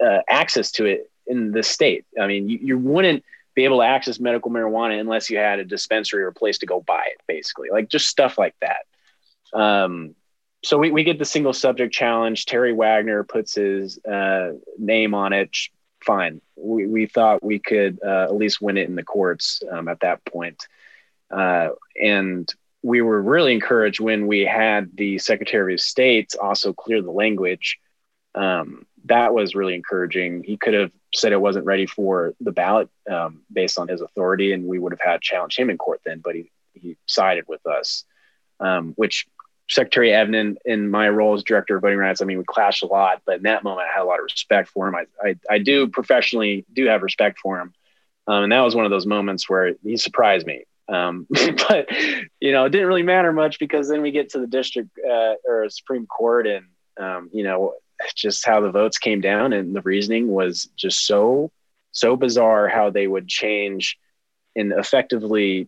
uh, 0.03 0.19
access 0.29 0.71
to 0.71 0.85
it 0.85 1.11
in 1.27 1.51
the 1.51 1.63
state. 1.63 2.05
I 2.19 2.27
mean, 2.27 2.49
you, 2.49 2.59
you 2.61 2.77
wouldn't 2.77 3.23
be 3.55 3.65
able 3.65 3.79
to 3.79 3.85
access 3.85 4.19
medical 4.19 4.51
marijuana 4.51 4.99
unless 4.99 5.29
you 5.29 5.37
had 5.37 5.59
a 5.59 5.65
dispensary 5.65 6.23
or 6.23 6.27
a 6.27 6.33
place 6.33 6.57
to 6.59 6.65
go 6.65 6.81
buy 6.81 7.03
it, 7.07 7.21
basically, 7.27 7.69
like 7.71 7.89
just 7.89 8.07
stuff 8.07 8.37
like 8.37 8.55
that. 8.61 9.57
Um, 9.57 10.15
so 10.63 10.77
we, 10.77 10.91
we 10.91 11.03
get 11.03 11.19
the 11.19 11.25
single 11.25 11.53
subject 11.53 11.93
challenge. 11.93 12.45
Terry 12.45 12.73
Wagner 12.73 13.23
puts 13.23 13.55
his 13.55 13.99
uh, 14.05 14.53
name 14.77 15.13
on 15.13 15.33
it. 15.33 15.55
Fine. 16.03 16.41
We, 16.55 16.87
we 16.87 17.05
thought 17.05 17.43
we 17.43 17.59
could 17.59 17.99
uh, 18.03 18.23
at 18.23 18.35
least 18.35 18.61
win 18.61 18.77
it 18.77 18.87
in 18.87 18.95
the 18.95 19.03
courts 19.03 19.61
um, 19.69 19.87
at 19.87 19.99
that 19.99 20.23
point. 20.25 20.65
Uh, 21.29 21.69
and 22.01 22.51
we 22.81 23.01
were 23.01 23.21
really 23.21 23.53
encouraged 23.53 23.99
when 23.99 24.27
we 24.27 24.41
had 24.41 24.89
the 24.95 25.17
Secretary 25.17 25.73
of 25.73 25.81
State 25.81 26.33
also 26.41 26.73
clear 26.73 27.01
the 27.01 27.11
language. 27.11 27.79
Um, 28.35 28.85
that 29.05 29.33
was 29.33 29.55
really 29.55 29.75
encouraging. 29.75 30.43
He 30.43 30.57
could 30.57 30.73
have 30.73 30.91
said 31.13 31.33
it 31.33 31.41
wasn't 31.41 31.65
ready 31.65 31.85
for 31.85 32.33
the 32.39 32.51
ballot 32.51 32.89
um, 33.09 33.41
based 33.51 33.77
on 33.77 33.87
his 33.87 34.01
authority, 34.01 34.53
and 34.53 34.65
we 34.65 34.79
would 34.79 34.93
have 34.93 35.01
had 35.01 35.21
challenged 35.21 35.57
him 35.57 35.69
in 35.69 35.77
court 35.77 36.01
then. 36.05 36.21
But 36.23 36.35
he 36.35 36.51
he 36.73 36.97
sided 37.05 37.45
with 37.47 37.65
us, 37.67 38.05
um, 38.59 38.93
which 38.95 39.27
Secretary 39.69 40.09
Evnen, 40.09 40.55
in 40.65 40.89
my 40.89 41.09
role 41.09 41.33
as 41.33 41.43
director 41.43 41.75
of 41.75 41.81
voting 41.81 41.97
rights, 41.97 42.21
I 42.21 42.25
mean, 42.25 42.37
we 42.37 42.43
clashed 42.43 42.83
a 42.83 42.87
lot, 42.87 43.21
but 43.25 43.37
in 43.37 43.43
that 43.43 43.63
moment, 43.63 43.87
I 43.89 43.93
had 43.93 44.03
a 44.03 44.05
lot 44.05 44.19
of 44.19 44.23
respect 44.23 44.69
for 44.69 44.87
him. 44.87 44.95
I 44.95 45.05
I, 45.21 45.35
I 45.49 45.57
do 45.59 45.87
professionally 45.87 46.65
do 46.73 46.85
have 46.87 47.03
respect 47.03 47.39
for 47.39 47.59
him, 47.59 47.73
um, 48.27 48.43
and 48.43 48.51
that 48.51 48.61
was 48.61 48.75
one 48.75 48.85
of 48.85 48.91
those 48.91 49.05
moments 49.05 49.49
where 49.49 49.73
he 49.83 49.97
surprised 49.97 50.47
me. 50.47 50.63
Um, 50.87 51.27
but 51.67 51.89
you 52.39 52.51
know, 52.51 52.65
it 52.65 52.69
didn't 52.69 52.87
really 52.87 53.03
matter 53.03 53.33
much 53.33 53.59
because 53.59 53.89
then 53.89 54.01
we 54.01 54.11
get 54.11 54.29
to 54.29 54.39
the 54.39 54.47
district 54.47 54.97
uh, 54.99 55.35
or 55.45 55.69
Supreme 55.69 56.07
Court, 56.07 56.47
and 56.47 56.65
um, 56.97 57.29
you 57.33 57.43
know, 57.43 57.73
just 58.15 58.45
how 58.45 58.61
the 58.61 58.71
votes 58.71 58.97
came 58.97 59.21
down 59.21 59.53
and 59.53 59.75
the 59.75 59.81
reasoning 59.81 60.27
was 60.27 60.69
just 60.75 61.05
so 61.05 61.51
so 61.91 62.15
bizarre 62.15 62.67
how 62.67 62.89
they 62.89 63.07
would 63.07 63.27
change 63.27 63.97
and 64.55 64.73
effectively 64.73 65.67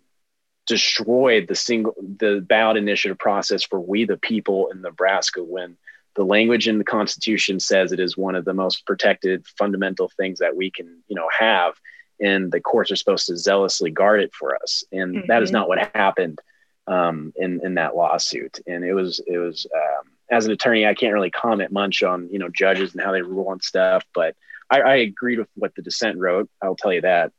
destroyed 0.66 1.48
the 1.48 1.56
single 1.56 1.96
the 2.00 2.44
ballot 2.48 2.78
initiative 2.78 3.18
process 3.18 3.64
for 3.64 3.80
we 3.80 4.06
the 4.06 4.18
people 4.18 4.70
in 4.72 4.82
Nebraska 4.82 5.44
when 5.44 5.78
the 6.16 6.26
language 6.26 6.68
in 6.68 6.78
the 6.78 6.84
Constitution 6.84 7.60
says 7.60 7.92
it 7.92 8.00
is 8.00 8.18
one 8.18 8.36
of 8.36 8.46
the 8.46 8.54
most 8.54 8.86
protected 8.86 9.46
fundamental 9.60 10.10
things 10.18 10.40
that 10.40 10.56
we 10.56 10.72
can 10.72 11.04
you 11.08 11.16
know 11.16 11.30
have 11.38 11.76
and 12.20 12.52
the 12.52 12.62
courts 12.62 12.92
are 12.92 12.96
supposed 12.96 13.28
to 13.28 13.38
zealously 13.38 13.92
guard 13.92 14.22
it 14.22 14.34
for 14.34 14.56
us 14.56 14.84
and 14.92 15.16
mm-hmm. 15.16 15.28
that 15.28 15.44
is 15.44 15.50
mm-hmm. 15.50 15.58
not 15.58 15.68
what 15.68 15.92
happened 15.94 16.40
um, 16.88 17.34
in 17.36 17.62
in 17.64 17.76
that 17.76 17.96
lawsuit 17.96 18.60
and 18.66 18.84
it 18.84 18.94
was 18.94 19.22
it 19.28 19.38
was 19.38 19.68
um, 19.76 20.15
as 20.32 20.46
an 20.46 20.52
attorney 20.52 20.86
I 20.86 20.94
can't 20.94 21.14
really 21.14 21.32
comment 21.32 21.72
much 21.72 22.04
on 22.04 22.30
you 22.32 22.40
know 22.40 22.50
judges 22.50 22.94
and 22.94 23.02
how 23.02 23.12
they 23.12 23.22
rule 23.22 23.50
on 23.50 23.62
stuff 23.62 24.04
but 24.14 24.36
I, 24.70 24.82
I 24.82 24.96
agreed 24.96 25.40
with 25.40 25.50
what 25.56 25.76
the 25.76 25.82
dissent 25.82 26.18
wrote 26.18 26.50
I'll 26.62 26.76
tell 26.76 26.94
you 26.94 27.02
that 27.02 27.32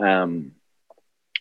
um, 0.00 0.52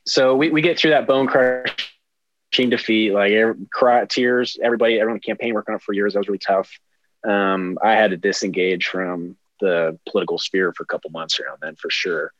so 0.06 0.36
we, 0.36 0.50
we 0.50 0.62
get 0.62 0.80
through 0.80 0.92
that 0.92 1.08
bone 1.08 1.28
crushing 1.28 2.70
defeat, 2.70 3.14
like 3.14 3.32
every, 3.32 3.56
cry, 3.72 4.06
tears, 4.06 4.58
everybody, 4.62 5.00
everyone 5.00 5.20
campaign 5.20 5.54
working 5.54 5.74
on 5.74 5.78
it 5.78 5.84
for 5.84 5.94
years. 5.94 6.14
That 6.14 6.20
was 6.20 6.28
really 6.28 6.40
tough. 6.40 6.72
Um, 7.28 7.78
I 7.84 7.94
had 7.94 8.12
to 8.12 8.18
disengage 8.18 8.88
from 8.88 9.38
the 9.60 10.00
political 10.10 10.40
sphere 10.40 10.74
for 10.76 10.84
a 10.84 10.88
couple 10.88 11.12
months 11.12 11.40
around 11.40 11.60
then 11.62 11.76
for 11.76 11.90
sure. 11.90 12.34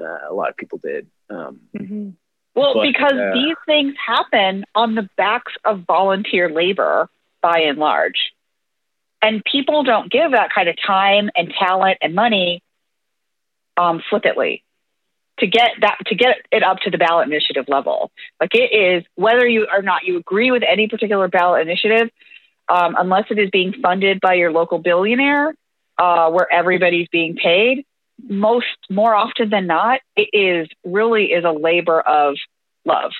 Uh, 0.00 0.30
a 0.30 0.34
lot 0.34 0.48
of 0.48 0.56
people 0.56 0.78
did. 0.82 1.08
Um, 1.28 1.60
mm-hmm. 1.76 2.10
Well, 2.54 2.74
but, 2.74 2.82
because 2.82 3.14
uh, 3.14 3.32
these 3.34 3.56
things 3.66 3.94
happen 4.04 4.64
on 4.74 4.94
the 4.94 5.08
backs 5.16 5.52
of 5.64 5.84
volunteer 5.86 6.50
labor 6.50 7.08
by 7.42 7.60
and 7.60 7.78
large. 7.78 8.32
And 9.20 9.42
people 9.44 9.82
don't 9.84 10.10
give 10.10 10.32
that 10.32 10.50
kind 10.54 10.68
of 10.68 10.76
time 10.84 11.30
and 11.36 11.52
talent 11.58 11.98
and 12.00 12.14
money 12.14 12.62
um, 13.76 14.02
flippantly 14.08 14.64
to 15.38 15.46
get 15.46 15.70
that 15.80 15.98
to 16.06 16.14
get 16.14 16.36
it 16.50 16.62
up 16.62 16.78
to 16.80 16.90
the 16.90 16.98
ballot 16.98 17.28
initiative 17.28 17.66
level. 17.68 18.10
Like 18.40 18.54
it 18.54 18.72
is 18.72 19.04
whether 19.14 19.46
you 19.46 19.66
or 19.72 19.82
not 19.82 20.04
you 20.04 20.18
agree 20.18 20.50
with 20.50 20.62
any 20.66 20.88
particular 20.88 21.28
ballot 21.28 21.62
initiative, 21.62 22.10
um, 22.68 22.96
unless 22.98 23.24
it 23.30 23.38
is 23.38 23.50
being 23.50 23.74
funded 23.82 24.20
by 24.20 24.34
your 24.34 24.52
local 24.52 24.78
billionaire, 24.78 25.54
uh, 25.98 26.30
where 26.30 26.52
everybody's 26.52 27.08
being 27.08 27.36
paid. 27.36 27.84
Most 28.28 28.66
more 28.88 29.14
often 29.14 29.50
than 29.50 29.66
not, 29.66 30.00
it 30.16 30.28
is 30.32 30.68
really 30.84 31.32
is 31.32 31.44
a 31.44 31.50
labor 31.50 32.00
of 32.00 32.36
love 32.84 33.12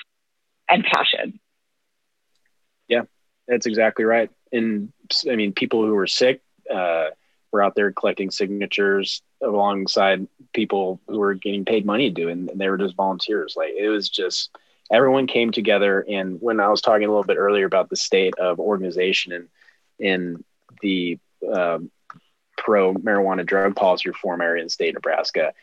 and 0.69 0.83
passion. 0.83 1.39
That's 3.47 3.65
exactly 3.65 4.05
right. 4.05 4.29
And 4.51 4.91
I 5.29 5.35
mean, 5.35 5.53
people 5.53 5.85
who 5.85 5.93
were 5.93 6.07
sick. 6.07 6.41
Uh, 6.73 7.09
were 7.53 7.63
out 7.63 7.75
there 7.75 7.91
collecting 7.91 8.31
signatures 8.31 9.21
alongside 9.41 10.27
people 10.53 10.99
who 11.07 11.19
were 11.19 11.35
getting 11.35 11.63
paid 11.63 11.85
money 11.85 12.09
to 12.09 12.21
do 12.21 12.27
and 12.27 12.49
they 12.55 12.67
were 12.67 12.77
just 12.77 12.95
volunteers 12.95 13.53
like 13.55 13.73
it 13.77 13.87
was 13.89 14.09
just 14.09 14.49
everyone 14.91 15.27
came 15.27 15.51
together 15.51 16.01
and 16.09 16.41
when 16.41 16.59
i 16.59 16.67
was 16.67 16.81
talking 16.81 17.05
a 17.05 17.09
little 17.09 17.23
bit 17.23 17.37
earlier 17.37 17.65
about 17.65 17.89
the 17.89 17.95
state 17.95 18.33
of 18.39 18.59
organization 18.59 19.31
and 19.31 19.47
in 19.99 20.43
the 20.81 21.17
uh, 21.53 21.77
pro 22.57 22.93
marijuana 22.95 23.45
drug 23.45 23.75
policy 23.75 24.09
reform 24.09 24.41
area 24.41 24.61
in 24.61 24.65
the 24.65 24.71
state 24.71 24.89
of 24.89 24.95
nebraska 24.95 25.53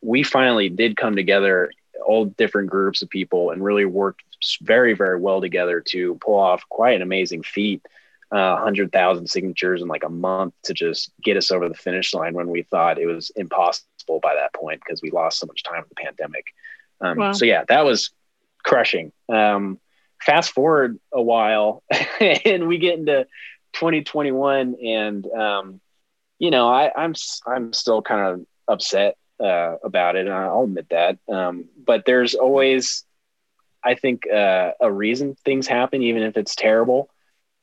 we 0.00 0.22
finally 0.22 0.68
did 0.68 0.96
come 0.96 1.16
together 1.16 1.72
all 2.06 2.24
different 2.24 2.70
groups 2.70 3.02
of 3.02 3.10
people 3.10 3.50
and 3.50 3.62
really 3.62 3.84
worked 3.84 4.22
very 4.62 4.94
very 4.94 5.18
well 5.18 5.40
together 5.40 5.80
to 5.80 6.14
pull 6.16 6.38
off 6.38 6.62
quite 6.68 6.96
an 6.96 7.02
amazing 7.02 7.42
feat 7.42 7.82
uh, 8.32 8.54
100,000 8.54 9.26
signatures 9.26 9.82
in 9.82 9.88
like 9.88 10.04
a 10.04 10.08
month 10.08 10.54
to 10.62 10.72
just 10.72 11.12
get 11.20 11.36
us 11.36 11.50
over 11.50 11.68
the 11.68 11.74
finish 11.74 12.14
line 12.14 12.32
when 12.32 12.48
we 12.48 12.62
thought 12.62 12.98
it 12.98 13.06
was 13.06 13.30
impossible 13.34 14.20
by 14.22 14.34
that 14.34 14.52
point 14.54 14.80
because 14.80 15.02
we 15.02 15.10
lost 15.10 15.40
so 15.40 15.46
much 15.46 15.64
time 15.64 15.80
with 15.80 15.88
the 15.88 15.96
pandemic. 15.96 16.44
Um, 17.00 17.18
wow. 17.18 17.32
So, 17.32 17.44
yeah, 17.44 17.64
that 17.68 17.84
was 17.84 18.10
crushing. 18.62 19.10
Um, 19.28 19.80
fast 20.22 20.52
forward 20.52 21.00
a 21.12 21.20
while 21.20 21.82
and 22.20 22.68
we 22.68 22.78
get 22.78 22.98
into 22.98 23.26
2021 23.72 24.76
and, 24.84 25.26
um, 25.32 25.80
you 26.38 26.52
know, 26.52 26.68
I, 26.68 26.92
I'm, 26.96 27.14
I'm 27.46 27.72
still 27.72 28.00
kind 28.00 28.26
of 28.26 28.46
upset 28.68 29.16
uh, 29.40 29.76
about 29.82 30.14
it. 30.14 30.26
And 30.26 30.34
I'll 30.34 30.62
admit 30.64 30.86
that. 30.90 31.18
Um, 31.28 31.64
but 31.84 32.04
there's 32.04 32.34
always, 32.34 33.04
I 33.82 33.94
think, 33.94 34.30
uh, 34.30 34.72
a 34.80 34.90
reason 34.90 35.36
things 35.44 35.66
happen, 35.66 36.02
even 36.02 36.22
if 36.22 36.36
it's 36.36 36.54
terrible 36.54 37.10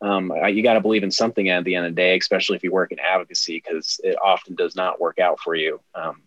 um, 0.02 0.32
you 0.50 0.62
got 0.62 0.74
to 0.74 0.82
believe 0.82 1.04
in 1.04 1.12
something 1.12 1.50
at 1.50 1.64
the 1.64 1.76
end 1.76 1.86
of 1.86 1.92
the 1.94 2.02
day, 2.02 2.18
especially 2.18 2.56
if 2.56 2.64
you 2.64 2.72
work 2.72 2.92
in 2.92 3.00
advocacy, 3.00 3.62
because 3.64 4.00
it 4.04 4.16
often 4.24 4.56
does 4.56 4.76
not 4.76 5.00
work 5.00 5.20
out 5.20 5.40
for 5.40 5.56
you. 5.56 5.80
Um, 5.96 6.22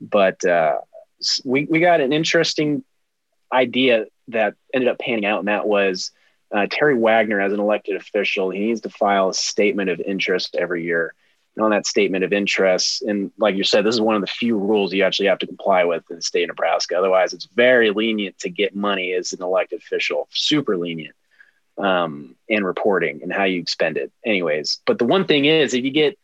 but 0.00 0.44
uh, 0.44 0.78
we, 1.44 1.64
we 1.64 1.80
got 1.80 2.00
an 2.00 2.12
interesting 2.12 2.84
idea 3.52 4.06
that 4.28 4.54
ended 4.74 4.88
up 4.88 4.98
panning 4.98 5.24
out, 5.24 5.38
and 5.38 5.48
that 5.48 5.66
was 5.66 6.10
uh, 6.54 6.66
Terry 6.70 6.98
Wagner, 6.98 7.40
as 7.40 7.52
an 7.52 7.60
elected 7.60 7.96
official, 7.96 8.50
he 8.50 8.60
needs 8.60 8.82
to 8.82 8.90
file 8.90 9.30
a 9.30 9.34
statement 9.34 9.90
of 9.90 10.00
interest 10.00 10.54
every 10.54 10.84
year. 10.84 11.14
On 11.58 11.70
that 11.70 11.86
statement 11.86 12.24
of 12.24 12.32
interest, 12.32 13.02
and 13.02 13.32
like 13.38 13.56
you 13.56 13.64
said, 13.64 13.84
this 13.84 13.94
is 13.94 14.00
one 14.00 14.14
of 14.14 14.20
the 14.20 14.26
few 14.26 14.56
rules 14.56 14.92
you 14.92 15.02
actually 15.02 15.28
have 15.28 15.40
to 15.40 15.46
comply 15.46 15.84
with 15.84 16.08
in 16.10 16.16
the 16.16 16.22
state 16.22 16.44
of 16.44 16.48
Nebraska. 16.48 16.96
Otherwise, 16.96 17.32
it's 17.32 17.46
very 17.46 17.90
lenient 17.90 18.38
to 18.40 18.50
get 18.50 18.76
money 18.76 19.12
as 19.12 19.32
an 19.32 19.42
elected 19.42 19.80
official, 19.80 20.28
super 20.30 20.76
lenient 20.76 21.14
um, 21.78 22.34
and 22.50 22.64
reporting 22.64 23.20
and 23.22 23.32
how 23.32 23.44
you 23.44 23.64
spend 23.66 23.96
it 23.96 24.12
anyways. 24.24 24.80
But 24.86 24.98
the 24.98 25.04
one 25.04 25.24
thing 25.26 25.44
is 25.44 25.74
if 25.74 25.84
you 25.84 25.90
get 25.90 26.18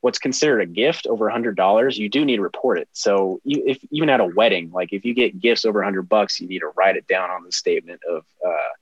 what's 0.00 0.18
considered 0.18 0.60
a 0.60 0.66
gift 0.66 1.06
over 1.06 1.28
a 1.28 1.32
hundred 1.32 1.56
dollars 1.56 1.96
you 1.96 2.08
do 2.08 2.24
need 2.24 2.36
to 2.36 2.42
report 2.42 2.78
it. 2.78 2.88
So 2.92 3.40
you, 3.44 3.62
if 3.66 3.78
even 3.90 4.10
at 4.10 4.20
a 4.20 4.26
wedding 4.26 4.70
like 4.72 4.92
if 4.92 5.04
you 5.04 5.14
get 5.14 5.40
gifts 5.40 5.64
over 5.64 5.80
a 5.80 5.84
hundred 5.84 6.08
bucks 6.08 6.40
you 6.40 6.48
need 6.48 6.60
to 6.60 6.72
write 6.76 6.96
it 6.96 7.06
down 7.06 7.30
on 7.30 7.44
the 7.44 7.52
statement 7.52 8.00
of 8.08 8.24
uh, 8.46 8.72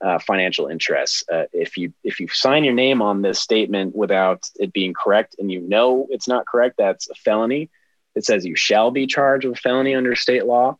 uh, 0.00 0.18
financial 0.18 0.66
interests. 0.66 1.24
Uh, 1.32 1.44
if 1.52 1.76
you 1.76 1.92
if 2.04 2.20
you 2.20 2.28
sign 2.28 2.64
your 2.64 2.74
name 2.74 3.00
on 3.00 3.22
this 3.22 3.40
statement 3.40 3.94
without 3.96 4.48
it 4.56 4.72
being 4.72 4.94
correct 4.94 5.36
and 5.38 5.50
you 5.50 5.60
know 5.60 6.06
it's 6.10 6.28
not 6.28 6.46
correct 6.46 6.76
that's 6.76 7.08
a 7.10 7.14
felony. 7.14 7.70
It 8.14 8.24
says 8.24 8.46
you 8.46 8.56
shall 8.56 8.90
be 8.90 9.06
charged 9.06 9.46
with 9.46 9.58
a 9.58 9.60
felony 9.60 9.94
under 9.94 10.14
state 10.14 10.46
law. 10.46 10.78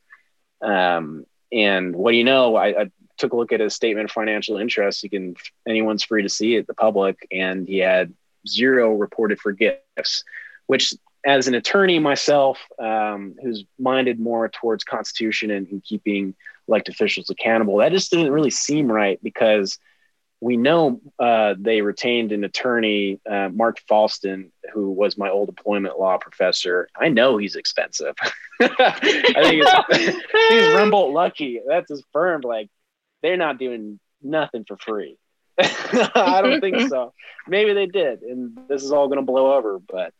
Um, 0.62 1.27
and 1.53 1.95
what 1.95 2.12
do 2.12 2.17
you 2.17 2.25
know? 2.25 2.57
I, 2.57 2.83
I 2.83 2.91
took 3.19 3.33
a 3.33 3.37
look 3.37 3.53
at 3.53 3.61
his 3.61 3.75
statement 3.75 4.07
of 4.07 4.12
financial 4.12 4.57
interest. 4.57 5.03
You 5.03 5.11
can 5.11 5.37
anyone's 5.67 6.03
free 6.03 6.23
to 6.23 6.29
see 6.29 6.57
it, 6.57 6.67
the 6.67 6.75
public, 6.75 7.27
and 7.31 7.69
he 7.69 7.79
had 7.79 8.12
zero 8.47 8.95
reported 8.95 9.39
for 9.39 9.53
gifts, 9.53 10.25
which 10.67 10.95
as 11.27 11.49
an 11.49 11.55
attorney 11.55 11.99
myself, 11.99 12.59
um, 12.79 13.35
who's 13.43 13.64
minded 13.79 14.20
more 14.20 14.49
towards 14.49 14.85
Constitution 14.85 15.51
and, 15.51 15.66
and, 15.68 15.83
keeping 15.83 16.35
elected 16.68 16.95
officials 16.95 17.29
accountable, 17.31 17.79
that 17.79 17.91
just 17.91 18.12
didn't 18.12 18.33
really 18.33 18.51
seem 18.51 18.91
right 18.91 19.18
because 19.22 19.79
we 20.41 20.57
know 20.57 21.01
uh, 21.18 21.55
they 21.59 21.81
retained 21.81 22.31
an 22.31 22.45
attorney, 22.45 23.20
uh, 23.29 23.49
Mark 23.49 23.81
Fahleson, 23.91 24.51
who 24.72 24.91
was 24.91 25.18
my 25.18 25.29
old 25.29 25.49
employment 25.49 25.99
law 25.99 26.18
professor. 26.18 26.89
I 26.97 27.09
know 27.09 27.39
he's 27.39 27.57
expensive. 27.57 28.14
I 28.61 28.91
think 29.01 29.64
it's, 29.64 30.16
he's 30.49 30.77
Rembolt 30.77 31.12
Ludtke. 31.12 31.61
That's 31.66 31.91
his 31.91 32.05
firm. 32.12 32.43
Like 32.43 32.68
they're 33.22 33.37
not 33.37 33.59
doing 33.59 33.99
nothing 34.22 34.64
for 34.64 34.77
free. 34.77 35.18
I 35.59 36.41
don't 36.43 36.61
think 36.61 36.89
so. 36.91 37.14
Maybe 37.49 37.72
they 37.72 37.87
did, 37.87 38.20
and 38.20 38.59
this 38.68 38.83
is 38.85 38.93
all 38.93 39.09
going 39.09 39.20
to 39.20 39.24
blow 39.24 39.55
over, 39.55 39.79
but 39.79 40.12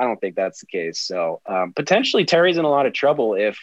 I 0.00 0.04
don't 0.04 0.18
think 0.18 0.34
that's 0.34 0.60
the 0.60 0.66
case. 0.66 0.98
So 0.98 1.42
um, 1.44 1.74
potentially 1.74 2.24
Terry's 2.24 2.56
in 2.56 2.64
a 2.64 2.70
lot 2.70 2.86
of 2.86 2.94
trouble 2.94 3.34
if 3.34 3.58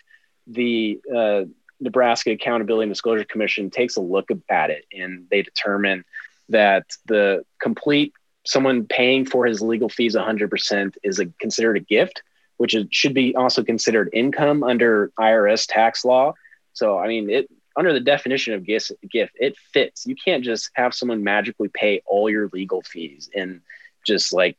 the 0.46 1.00
uh, 1.14 1.46
Nebraska 1.80 2.30
Accountability 2.32 2.84
and 2.84 2.92
Disclosure 2.92 3.26
Commission 3.26 3.72
takes 3.72 3.96
a 3.96 4.02
look 4.02 4.30
at 4.48 4.70
it 4.70 4.86
and 4.94 5.26
they 5.32 5.42
determine 5.42 6.06
that 6.50 6.86
the 7.08 7.44
complete 7.60 8.14
someone 8.46 8.86
paying 8.86 9.26
for 9.26 9.48
his 9.48 9.62
legal 9.62 9.90
fees 9.90 10.16
100% 10.16 10.94
is 11.04 11.20
a, 11.20 11.26
considered 11.42 11.76
a 11.76 11.82
gift, 11.82 12.22
which 12.58 12.76
is, 12.76 12.86
should 12.92 13.16
be 13.16 13.36
also 13.36 13.64
considered 13.64 14.10
income 14.14 14.64
under 14.64 15.12
IRS 15.20 15.66
tax 15.68 16.06
law. 16.06 16.34
So, 16.74 17.00
I 17.00 17.08
mean, 17.08 17.32
it 17.32 17.50
under 17.76 17.94
the 17.94 18.00
definition 18.00 18.54
of 18.54 18.64
gift, 18.64 18.92
gift, 19.12 19.34
it 19.36 19.58
fits. 19.74 20.06
You 20.06 20.16
can't 20.16 20.44
just 20.44 20.70
have 20.76 20.94
someone 20.94 21.24
magically 21.24 21.70
pay 21.74 22.02
all 22.06 22.30
your 22.30 22.50
legal 22.54 22.84
fees 22.84 23.30
and 23.36 23.62
just 24.06 24.34
like 24.34 24.56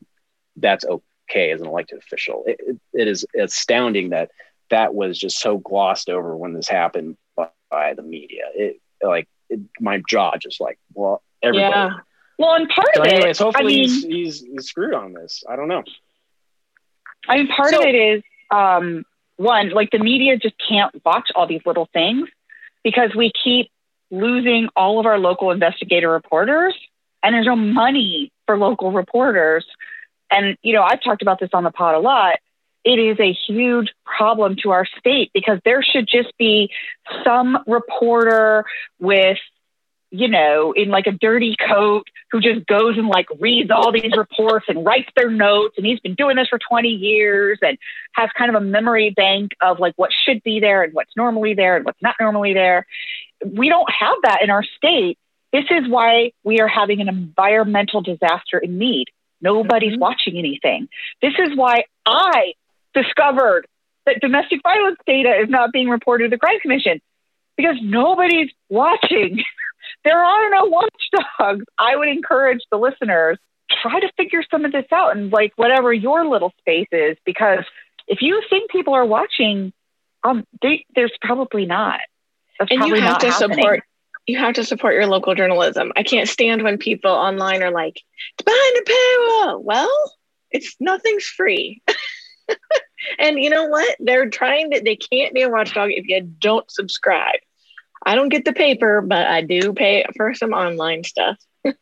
that's 0.56 0.84
okay 0.84 1.02
as 1.36 1.60
an 1.60 1.66
elected 1.66 1.98
official. 1.98 2.44
It, 2.46 2.60
it, 2.60 2.80
it 2.92 3.08
is 3.08 3.26
astounding 3.38 4.10
that 4.10 4.30
that 4.70 4.94
was 4.94 5.18
just 5.18 5.40
so 5.40 5.58
glossed 5.58 6.08
over 6.10 6.36
when 6.36 6.52
this 6.52 6.68
happened 6.68 7.16
by, 7.36 7.48
by 7.70 7.94
the 7.94 8.02
media. 8.02 8.44
It 8.54 8.80
like 9.02 9.28
it, 9.48 9.60
my 9.80 10.02
jaw 10.08 10.36
just 10.36 10.60
like 10.60 10.78
well 10.94 11.22
everybody. 11.42 11.70
Yeah. 11.70 11.90
Well, 12.38 12.54
and 12.54 12.68
part 12.68 12.88
So 12.94 13.02
of 13.02 13.06
anyways, 13.08 13.40
it, 13.40 13.42
hopefully 13.42 13.74
I 13.74 13.76
mean, 13.76 13.88
he's, 13.88 14.04
he's 14.04 14.40
he's 14.40 14.66
screwed 14.66 14.94
on 14.94 15.12
this. 15.12 15.42
I 15.48 15.56
don't 15.56 15.68
know. 15.68 15.82
I 17.28 17.36
mean, 17.38 17.48
part 17.48 17.70
So- 17.70 17.80
of 17.80 17.86
it 17.86 17.94
is 17.94 18.22
um, 18.50 19.04
one, 19.36 19.70
like 19.70 19.90
the 19.90 19.98
media 19.98 20.36
just 20.36 20.54
can't 20.68 20.94
watch 21.04 21.30
all 21.34 21.46
these 21.46 21.62
little 21.66 21.88
things 21.92 22.28
because 22.84 23.14
we 23.14 23.32
keep 23.44 23.70
losing 24.10 24.68
all 24.74 24.98
of 24.98 25.06
our 25.06 25.18
local 25.18 25.50
investigator 25.50 26.10
reporters, 26.10 26.74
and 27.22 27.34
there's 27.34 27.46
no 27.46 27.56
money 27.56 28.32
for 28.46 28.56
local 28.56 28.92
reporters. 28.92 29.66
And 30.30 30.56
you 30.62 30.74
know, 30.74 30.82
I've 30.82 31.02
talked 31.02 31.22
about 31.22 31.40
this 31.40 31.50
on 31.52 31.64
the 31.64 31.70
pod 31.70 31.94
a 31.94 31.98
lot. 31.98 32.38
It 32.84 32.98
is 32.98 33.18
a 33.20 33.36
huge 33.46 33.92
problem 34.04 34.56
to 34.62 34.70
our 34.70 34.86
state 34.98 35.30
because 35.34 35.58
there 35.64 35.82
should 35.82 36.08
just 36.08 36.36
be 36.38 36.70
some 37.24 37.58
reporter 37.66 38.64
with 38.98 39.38
you 40.10 40.28
know, 40.28 40.72
in 40.72 40.88
like 40.88 41.06
a 41.06 41.12
dirty 41.12 41.54
coat 41.68 42.06
who 42.30 42.40
just 42.40 42.66
goes 42.66 42.96
and 42.96 43.08
like 43.08 43.26
reads 43.38 43.70
all 43.70 43.92
these 43.92 44.16
reports 44.16 44.66
and 44.68 44.84
writes 44.84 45.10
their 45.16 45.30
notes. 45.30 45.74
And 45.76 45.84
he's 45.84 46.00
been 46.00 46.14
doing 46.14 46.36
this 46.36 46.48
for 46.48 46.58
20 46.58 46.88
years 46.88 47.58
and 47.62 47.76
has 48.12 48.30
kind 48.36 48.54
of 48.54 48.60
a 48.60 48.64
memory 48.64 49.10
bank 49.10 49.52
of 49.60 49.78
like 49.78 49.94
what 49.96 50.10
should 50.24 50.42
be 50.42 50.60
there 50.60 50.82
and 50.82 50.94
what's 50.94 51.14
normally 51.16 51.54
there 51.54 51.76
and 51.76 51.84
what's 51.84 52.00
not 52.02 52.16
normally 52.20 52.54
there. 52.54 52.86
We 53.44 53.68
don't 53.68 53.90
have 53.90 54.16
that 54.24 54.42
in 54.42 54.50
our 54.50 54.64
state. 54.76 55.18
This 55.52 55.64
is 55.70 55.88
why 55.88 56.32
we 56.42 56.60
are 56.60 56.68
having 56.68 57.00
an 57.00 57.08
environmental 57.08 58.00
disaster 58.00 58.58
in 58.58 58.78
Mead. 58.78 59.08
Nobody's 59.40 59.94
Mhm. 59.96 60.00
watching 60.00 60.36
anything. 60.38 60.88
This 61.22 61.34
is 61.38 61.56
why 61.56 61.84
I 62.06 62.54
discovered 62.94 63.66
that 64.06 64.20
domestic 64.20 64.60
violence 64.62 64.98
data 65.06 65.34
is 65.40 65.48
not 65.48 65.72
being 65.72 65.88
reported 65.88 66.24
to 66.24 66.30
the 66.30 66.38
Crime 66.38 66.58
Commission 66.60 67.00
because 67.56 67.76
nobody's 67.82 68.50
watching. 68.68 69.42
there 70.04 70.22
are 70.22 70.50
no 70.50 70.64
watchdogs. 70.66 71.64
I 71.78 71.96
would 71.96 72.08
encourage 72.08 72.60
the 72.70 72.78
listeners 72.78 73.38
try 73.82 74.00
to 74.00 74.10
figure 74.16 74.42
some 74.50 74.64
of 74.64 74.72
this 74.72 74.86
out 74.92 75.16
and 75.16 75.30
like 75.30 75.52
whatever 75.56 75.92
your 75.92 76.24
little 76.26 76.52
space 76.60 76.88
is, 76.90 77.16
because 77.26 77.64
if 78.06 78.22
you 78.22 78.42
think 78.48 78.70
people 78.70 78.94
are 78.94 79.04
watching, 79.04 79.72
um, 80.24 80.44
they, 80.62 80.84
there's 80.94 81.12
probably 81.20 81.66
not. 81.66 82.00
That's 82.58 82.70
and 82.72 82.78
you 82.80 82.94
probably 82.94 83.00
have 83.00 83.10
not 83.12 83.20
to 83.20 83.30
happening. 83.30 83.58
support 83.58 83.82
you 84.28 84.38
have 84.38 84.54
to 84.54 84.64
support 84.64 84.94
your 84.94 85.06
local 85.06 85.34
journalism. 85.34 85.90
I 85.96 86.02
can't 86.02 86.28
stand 86.28 86.62
when 86.62 86.76
people 86.76 87.10
online 87.10 87.62
are 87.62 87.70
like, 87.70 88.00
it's 88.38 88.44
behind 88.44 88.76
a 88.76 88.90
paywall. 88.90 89.62
Well, 89.62 90.12
it's 90.50 90.76
nothing's 90.78 91.24
free. 91.24 91.82
and 93.18 93.38
you 93.42 93.48
know 93.48 93.66
what? 93.66 93.96
They're 93.98 94.28
trying 94.28 94.70
to 94.72 94.80
they 94.82 94.96
can't 94.96 95.34
be 95.34 95.42
a 95.42 95.48
watchdog 95.48 95.90
if 95.90 96.06
you 96.06 96.20
don't 96.22 96.70
subscribe. 96.70 97.40
I 98.04 98.14
don't 98.14 98.28
get 98.28 98.44
the 98.44 98.52
paper, 98.52 99.00
but 99.00 99.26
I 99.26 99.40
do 99.40 99.72
pay 99.72 100.04
for 100.16 100.34
some 100.34 100.52
online 100.52 101.04
stuff. 101.04 101.36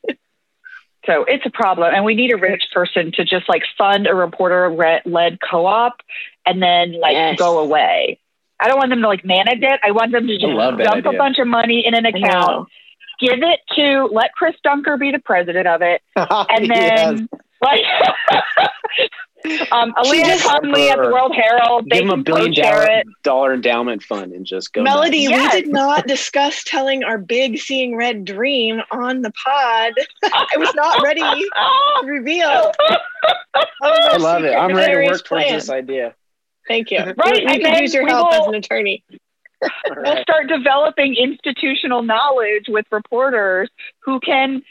So 1.07 1.23
it's 1.23 1.47
a 1.47 1.51
problem, 1.51 1.95
and 1.95 2.05
we 2.05 2.17
need 2.17 2.33
a 2.33 2.37
rich 2.37 2.65
person 2.75 3.13
to 3.13 3.25
just 3.25 3.49
like 3.49 3.63
fund 3.79 4.09
a 4.09 4.15
reporter-led 4.15 5.39
co-op, 5.41 6.01
and 6.45 6.61
then 6.61 6.99
like 7.01 7.13
Yes. 7.13 7.39
go 7.39 7.61
away. 7.61 8.19
I 8.61 8.69
don't 8.69 8.79
want 8.79 8.91
them 8.91 9.03
to 9.03 9.09
like 9.09 9.25
manage 9.25 9.63
it. 9.63 9.81
I 9.85 9.91
want 9.91 10.13
them 10.13 10.27
to 10.27 10.35
just 10.35 10.47
love 10.47 10.79
that 10.79 10.85
dump 10.85 11.07
a 11.07 11.13
bunch 11.13 11.39
of 11.39 11.47
money 11.47 11.85
in 11.87 11.95
an 11.95 12.07
account, 12.07 12.69
give 13.21 13.39
it 13.43 13.61
to 13.77 14.07
let 14.13 14.33
Chris 14.35 14.55
Dunker 14.65 14.97
be 14.97 15.11
the 15.13 15.19
president 15.19 15.67
of 15.69 15.83
it, 15.83 16.01
and 16.17 16.71
then 16.71 17.29
like 17.63 17.81
um, 19.73 19.95
She 20.05 20.23
Aaliyah 20.23 20.25
just- 20.25 20.45
Conley 20.45 20.89
at 20.91 20.97
the 20.97 21.11
World 21.11 21.35
Herald. 21.35 21.87
They 21.91 22.01
Give 22.01 22.07
him 22.11 22.21
a 22.21 22.23
billion 22.23 22.55
co-chair 22.55 23.03
dollar, 23.23 23.55
endowment 23.55 24.03
fund 24.03 24.33
and 24.33 24.45
just 24.47 24.73
go. 24.73 24.83
Melody, 24.83 25.19
Yes. 25.19 25.55
we 25.55 25.61
did 25.63 25.71
not 25.73 26.07
discuss 26.07 26.65
telling 26.65 27.05
our 27.05 27.19
big 27.19 27.59
seeing 27.59 27.97
red 27.97 28.25
dream 28.25 28.81
on 28.91 29.23
the 29.23 29.33
pod. 29.45 29.93
I 30.25 30.47
was 30.57 30.73
not 30.75 31.03
ready 31.03 31.21
to 31.21 32.07
reveal. 32.07 32.73
I 33.83 34.17
love 34.19 34.45
it. 34.45 34.55
I'm 34.55 34.69
ready 34.75 34.93
to 34.93 34.99
Nefarious 34.99 35.11
work 35.19 35.25
towards 35.25 35.45
plan. 35.45 35.55
this 35.55 35.71
idea. 35.71 36.15
Thank 36.69 36.91
you. 36.91 36.99
Right, 37.17 37.45
we 37.45 37.47
could 37.47 37.65
then 37.65 37.83
use 37.83 37.95
your 37.95 38.07
help 38.07 38.31
will- 38.31 38.43
as 38.43 38.47
an 38.49 38.55
attorney. 38.55 39.05
All 39.63 39.71
we'll 39.97 40.21
start 40.23 40.49
developing 40.49 41.15
institutional 41.17 42.03
knowledge 42.03 42.65
with 42.69 42.85
reporters 42.93 43.71
who 44.01 44.21
can 44.21 44.63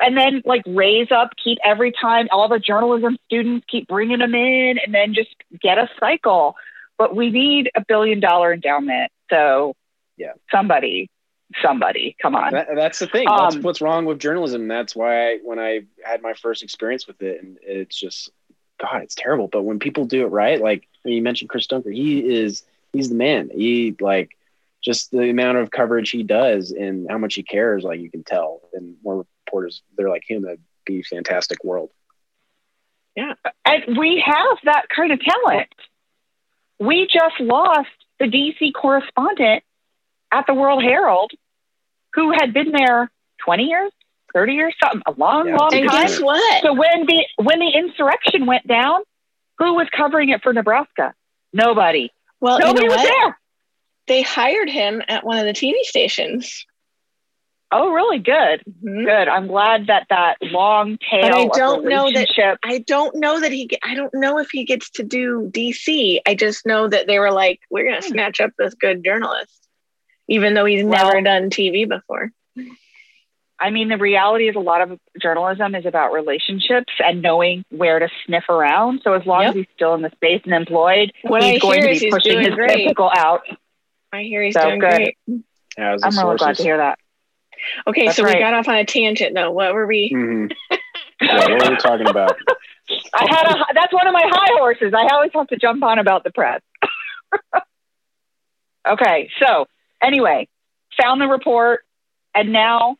and 0.00 0.16
then 0.16 0.40
like 0.46 0.62
raise 0.66 1.10
up 1.12 1.30
keep 1.42 1.58
every 1.62 1.92
time 1.92 2.26
all 2.30 2.48
the 2.48 2.58
journalism 2.58 3.18
students 3.26 3.66
keep 3.70 3.86
bringing 3.86 4.18
them 4.18 4.34
in 4.34 4.78
and 4.78 4.94
then 4.94 5.12
just 5.12 5.28
get 5.60 5.76
a 5.76 5.90
cycle 6.00 6.56
but 6.96 7.14
we 7.14 7.30
need 7.30 7.70
a 7.74 7.84
billion 7.86 8.18
dollar 8.18 8.52
endowment 8.54 9.12
so 9.30 9.74
Yeah. 10.16 10.32
somebody 10.50 11.10
somebody 11.62 12.16
come 12.20 12.34
on 12.34 12.52
That, 12.54 12.68
that's 12.74 12.98
the 13.00 13.06
thing. 13.08 13.26
That's 13.28 13.56
Um, 13.56 13.62
what's 13.62 13.80
wrong 13.82 14.04
with 14.06 14.18
journalism. 14.18 14.68
That's 14.68 14.96
why 14.96 15.32
I, 15.32 15.38
when 15.42 15.58
I 15.58 15.80
had 16.02 16.22
my 16.22 16.32
first 16.34 16.62
experience 16.62 17.06
with 17.06 17.20
it, 17.22 17.42
and 17.42 17.58
it's 17.62 17.98
just, 17.98 18.30
God, 18.80 19.02
it's 19.02 19.14
terrible. 19.14 19.48
But 19.48 19.62
when 19.62 19.78
people 19.78 20.04
do 20.04 20.22
it 20.24 20.28
right, 20.30 20.60
like 20.60 20.86
when 21.08 21.16
you 21.16 21.22
mentioned 21.22 21.50
Chris 21.50 21.66
Dunker, 21.66 21.90
he 21.90 22.18
is 22.18 22.62
he's 22.92 23.08
the 23.08 23.14
man. 23.14 23.50
He 23.52 23.96
like 24.00 24.36
just 24.82 25.10
the 25.10 25.30
amount 25.30 25.58
of 25.58 25.70
coverage 25.70 26.10
he 26.10 26.22
does 26.22 26.70
and 26.70 27.08
how 27.10 27.18
much 27.18 27.34
he 27.34 27.42
cares, 27.42 27.82
like 27.82 28.00
you 28.00 28.10
can 28.10 28.24
tell. 28.24 28.60
And 28.72 28.96
more 29.02 29.26
reporters, 29.46 29.82
they're 29.96 30.08
like 30.08 30.22
him. 30.26 30.42
That'd 30.42 30.60
be 30.86 31.00
a 31.00 31.02
fantastic 31.02 31.64
world. 31.64 31.90
Yeah, 33.16 33.34
and 33.64 33.98
we 33.98 34.22
have 34.24 34.58
that 34.64 34.88
kind 34.94 35.12
of 35.12 35.20
talent 35.20 35.68
we 36.78 37.08
just 37.12 37.40
lost 37.40 37.88
the 38.18 38.26
dc 38.26 38.72
correspondent 38.74 39.62
at 40.32 40.46
the 40.46 40.54
world 40.54 40.82
herald 40.82 41.32
who 42.14 42.32
had 42.32 42.52
been 42.52 42.72
there 42.72 43.10
20 43.44 43.64
years 43.64 43.92
30 44.34 44.52
years 44.52 44.74
something 44.82 45.02
a 45.06 45.12
long 45.12 45.46
Yeah, 45.46 45.56
long 45.56 45.70
it's 45.72 45.74
a 45.74 45.78
And 45.78 45.90
time 45.90 46.02
guess 46.02 46.20
what? 46.20 46.62
So 46.62 46.72
when 46.72 47.06
the 47.06 47.26
when 47.42 47.60
the 47.60 47.70
insurrection 47.70 48.46
went 48.46 48.66
down, 48.66 49.00
who 49.58 49.74
was 49.74 49.88
covering 49.90 50.28
it 50.30 50.42
for 50.42 50.52
Nebraska? 50.52 51.14
Nobody. 51.52 52.10
Well, 52.40 52.58
Nobody 52.58 52.84
you 52.84 52.88
know 52.88 52.94
was 52.96 53.04
what? 53.04 53.14
there. 53.20 53.38
They 54.06 54.22
hired 54.22 54.70
him 54.70 55.02
at 55.06 55.24
one 55.24 55.38
of 55.38 55.44
the 55.44 55.52
TV 55.52 55.74
stations. 55.82 56.64
Oh, 57.70 57.90
really? 57.92 58.18
Good. 58.18 58.62
Mhm. 58.82 59.04
Good. 59.04 59.28
I'm 59.28 59.46
glad 59.46 59.88
that 59.88 60.06
that 60.08 60.36
long 60.40 60.96
tail. 60.98 61.20
But 61.20 61.34
I 61.34 61.46
don't 61.58 61.84
know 61.84 62.10
that- 62.10 62.58
I 62.62 62.78
don't 62.78 63.14
know 63.16 63.40
that 63.40 63.52
he. 63.52 63.68
I 63.82 63.94
don't 63.94 64.14
know 64.14 64.38
if 64.38 64.48
he 64.50 64.64
gets 64.64 64.88
to 64.92 65.02
do 65.02 65.50
DC. 65.52 66.20
I 66.26 66.34
just 66.34 66.64
know 66.64 66.88
that 66.88 67.06
they 67.06 67.18
were 67.18 67.30
like, 67.30 67.60
we're 67.68 67.84
gonna 67.84 67.96
Hmm. 68.00 68.12
snatch 68.12 68.40
up 68.40 68.52
this 68.56 68.72
good 68.72 69.04
journalist, 69.04 69.68
even 70.28 70.54
though 70.54 70.64
he's 70.64 70.82
Well- 70.82 71.08
never 71.08 71.20
done 71.20 71.50
TV 71.50 71.84
before. 71.84 72.30
I 73.60 73.70
mean, 73.70 73.88
the 73.88 73.96
reality 73.98 74.48
is 74.48 74.54
a 74.56 74.60
lot 74.60 74.82
of 74.82 74.98
journalism 75.20 75.74
is 75.74 75.84
about 75.84 76.12
relationships 76.12 76.92
and 77.04 77.20
knowing 77.22 77.64
where 77.70 77.98
to 77.98 78.08
sniff 78.24 78.44
around. 78.48 79.00
So 79.02 79.14
as 79.14 79.26
long 79.26 79.42
Yep. 79.42 79.48
as 79.50 79.54
he's 79.56 79.66
still 79.74 79.94
in 79.94 80.02
the 80.02 80.10
space 80.10 80.42
and 80.44 80.54
employed, 80.54 81.12
What 81.22 81.42
he's 81.42 81.56
I 81.56 81.58
going 81.58 81.78
hear 81.82 81.92
to 81.92 81.98
be 81.98 82.04
he's 82.06 82.14
pushing 82.14 82.32
doing 82.32 82.44
his 82.46 82.54
great. 82.54 82.70
physical 82.84 83.10
out. 83.16 83.42
I 84.12 84.22
hear 84.22 84.42
he's 84.42 84.54
So 84.54 84.60
doing 84.62 84.78
good. 84.78 84.88
great. 84.88 85.16
Yeah, 85.76 85.96
I'm 86.02 86.16
really 86.18 86.36
glad 86.36 86.56
to 86.56 86.62
hear 86.62 86.76
that. 86.76 86.98
Okay, 87.88 88.06
That's 88.06 88.16
so 88.16 88.24
we 88.24 88.32
got 88.38 88.54
off 88.54 88.68
on 88.68 88.76
a 88.76 88.84
tangent 88.84 89.34
though. 89.34 89.50
What 89.50 89.74
were 89.74 89.86
we? 89.86 90.10
Mhm. 90.14 90.52
Yeah, 91.20 91.48
what 91.48 91.50
were 91.50 91.70
we 91.72 91.76
talking 91.78 92.08
about? 92.08 92.36
I 93.12 93.26
had 93.28 93.50
a 93.52 93.64
that's 93.74 93.92
one 93.92 94.06
of 94.06 94.12
my 94.12 94.22
high 94.24 94.52
horses. 94.56 94.94
I 94.96 95.08
always 95.12 95.32
have 95.34 95.48
to 95.48 95.56
jump 95.56 95.82
on 95.82 95.98
about 95.98 96.22
the 96.22 96.30
press. 96.30 96.60
okay, 98.88 99.28
so 99.44 99.66
anyway, 100.00 100.48
found 101.00 101.20
the 101.20 101.26
report, 101.26 101.84
and 102.36 102.52
now 102.52 102.96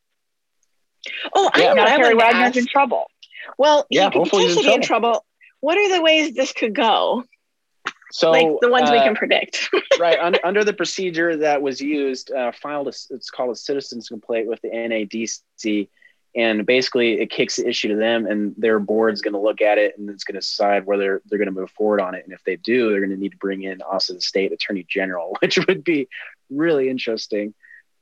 Oh, 1.35 1.51
I 1.53 1.61
Yeah. 1.61 1.69
know 1.69 1.75
now 1.75 1.83
what 1.85 1.93
I 1.93 1.97
Terry 1.97 2.15
wanted 2.15 2.53
to 2.53 2.59
in 2.61 2.67
trouble. 2.67 3.11
Well, 3.57 3.87
Yeah, 3.91 4.05
you 4.05 4.11
could 4.11 4.19
hopefully 4.21 4.45
in 4.45 4.49
potentially 4.51 4.71
be 4.71 4.75
in 4.75 4.83
trouble. 4.83 5.25
What 5.61 5.79
are 5.79 5.97
the 5.97 6.03
ways 6.03 6.35
this 6.35 6.53
could 6.53 6.75
go? 6.75 7.25
So 8.11 8.31
like 8.31 8.61
the 8.61 8.71
ones 8.71 8.91
we 8.91 8.99
uh, 8.99 9.05
can 9.05 9.15
predict. 9.15 9.69
right 10.01 10.19
un- 10.19 10.37
under 10.45 10.65
the 10.65 10.73
procedure 10.73 11.37
that 11.37 11.61
was 11.61 11.81
used 11.81 12.31
uh, 12.33 12.53
filed 12.53 12.89
a, 12.89 12.93
it's 13.11 13.31
called 13.31 13.51
a 13.51 13.57
citizens 13.57 14.09
complaint 14.09 14.49
with 14.49 14.61
the 14.63 14.69
nadc 14.69 15.89
and 16.35 16.67
basically 16.67 17.21
it 17.21 17.31
kicks 17.31 17.57
the 17.57 17.69
issue 17.69 17.89
to 17.89 17.97
them 17.97 18.27
and 18.27 18.55
their 18.57 18.79
board's 18.79 19.21
going 19.21 19.35
to 19.35 19.41
look 19.41 19.61
at 19.61 19.79
it 19.79 19.99
and 19.99 20.09
it's 20.09 20.25
going 20.25 20.35
to 20.35 20.41
decide 20.41 20.87
whether 20.87 21.21
they're 21.27 21.39
going 21.39 21.53
to 21.53 21.61
move 21.61 21.71
forward 21.71 22.01
on 22.01 22.15
it 22.15 22.25
and 22.25 22.33
if 22.33 22.43
they 22.45 22.57
do 22.57 22.91
they're 22.91 23.01
going 23.01 23.11
to 23.11 23.17
need 23.17 23.33
to 23.33 23.39
bring 23.39 23.63
in 23.63 23.83
also 23.83 24.15
the 24.15 24.21
state 24.21 24.53
attorney 24.53 24.87
general 24.89 25.37
which 25.43 25.59
would 25.67 25.85
be 25.85 26.09
really 26.51 26.89
interesting 26.89 27.53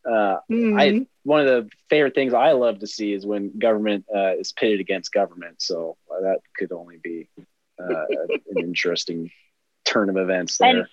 Uh, 0.07 0.39
mm-hmm. 0.51 0.79
I 0.79 1.07
one 1.25 1.41
of 1.41 1.47
the 1.47 1.69
favorite 1.91 2.15
things 2.15 2.33
I 2.33 2.53
love 2.53 2.79
to 2.81 2.87
see 2.87 3.13
is 3.13 3.27
when 3.27 3.59
government 3.59 4.05
uh, 4.15 4.37
is 4.37 4.53
pitted 4.53 4.79
against 4.79 5.13
government. 5.13 5.61
So 5.61 5.97
uh, 6.09 6.21
that 6.21 6.39
could 6.57 6.71
only 6.71 6.99
be 6.99 7.29
uh, 7.81 8.05
an 8.51 8.59
interesting 8.59 9.33
turn 9.85 10.09
of 10.09 10.17
events 10.17 10.59
there. 10.59 10.69
And 10.69 10.87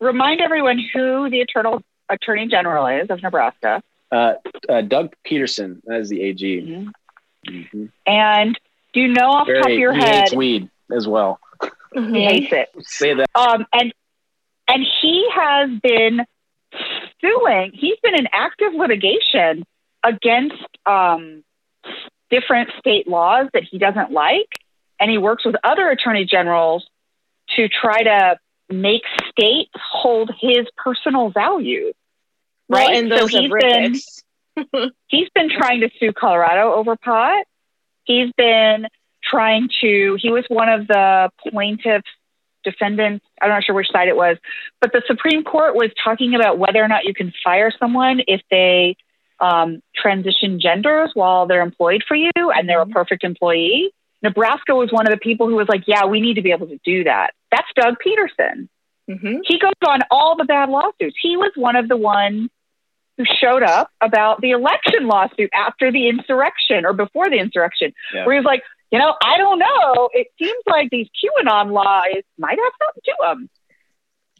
remind 0.00 0.40
everyone 0.40 0.78
who 0.78 1.28
the 1.28 1.40
eternal 1.40 1.82
attorney 2.08 2.48
general 2.48 2.86
is 2.86 3.10
of 3.10 3.22
Nebraska. 3.22 3.82
Uh, 4.10 4.34
uh, 4.68 4.80
Doug 4.82 5.14
Peterson, 5.24 5.82
as 5.90 6.08
the 6.08 6.22
AG. 6.22 6.62
Mm-hmm. 6.62 6.88
Mm-hmm. 7.48 7.84
And 8.06 8.58
do 8.92 9.00
you 9.00 9.08
know 9.08 9.30
off 9.30 9.46
the 9.46 9.54
top 9.54 9.70
of 9.70 9.78
your 9.78 9.94
he 9.94 10.00
head? 10.00 10.14
Hates 10.24 10.34
weed 10.34 10.70
as 10.90 11.06
well. 11.06 11.40
He 11.94 12.24
hates 12.24 12.52
it. 12.52 12.68
Say 12.86 13.14
that. 13.14 13.26
Um, 13.34 13.66
and 13.72 13.92
and 14.68 14.86
he 15.02 15.28
has 15.34 15.70
been 15.82 16.24
suing. 17.22 17.72
He's 17.74 17.98
been 18.02 18.14
in 18.14 18.28
active 18.32 18.74
litigation 18.74 19.64
against 20.04 20.62
um, 20.86 21.42
different 22.30 22.70
state 22.78 23.08
laws 23.08 23.48
that 23.52 23.62
he 23.64 23.78
doesn't 23.78 24.10
like, 24.10 24.48
and 25.00 25.10
he 25.10 25.18
works 25.18 25.44
with 25.44 25.56
other 25.64 25.88
attorney 25.88 26.24
generals 26.24 26.86
to 27.56 27.68
try 27.68 28.02
to 28.02 28.36
make 28.70 29.02
states 29.30 29.70
hold 29.74 30.30
his 30.40 30.66
personal 30.76 31.30
values. 31.30 31.94
Right, 32.68 32.88
well, 32.88 32.98
and 32.98 33.12
so 33.12 33.26
he's 33.26 33.52
been 33.52 34.92
he's 35.08 35.28
been 35.34 35.50
trying 35.50 35.80
to 35.80 35.90
sue 35.98 36.12
Colorado 36.12 36.72
over 36.72 36.96
pot. 36.96 37.44
He's 38.04 38.32
been 38.36 38.86
trying 39.22 39.68
to. 39.80 40.16
He 40.20 40.30
was 40.30 40.44
one 40.48 40.68
of 40.68 40.86
the 40.86 41.30
plaintiffs 41.38 42.08
defendants. 42.64 43.24
I'm 43.40 43.50
not 43.50 43.64
sure 43.64 43.74
which 43.74 43.90
side 43.90 44.08
it 44.08 44.16
was, 44.16 44.36
but 44.80 44.92
the 44.92 45.02
Supreme 45.06 45.44
Court 45.44 45.74
was 45.74 45.90
talking 46.02 46.34
about 46.34 46.58
whether 46.58 46.82
or 46.82 46.88
not 46.88 47.04
you 47.04 47.14
can 47.14 47.32
fire 47.44 47.72
someone 47.78 48.20
if 48.26 48.40
they 48.50 48.96
um, 49.40 49.82
transition 49.94 50.60
genders 50.60 51.10
while 51.14 51.46
they're 51.46 51.62
employed 51.62 52.04
for 52.06 52.14
you 52.14 52.30
and 52.36 52.68
they're 52.68 52.80
a 52.80 52.84
mm-hmm. 52.84 52.92
perfect 52.92 53.24
employee. 53.24 53.92
Nebraska 54.22 54.74
was 54.74 54.92
one 54.92 55.06
of 55.06 55.12
the 55.12 55.18
people 55.18 55.48
who 55.48 55.56
was 55.56 55.68
like, 55.68 55.82
yeah, 55.86 56.06
we 56.06 56.20
need 56.20 56.34
to 56.34 56.42
be 56.42 56.52
able 56.52 56.68
to 56.68 56.78
do 56.84 57.04
that. 57.04 57.32
That's 57.50 57.66
Doug 57.74 57.96
Peterson. 57.98 58.68
Mm-hmm. 59.10 59.38
He 59.44 59.58
goes 59.58 59.72
on 59.86 60.00
all 60.10 60.36
the 60.36 60.44
bad 60.44 60.68
lawsuits. 60.68 61.16
He 61.20 61.36
was 61.36 61.50
one 61.56 61.74
of 61.74 61.88
the 61.88 61.96
ones 61.96 62.50
who 63.18 63.24
showed 63.40 63.64
up 63.64 63.90
about 64.00 64.40
the 64.40 64.52
election 64.52 65.06
lawsuit 65.06 65.50
after 65.52 65.90
the 65.90 66.08
insurrection 66.08 66.86
or 66.86 66.92
before 66.92 67.28
the 67.28 67.36
insurrection, 67.36 67.92
yeah. 68.14 68.24
where 68.24 68.34
he 68.34 68.38
was 68.38 68.46
like, 68.46 68.62
you 68.92 68.98
know, 68.98 69.14
I 69.24 69.38
don't 69.38 69.58
know. 69.58 70.10
It 70.12 70.28
seems 70.38 70.62
like 70.66 70.90
these 70.90 71.08
QAnon 71.08 71.72
laws 71.72 72.22
might 72.38 72.58
have 72.62 72.72
something 72.84 73.02
to 73.06 73.14
them. 73.22 73.50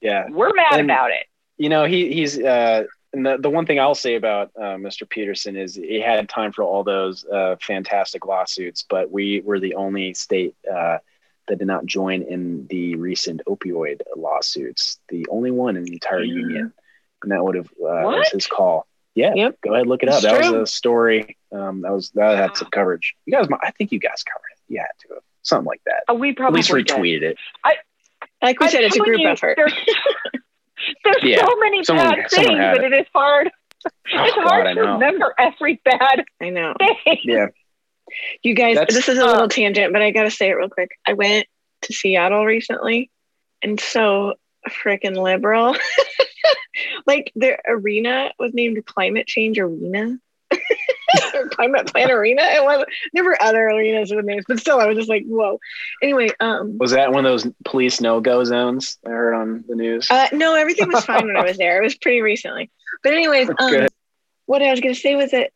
Yeah, 0.03 0.29
we're 0.29 0.53
mad 0.53 0.81
and, 0.81 0.91
about 0.91 1.11
it. 1.11 1.27
You 1.57 1.71
know, 1.71 1.85
he 1.85 2.13
he's 2.13 2.39
uh, 2.39 2.85
and 3.15 3.25
the 3.25 3.39
the 3.39 3.49
one 3.49 3.65
thing 3.65 3.81
I'll 3.81 3.95
say 3.95 4.17
about 4.17 4.51
uh, 4.57 4.77
Mr. 4.77 5.09
Peterson 5.09 5.57
is 5.57 5.75
he 5.75 6.01
had 6.01 6.29
time 6.29 6.53
for 6.53 6.65
all 6.65 6.85
those 6.85 7.25
uh, 7.25 7.57
fantastic 7.61 8.27
lawsuits, 8.27 8.85
but 8.89 9.11
we 9.11 9.41
were 9.41 9.59
the 9.59 9.75
only 9.75 10.13
state 10.13 10.55
uh, 10.71 10.99
that 11.49 11.59
did 11.59 11.67
not 11.67 11.87
join 11.87 12.23
in 12.23 12.67
the 12.69 12.97
recent 12.97 13.41
opioid 13.49 14.01
lawsuits. 14.17 14.99
The 15.09 15.27
only 15.31 15.51
one 15.51 15.77
in 15.77 15.85
the 15.85 15.95
entire 15.95 16.23
yeah. 16.23 16.35
union, 16.35 16.73
and 17.23 17.33
that 17.33 17.43
would 17.43 17.55
have 17.55 17.69
uh, 17.69 18.05
was 18.05 18.29
his 18.29 18.47
call. 18.47 18.87
Yeah, 19.15 19.35
yep. 19.35 19.59
go 19.63 19.75
ahead, 19.75 19.87
look 19.87 20.03
it 20.03 20.09
up. 20.09 20.23
that 20.23 20.41
true. 20.41 20.53
was 20.59 20.71
a 20.71 20.73
story. 20.73 21.37
Um, 21.53 21.83
that 21.83 21.93
was 21.93 22.11
that 22.15 22.39
had 22.39 22.57
some 22.57 22.69
coverage. 22.71 23.15
You 23.27 23.35
guys, 23.35 23.47
I 23.63 23.71
think 23.73 23.93
you 23.93 23.99
guys 23.99 24.23
covered 24.23 24.49
it. 24.53 24.73
You 24.73 24.79
had 24.81 24.87
to 25.01 25.15
have 25.15 25.23
something 25.43 25.67
like 25.67 25.83
that. 25.85 26.05
Oh, 26.09 26.15
we 26.15 26.33
probably 26.33 26.61
at 26.61 26.71
least 26.71 26.89
retweeted 26.89 27.21
did. 27.21 27.33
it. 27.33 27.39
I 27.63 27.77
like 28.41 28.59
we 28.59 28.69
said, 28.69 28.85
it's 28.85 28.97
a 28.97 29.01
group 29.01 29.21
you, 29.21 29.29
effort. 29.29 29.57
There's, 29.57 29.73
there's 31.05 31.23
yeah. 31.23 31.45
so 31.45 31.57
many 31.57 31.85
someone, 31.85 32.11
bad 32.11 32.31
things 32.31 32.49
but 32.49 32.85
it. 32.85 32.93
it 32.93 33.01
is 33.01 33.07
hard. 33.15 33.51
Oh, 33.85 34.25
it's 34.25 34.35
God, 34.35 34.47
hard 34.47 34.75
to 34.75 34.81
remember 34.81 35.35
every 35.39 35.81
bad. 35.85 36.25
I 36.41 36.51
know. 36.51 36.75
Thing. 37.05 37.19
Yeah. 37.25 37.49
You 38.43 38.55
guys, 38.55 38.77
That's, 38.77 38.95
this 38.95 39.09
is 39.09 39.19
a 39.19 39.25
little 39.25 39.45
uh, 39.45 39.49
tangent, 39.49 39.93
but 39.93 40.03
I 40.03 40.11
got 40.11 40.25
to 40.25 40.31
say 40.31 40.51
it 40.51 40.55
real 40.55 40.69
quick. 40.69 40.91
I 41.07 41.15
went 41.15 41.47
to 41.83 41.93
Seattle 41.93 42.45
recently, 42.45 43.11
and 43.63 43.81
so 43.81 44.35
freaking 44.69 45.17
liberal. 45.17 45.77
like 47.07 47.33
the 47.35 47.59
arena 47.69 48.33
was 48.39 48.53
named 48.55 48.85
Climate 48.87 49.27
Change 49.27 49.59
Arena. 49.59 50.19
or 51.35 51.49
Climate 51.49 51.87
Plan 51.87 52.11
Arena. 52.11 52.43
It 52.43 52.63
was 52.63 52.85
there 53.13 53.25
were 53.25 53.41
other 53.41 53.69
arenas 53.69 54.13
with 54.15 54.25
names, 54.25 54.45
but 54.47 54.61
still 54.61 54.79
I 54.81 54.87
was 54.87 54.97
just 54.97 55.09
like, 55.09 55.25
whoa. 55.27 55.59
Anyway, 56.03 56.31
um 56.41 56.77
Was 56.79 56.93
that 56.93 57.13
one 57.13 57.25
of 57.25 57.33
those 57.33 57.51
police 57.65 58.01
no 58.01 58.21
go 58.21 58.45
zones 58.45 58.99
I 59.07 59.11
heard 59.11 59.35
on 59.35 59.65
the 59.67 59.77
news? 59.77 60.09
Uh 60.11 60.29
no, 60.33 60.55
everything 60.55 60.91
was 60.93 61.05
fine 61.05 61.27
when 61.27 61.37
I 61.37 61.45
was 61.45 61.59
there. 61.59 61.81
It 61.81 61.85
was 61.85 61.97
pretty 61.97 62.21
recently. 62.21 62.71
But 63.03 63.15
anyways, 63.15 63.49
um, 63.59 63.89
what 64.47 64.63
I 64.63 64.71
was 64.71 64.81
gonna 64.81 64.95
say 64.95 65.17
was 65.17 65.31
that 65.31 65.51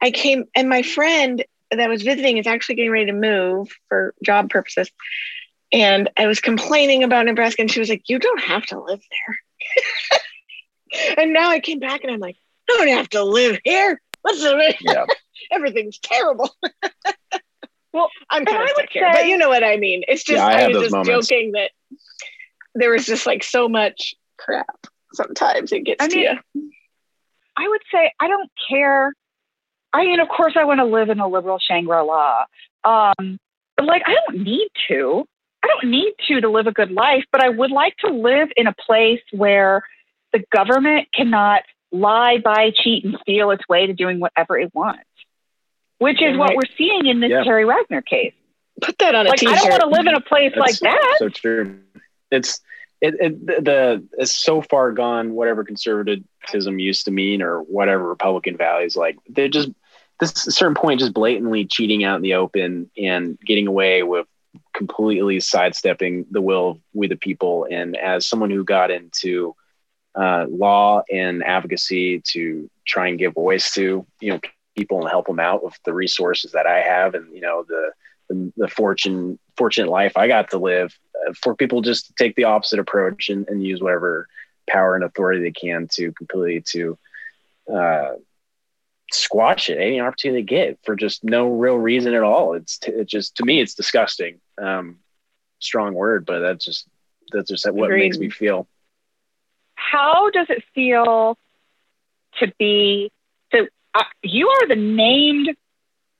I 0.00 0.10
came 0.10 0.44
and 0.54 0.68
my 0.68 0.82
friend 0.82 1.44
that 1.70 1.88
was 1.88 2.02
visiting 2.02 2.38
is 2.38 2.46
actually 2.46 2.76
getting 2.76 2.90
ready 2.90 3.06
to 3.06 3.12
move 3.12 3.68
for 3.88 4.14
job 4.24 4.50
purposes. 4.50 4.90
And 5.72 6.10
I 6.16 6.26
was 6.26 6.40
complaining 6.40 7.04
about 7.04 7.26
Nebraska, 7.26 7.62
and 7.62 7.70
she 7.70 7.78
was 7.78 7.88
like, 7.88 8.08
You 8.08 8.18
don't 8.18 8.42
have 8.42 8.66
to 8.66 8.80
live 8.80 9.00
there. 9.00 9.38
and 11.18 11.32
now 11.32 11.50
I 11.50 11.60
came 11.60 11.78
back 11.78 12.02
and 12.02 12.12
I'm 12.12 12.20
like, 12.20 12.36
I 12.70 12.76
don't 12.76 12.96
have 12.96 13.08
to 13.10 13.24
live 13.24 13.58
here. 13.64 14.00
What's 14.22 14.40
the 14.40 14.74
yeah. 14.80 15.04
Everything's 15.52 15.98
terrible. 15.98 16.50
well, 17.92 18.10
I'm 18.28 18.44
kind 18.44 18.62
of 18.62 18.70
stuck 18.70 18.90
here, 18.90 19.08
but 19.12 19.26
you 19.26 19.38
know 19.38 19.48
what 19.48 19.64
I 19.64 19.76
mean. 19.76 20.02
It's 20.06 20.22
just 20.24 20.36
yeah, 20.36 20.46
I, 20.46 20.64
I 20.64 20.68
was 20.68 20.82
just 20.82 20.92
moments. 20.92 21.28
joking 21.28 21.52
that 21.52 21.70
there 22.74 22.90
was 22.90 23.06
just 23.06 23.26
like 23.26 23.42
so 23.42 23.68
much 23.68 24.14
crap. 24.38 24.86
Sometimes 25.14 25.72
it 25.72 25.84
gets 25.84 26.04
I 26.04 26.08
to 26.08 26.16
mean, 26.16 26.38
you. 26.54 26.70
I 27.56 27.68
would 27.68 27.80
say 27.92 28.12
I 28.20 28.28
don't 28.28 28.50
care. 28.68 29.12
I 29.92 30.04
mean, 30.04 30.20
of 30.20 30.28
course, 30.28 30.54
I 30.56 30.64
want 30.64 30.78
to 30.78 30.84
live 30.84 31.08
in 31.08 31.18
a 31.18 31.26
liberal 31.26 31.58
Shangri 31.58 32.02
La, 32.02 32.44
um, 32.84 33.38
but 33.76 33.86
like 33.86 34.02
I 34.06 34.14
don't 34.14 34.42
need 34.44 34.68
to. 34.88 35.24
I 35.62 35.66
don't 35.66 35.90
need 35.90 36.14
to 36.28 36.40
to 36.40 36.48
live 36.48 36.66
a 36.66 36.72
good 36.72 36.90
life, 36.90 37.24
but 37.30 37.42
I 37.42 37.48
would 37.48 37.70
like 37.70 37.96
to 37.98 38.08
live 38.08 38.48
in 38.56 38.66
a 38.66 38.74
place 38.74 39.20
where 39.32 39.82
the 40.32 40.42
government 40.50 41.08
cannot 41.14 41.62
lie, 41.92 42.38
buy, 42.38 42.72
cheat, 42.74 43.04
and 43.04 43.18
steal 43.20 43.50
its 43.50 43.68
way 43.68 43.86
to 43.86 43.92
doing 43.92 44.20
whatever 44.20 44.58
it 44.58 44.74
wants, 44.74 45.04
which 45.98 46.22
is 46.22 46.36
what 46.36 46.54
we're 46.54 46.70
seeing 46.78 47.06
in 47.06 47.20
this 47.20 47.30
Terry 47.44 47.64
Wagner 47.64 48.02
case. 48.02 48.32
Put 48.80 48.98
that 48.98 49.14
on 49.14 49.26
a 49.26 49.30
like, 49.30 49.38
t-shirt. 49.38 49.56
I 49.56 49.78
don't 49.78 49.90
want 49.90 49.94
to 49.94 49.98
live 49.98 50.06
in 50.06 50.14
a 50.14 50.20
place 50.20 50.52
That's 50.54 50.80
like 50.82 50.92
that. 50.92 51.16
So 51.18 51.28
true. 51.28 51.80
It's 52.30 52.60
it, 53.00 53.14
it 53.20 53.64
the 53.64 54.06
it's 54.16 54.34
so 54.34 54.62
far 54.62 54.92
gone. 54.92 55.34
Whatever 55.34 55.64
conservatism 55.64 56.78
used 56.78 57.04
to 57.04 57.10
mean, 57.10 57.42
or 57.42 57.60
whatever 57.60 58.08
Republican 58.08 58.56
values, 58.56 58.96
like 58.96 59.18
they're 59.28 59.48
just 59.48 59.70
this 60.20 60.32
certain 60.34 60.74
point, 60.74 61.00
just 61.00 61.12
blatantly 61.12 61.64
cheating 61.66 62.04
out 62.04 62.16
in 62.16 62.22
the 62.22 62.34
open 62.34 62.90
and 62.96 63.38
getting 63.40 63.66
away 63.66 64.02
with 64.02 64.26
completely 64.74 65.40
sidestepping 65.40 66.26
the 66.30 66.40
will 66.40 66.70
of 66.70 66.78
we 66.92 67.08
the 67.08 67.16
people. 67.16 67.66
And 67.70 67.96
as 67.96 68.26
someone 68.26 68.50
who 68.50 68.64
got 68.64 68.90
into 68.90 69.54
uh, 70.14 70.46
law 70.48 71.02
and 71.10 71.42
advocacy 71.44 72.20
to 72.32 72.68
try 72.84 73.08
and 73.08 73.18
give 73.18 73.34
voice 73.34 73.72
to 73.74 74.06
you 74.20 74.32
know 74.32 74.40
people 74.76 75.00
and 75.00 75.08
help 75.08 75.26
them 75.26 75.40
out 75.40 75.64
with 75.64 75.78
the 75.84 75.92
resources 75.92 76.52
that 76.52 76.66
I 76.66 76.80
have 76.80 77.14
and 77.14 77.32
you 77.34 77.40
know 77.40 77.64
the 77.68 77.92
the, 78.28 78.52
the 78.56 78.68
fortune 78.68 79.38
fortunate 79.56 79.90
life 79.90 80.16
I 80.16 80.26
got 80.26 80.50
to 80.50 80.58
live 80.58 80.96
uh, 81.28 81.32
for 81.34 81.54
people 81.54 81.80
just 81.80 82.06
to 82.08 82.14
take 82.14 82.34
the 82.34 82.44
opposite 82.44 82.78
approach 82.78 83.28
and, 83.28 83.48
and 83.48 83.62
use 83.62 83.80
whatever 83.80 84.28
power 84.68 84.94
and 84.94 85.04
authority 85.04 85.42
they 85.42 85.52
can 85.52 85.88
to 85.92 86.12
completely 86.12 86.62
to 86.72 86.98
uh, 87.72 88.14
squash 89.12 89.70
it 89.70 89.78
any 89.78 90.00
opportunity 90.00 90.42
they 90.42 90.46
get 90.46 90.78
for 90.84 90.96
just 90.96 91.24
no 91.24 91.48
real 91.48 91.76
reason 91.76 92.14
at 92.14 92.22
all. 92.22 92.54
It's 92.54 92.78
t- 92.78 92.92
it 92.92 93.08
just 93.08 93.36
to 93.36 93.44
me 93.44 93.60
it's 93.60 93.74
disgusting. 93.74 94.40
Um, 94.60 94.98
strong 95.58 95.94
word, 95.94 96.26
but 96.26 96.40
that's 96.40 96.64
just 96.64 96.86
that's 97.32 97.48
just 97.48 97.70
what 97.70 97.86
Agreed. 97.86 98.00
makes 98.00 98.18
me 98.18 98.30
feel 98.30 98.66
how 99.80 100.30
does 100.30 100.46
it 100.50 100.62
feel 100.74 101.36
to 102.38 102.52
be 102.58 103.10
so 103.52 103.66
uh, 103.94 104.04
you 104.22 104.48
are 104.48 104.68
the 104.68 104.76
named 104.76 105.56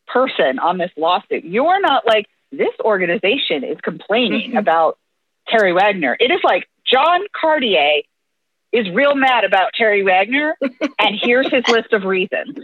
person 0.07 0.59
on 0.59 0.79
this 0.79 0.91
lawsuit 0.97 1.45
you're 1.45 1.81
not 1.81 2.07
like 2.07 2.27
this 2.51 2.75
organization 2.81 3.63
is 3.63 3.79
complaining 3.83 4.51
mm-hmm. 4.51 4.59
about 4.59 4.99
terry 5.47 5.73
wagner 5.73 6.17
it 6.19 6.31
is 6.31 6.41
like 6.43 6.69
john 6.85 7.21
cartier 7.33 8.03
is 8.73 8.89
real 8.91 9.15
mad 9.15 9.45
about 9.45 9.73
terry 9.75 10.03
wagner 10.03 10.57
and 10.99 11.19
here's 11.21 11.51
his 11.51 11.67
list 11.69 11.93
of 11.93 12.05
reasons 12.05 12.57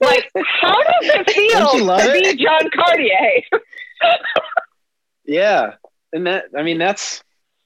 like 0.00 0.30
how 0.34 0.82
does 0.82 0.92
it 1.02 1.30
feel 1.30 1.86
to 1.86 2.06
it? 2.06 2.36
be 2.36 2.44
john 2.44 2.70
cartier 2.74 3.42
yeah 5.24 5.74
and 6.12 6.26
that 6.26 6.46
i 6.56 6.62
mean 6.62 6.78
that's 6.78 7.22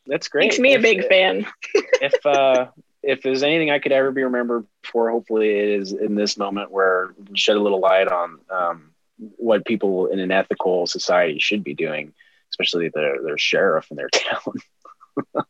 that's 0.07 0.28
great. 0.28 0.44
Makes 0.44 0.59
me 0.59 0.74
if, 0.74 0.80
a 0.80 0.82
big 0.82 1.09
fan. 1.09 1.46
if 1.74 2.26
uh, 2.26 2.68
if 3.03 3.22
there's 3.22 3.42
anything 3.42 3.70
I 3.70 3.78
could 3.78 3.92
ever 3.92 4.11
be 4.11 4.22
remembered 4.22 4.66
for, 4.84 5.11
hopefully 5.11 5.50
it 5.50 5.68
is 5.80 5.92
in 5.92 6.14
this 6.14 6.36
moment 6.36 6.70
where 6.70 7.14
shed 7.34 7.57
a 7.57 7.61
little 7.61 7.80
light 7.80 8.09
on 8.09 8.38
um, 8.50 8.90
what 9.36 9.64
people 9.64 10.07
in 10.07 10.18
an 10.18 10.30
ethical 10.30 10.86
society 10.86 11.38
should 11.38 11.64
be 11.64 11.74
doing, 11.74 12.12
especially 12.50 12.90
their 12.92 13.22
their 13.22 13.38
sheriff 13.38 13.90
in 13.90 13.96
their 13.96 14.09
town. 14.11 15.44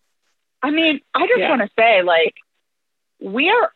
I 0.62 0.70
mean, 0.70 1.00
I 1.14 1.26
just 1.26 1.40
yeah. 1.40 1.48
want 1.48 1.62
to 1.62 1.70
say, 1.76 2.02
like, 2.02 2.34
we 3.20 3.50
are 3.50 3.72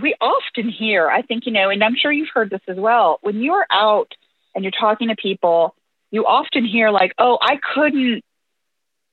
we 0.00 0.14
often 0.20 0.68
hear, 0.68 1.08
I 1.08 1.22
think, 1.22 1.46
you 1.46 1.52
know, 1.52 1.70
and 1.70 1.82
I'm 1.82 1.96
sure 1.96 2.12
you've 2.12 2.28
heard 2.32 2.50
this 2.50 2.60
as 2.68 2.76
well, 2.76 3.18
when 3.22 3.42
you're 3.42 3.66
out 3.70 4.14
and 4.54 4.64
you're 4.64 4.72
talking 4.72 5.08
to 5.08 5.16
people, 5.16 5.74
you 6.10 6.26
often 6.26 6.64
hear 6.64 6.90
like, 6.90 7.12
oh, 7.18 7.38
I 7.40 7.58
couldn't, 7.74 8.22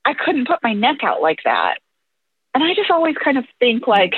I 0.04 0.14
couldn't 0.14 0.46
put 0.46 0.62
my 0.62 0.72
neck 0.72 0.98
out 1.02 1.20
like 1.22 1.40
that. 1.44 1.78
And 2.54 2.64
I 2.64 2.74
just 2.74 2.90
always 2.90 3.16
kind 3.22 3.38
of 3.38 3.44
think 3.58 3.86
like, 3.86 4.14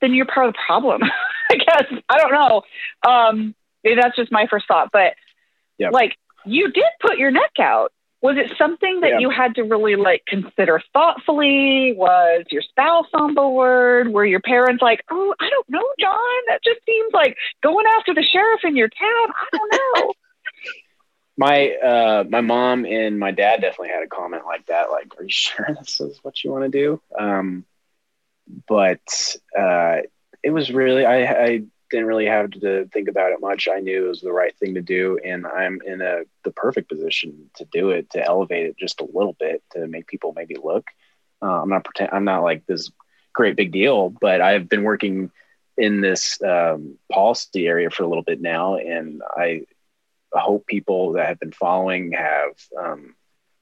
then 0.00 0.14
you're 0.14 0.26
part 0.26 0.48
of 0.48 0.54
the 0.54 0.58
problem. 0.66 1.02
I 1.50 1.56
guess. 1.56 2.00
I 2.08 2.18
don't 2.18 2.32
know. 2.32 2.62
Um, 3.08 3.54
maybe 3.82 4.00
that's 4.00 4.16
just 4.16 4.32
my 4.32 4.46
first 4.50 4.66
thought, 4.68 4.90
but 4.92 5.14
yep. 5.78 5.92
like 5.92 6.16
you 6.44 6.70
did 6.70 6.84
put 7.00 7.18
your 7.18 7.30
neck 7.30 7.52
out. 7.60 7.92
Was 8.20 8.36
it 8.36 8.52
something 8.58 9.00
that 9.00 9.20
you 9.20 9.30
had 9.30 9.54
to 9.56 9.62
really 9.62 9.94
like 9.94 10.24
consider 10.26 10.82
thoughtfully? 10.92 11.94
Was 11.96 12.44
your 12.50 12.62
spouse 12.62 13.06
on 13.14 13.34
board? 13.34 14.08
Were 14.08 14.26
your 14.26 14.40
parents 14.40 14.82
like, 14.82 15.04
oh, 15.08 15.34
I 15.38 15.48
don't 15.48 15.68
know, 15.68 15.84
John, 16.00 16.40
that 16.48 16.60
just 16.64 16.80
seems 16.84 17.12
like 17.12 17.36
going 17.62 17.86
after 17.96 18.14
the 18.14 18.24
sheriff 18.24 18.60
in 18.64 18.76
your 18.76 18.88
town. 18.88 19.32
I 19.52 19.56
don't 19.56 19.72
know. 19.72 20.12
my 21.38 21.70
uh, 21.70 22.24
my 22.28 22.40
mom 22.40 22.84
and 22.84 23.20
my 23.20 23.30
dad 23.30 23.60
definitely 23.60 23.90
had 23.90 24.02
a 24.02 24.08
comment 24.08 24.44
like 24.44 24.66
that. 24.66 24.90
Like, 24.90 25.14
are 25.16 25.22
you 25.22 25.28
sure 25.28 25.68
this 25.78 26.00
is 26.00 26.18
what 26.22 26.42
you 26.42 26.50
want 26.50 26.64
to 26.64 26.70
do? 26.70 27.00
Um, 27.16 27.64
but 28.66 29.36
uh, 29.56 29.98
it 30.42 30.50
was 30.50 30.72
really 30.72 31.06
I, 31.06 31.44
I 31.44 31.62
didn't 31.90 32.06
really 32.06 32.26
have 32.26 32.50
to 32.50 32.86
think 32.92 33.08
about 33.08 33.32
it 33.32 33.40
much. 33.40 33.68
I 33.68 33.80
knew 33.80 34.06
it 34.06 34.08
was 34.08 34.20
the 34.20 34.32
right 34.32 34.56
thing 34.56 34.74
to 34.74 34.82
do, 34.82 35.18
and 35.24 35.46
I'm 35.46 35.80
in 35.84 36.00
a 36.00 36.22
the 36.44 36.50
perfect 36.50 36.88
position 36.88 37.50
to 37.56 37.64
do 37.66 37.90
it 37.90 38.10
to 38.10 38.24
elevate 38.24 38.66
it 38.66 38.76
just 38.78 39.00
a 39.00 39.08
little 39.12 39.36
bit 39.38 39.62
to 39.72 39.86
make 39.86 40.06
people 40.06 40.32
maybe 40.34 40.56
look. 40.62 40.86
Uh, 41.42 41.62
I'm 41.62 41.68
not 41.68 41.84
pretend 41.84 42.10
I'm 42.12 42.24
not 42.24 42.42
like 42.42 42.66
this 42.66 42.90
great 43.32 43.56
big 43.56 43.72
deal, 43.72 44.10
but 44.10 44.40
I've 44.40 44.68
been 44.68 44.82
working 44.82 45.30
in 45.76 46.00
this 46.00 46.40
um, 46.42 46.98
policy 47.10 47.66
area 47.66 47.90
for 47.90 48.02
a 48.02 48.08
little 48.08 48.24
bit 48.24 48.40
now, 48.40 48.76
and 48.76 49.22
I 49.36 49.62
hope 50.32 50.66
people 50.66 51.12
that 51.12 51.26
have 51.26 51.40
been 51.40 51.52
following 51.52 52.12
have 52.12 52.52
um, 52.78 53.14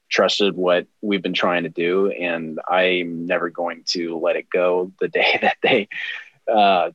trusted 0.09 0.55
what 0.55 0.87
we've 1.01 1.21
been 1.21 1.33
trying 1.33 1.63
to 1.63 1.69
do, 1.69 2.09
and 2.09 2.59
I'm 2.67 3.25
never 3.25 3.49
going 3.49 3.83
to 3.89 4.17
let 4.17 4.35
it 4.35 4.49
go 4.49 4.91
the 4.99 5.07
day 5.19 5.39
that 5.41 5.57
they 5.61 5.87
uh, 6.51 6.91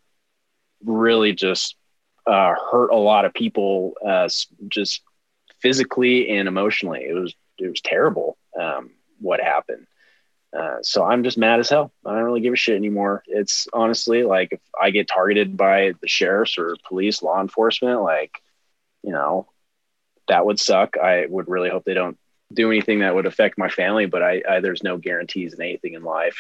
really 0.84 1.32
just 1.32 1.76
uh, 2.26 2.54
hurt 2.70 2.90
a 2.90 2.96
lot 2.96 3.24
of 3.24 3.34
people, 3.34 3.94
uh, 4.06 4.28
just 4.68 5.02
physically 5.60 6.30
and 6.30 6.48
emotionally. 6.48 7.00
It 7.00 7.14
was 7.14 7.34
it 7.58 7.68
was 7.68 7.80
terrible 7.80 8.36
um, 8.58 8.90
what 9.20 9.40
happened. 9.40 9.86
Uh, 10.56 10.78
so 10.82 11.02
I'm 11.02 11.24
just 11.24 11.38
mad 11.38 11.60
as 11.60 11.70
hell. 11.70 11.92
I 12.04 12.14
don't 12.14 12.24
really 12.24 12.42
give 12.42 12.52
a 12.52 12.56
shit 12.56 12.76
anymore. 12.76 13.22
It's 13.26 13.68
honestly 13.72 14.22
like 14.22 14.52
if 14.52 14.60
I 14.80 14.90
get 14.90 15.08
targeted 15.08 15.56
by 15.56 15.92
the 16.00 16.08
sheriffs 16.08 16.58
or 16.58 16.76
police, 16.86 17.22
law 17.22 17.40
enforcement, 17.40 18.02
like 18.02 18.32
you 19.02 19.12
know, 19.12 19.48
that 20.28 20.44
would 20.46 20.60
suck. 20.60 20.96
I 20.96 21.26
would 21.26 21.48
really 21.48 21.70
hope 21.70 21.84
they 21.84 21.94
don't 21.94 22.18
do 22.52 22.70
anything 22.70 23.00
that 23.00 23.14
would 23.14 23.26
affect 23.26 23.58
my 23.58 23.68
family, 23.68 24.06
but 24.06 24.22
I, 24.22 24.42
I 24.48 24.60
there's 24.60 24.82
no 24.82 24.98
guarantees 24.98 25.54
in 25.54 25.62
anything 25.62 25.94
in 25.94 26.02
life 26.02 26.38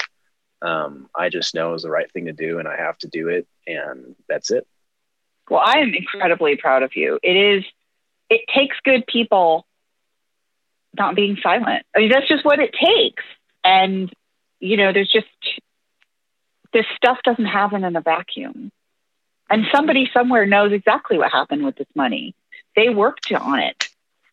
um, 0.62 1.10
I 1.14 1.28
just 1.28 1.54
know 1.54 1.74
is 1.74 1.82
the 1.82 1.90
right 1.90 2.10
thing 2.12 2.26
to 2.26 2.32
do 2.32 2.58
and 2.58 2.68
I 2.68 2.76
have 2.76 2.96
to 2.98 3.08
do 3.08 3.28
it. 3.28 3.46
And 3.66 4.14
that's 4.28 4.50
it. 4.50 4.66
Well, 5.50 5.62
I 5.64 5.78
am 5.78 5.92
incredibly 5.92 6.56
proud 6.56 6.82
of 6.82 6.96
you. 6.96 7.18
It 7.22 7.36
is, 7.36 7.64
it 8.30 8.42
takes 8.54 8.76
good 8.84 9.06
people 9.06 9.66
not 10.96 11.16
being 11.16 11.36
silent. 11.42 11.84
I 11.94 11.98
mean, 11.98 12.10
that's 12.10 12.28
just 12.28 12.44
what 12.44 12.60
it 12.60 12.72
takes. 12.72 13.24
And, 13.64 14.12
you 14.60 14.76
know, 14.76 14.92
there's 14.92 15.10
just, 15.10 15.26
this 16.72 16.86
stuff 16.96 17.18
doesn't 17.24 17.44
happen 17.44 17.84
in 17.84 17.96
a 17.96 18.00
vacuum. 18.00 18.70
And 19.50 19.66
somebody 19.74 20.08
somewhere 20.14 20.46
knows 20.46 20.72
exactly 20.72 21.18
what 21.18 21.30
happened 21.30 21.64
with 21.64 21.76
this 21.76 21.88
money. 21.94 22.34
They 22.74 22.88
worked 22.88 23.30
on 23.32 23.58
it. 23.58 23.88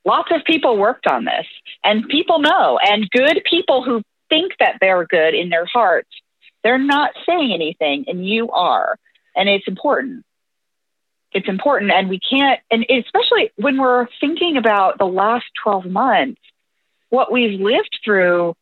Lots 0.05 0.31
of 0.31 0.45
people 0.45 0.77
worked 0.77 1.07
on 1.07 1.25
this, 1.25 1.45
and 1.83 2.07
people 2.07 2.39
know. 2.39 2.79
And 2.81 3.09
good 3.09 3.41
people 3.43 3.83
who 3.83 4.01
think 4.29 4.53
that 4.59 4.77
they're 4.79 5.05
good 5.05 5.33
in 5.33 5.49
their 5.49 5.65
hearts. 5.65 6.09
They're 6.63 6.77
not 6.77 7.11
saying 7.25 7.53
anything, 7.53 8.05
and 8.07 8.27
you 8.27 8.49
are. 8.51 8.97
And 9.35 9.47
it's 9.47 9.67
important. 9.67 10.25
It's 11.31 11.47
important. 11.47 11.91
And 11.91 12.09
we 12.09 12.19
can't, 12.19 12.59
and 12.71 12.85
especially 12.89 13.51
when 13.55 13.79
we're 13.79 14.07
thinking 14.19 14.57
about 14.57 14.97
the 14.97 15.05
last 15.05 15.45
12 15.63 15.85
months, 15.85 16.41
what 17.09 17.31
we've 17.31 17.59
lived 17.59 17.99
through, 18.03 18.55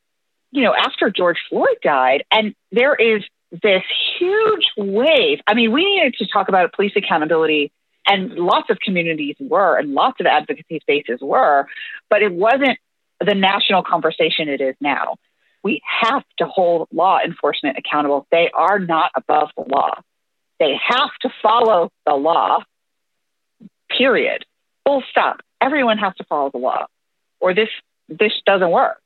you 0.52 0.64
know, 0.64 0.74
after 0.76 1.10
George 1.10 1.38
Floyd 1.50 1.78
died. 1.82 2.24
And 2.32 2.54
there 2.72 2.96
is 2.96 3.24
this 3.52 3.84
huge 4.20 4.66
wave. 4.78 5.40
I 5.48 5.54
mean, 5.54 5.72
we 5.72 5.86
needed 5.86 6.16
to 6.20 6.28
talk 6.28 6.50
about 6.50 6.74
police 6.74 6.94
accountability 6.96 7.72
and 8.06 8.34
lots 8.34 8.70
of 8.70 8.80
communities 8.80 9.36
were 9.40 9.78
and 9.78 9.94
lots 9.94 10.20
of 10.20 10.26
advocacy 10.26 10.80
spaces 10.82 11.20
were, 11.22 11.68
but 12.10 12.22
it 12.22 12.34
wasn't 12.34 12.78
the 13.26 13.34
national 13.34 13.84
conversation 13.84 14.48
it 14.48 14.62
is 14.62 14.76
now 14.80 15.16
we 15.68 15.82
have 15.84 16.24
to 16.38 16.46
hold 16.46 16.88
law 16.94 17.20
enforcement 17.20 17.78
accountable. 17.78 18.26
They 18.32 18.50
are 18.54 18.80
not 18.80 19.12
above 19.18 19.50
the 19.58 19.66
law. 19.68 20.00
They 20.62 20.78
have 20.82 21.10
to 21.24 21.30
follow 21.42 21.90
the 22.06 22.14
law, 22.14 22.64
period. 23.90 24.46
Full 24.86 25.04
stop. 25.12 25.42
Everyone 25.60 25.98
has 25.98 26.16
to 26.20 26.24
follow 26.24 26.52
the 26.52 26.58
law, 26.60 26.86
or 27.42 27.54
this 27.54 27.68
this 28.08 28.32
doesn't 28.46 28.72
work. 28.72 29.02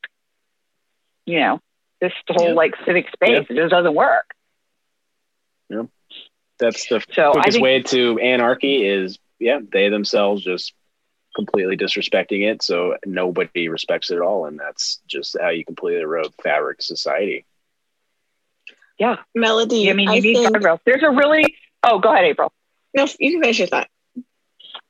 You 1.25 1.39
know, 1.39 1.59
this 1.99 2.13
whole 2.29 2.49
yeah. 2.49 2.53
like 2.53 2.75
civic 2.85 3.07
space 3.07 3.47
yeah. 3.49 3.55
it 3.55 3.55
just 3.55 3.71
doesn't 3.71 3.95
work. 3.95 4.29
Yeah, 5.67 5.85
that's 6.59 6.87
the 6.89 7.03
so 7.11 7.31
quickest 7.31 7.53
think, 7.53 7.63
way 7.63 7.81
to 7.81 8.19
anarchy 8.19 8.85
is 8.87 9.17
yeah 9.39 9.61
they 9.67 9.89
themselves 9.89 10.43
just 10.43 10.73
completely 11.35 11.77
disrespecting 11.77 12.49
it. 12.49 12.61
So 12.61 12.97
nobody 13.05 13.69
respects 13.69 14.11
it 14.11 14.15
at 14.15 14.21
all. 14.21 14.45
And 14.45 14.59
that's 14.59 14.99
just 15.07 15.37
how 15.39 15.49
you 15.49 15.65
completely 15.65 16.01
erode 16.01 16.33
fabric 16.43 16.81
society. 16.81 17.45
Yeah. 18.97 19.17
Melody. 19.33 19.89
I 19.89 19.93
mean, 19.93 20.09
you 20.09 20.15
I 20.15 20.19
need 20.19 20.35
think... 20.35 20.55
guardrails. 20.55 20.79
There's 20.85 21.03
a 21.03 21.11
really, 21.11 21.55
oh, 21.83 21.99
go 21.99 22.11
ahead, 22.13 22.25
April. 22.25 22.51
No, 22.95 23.07
you 23.19 23.31
can 23.31 23.41
finish 23.41 23.59
your 23.59 23.67
thought. 23.67 23.87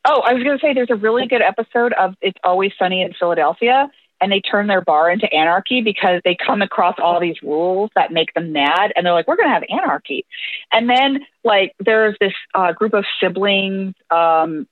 Oh, 0.04 0.22
I 0.22 0.34
was 0.34 0.44
going 0.44 0.58
to 0.58 0.62
say 0.62 0.74
there's 0.74 0.90
a 0.90 0.96
really 0.96 1.28
good 1.28 1.44
episode 1.44 1.94
of 1.94 2.16
It's 2.22 2.38
Always 2.44 2.72
Sunny 2.80 3.04
in 3.04 3.14
Philadelphia, 3.14 3.92
and 4.20 4.32
they 4.32 4.42
turn 4.42 4.66
their 4.66 4.82
bar 4.82 5.12
into 5.12 5.32
anarchy 5.32 5.82
because 5.82 6.22
they 6.24 6.36
come 6.36 6.64
across 6.64 6.96
all 6.98 7.20
these 7.20 7.42
rules 7.44 7.92
that 7.96 8.12
make 8.12 8.34
them 8.34 8.52
mad, 8.52 8.94
and 8.96 9.06
they're 9.06 9.14
like, 9.14 9.28
"We're 9.28 9.36
going 9.36 9.50
to 9.50 9.54
have 9.54 9.64
anarchy." 9.70 10.26
And 10.72 10.90
then, 10.90 11.26
like, 11.44 11.76
there's 11.80 12.16
this 12.20 12.34
uh, 12.56 12.74
group 12.74 12.96
of 12.96 13.06
siblings, 13.20 13.94
um, 14.10 14.68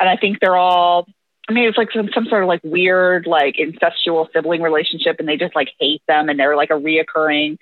and 0.00 0.08
I 0.08 0.16
think 0.16 0.40
they're 0.40 0.56
all. 0.56 1.06
I 1.46 1.52
mean, 1.52 1.68
it's 1.68 1.76
like 1.76 1.92
some, 1.92 2.08
some 2.14 2.24
sort 2.24 2.42
of 2.42 2.48
like 2.48 2.62
weird, 2.64 3.26
like 3.26 3.56
incestual 3.56 4.28
sibling 4.32 4.62
relationship, 4.62 5.16
and 5.18 5.28
they 5.28 5.36
just 5.36 5.54
like 5.54 5.68
hate 5.78 6.00
them, 6.08 6.30
and 6.30 6.40
they're 6.40 6.56
like 6.56 6.70
a 6.70 6.80
reoccurring. 6.80 7.58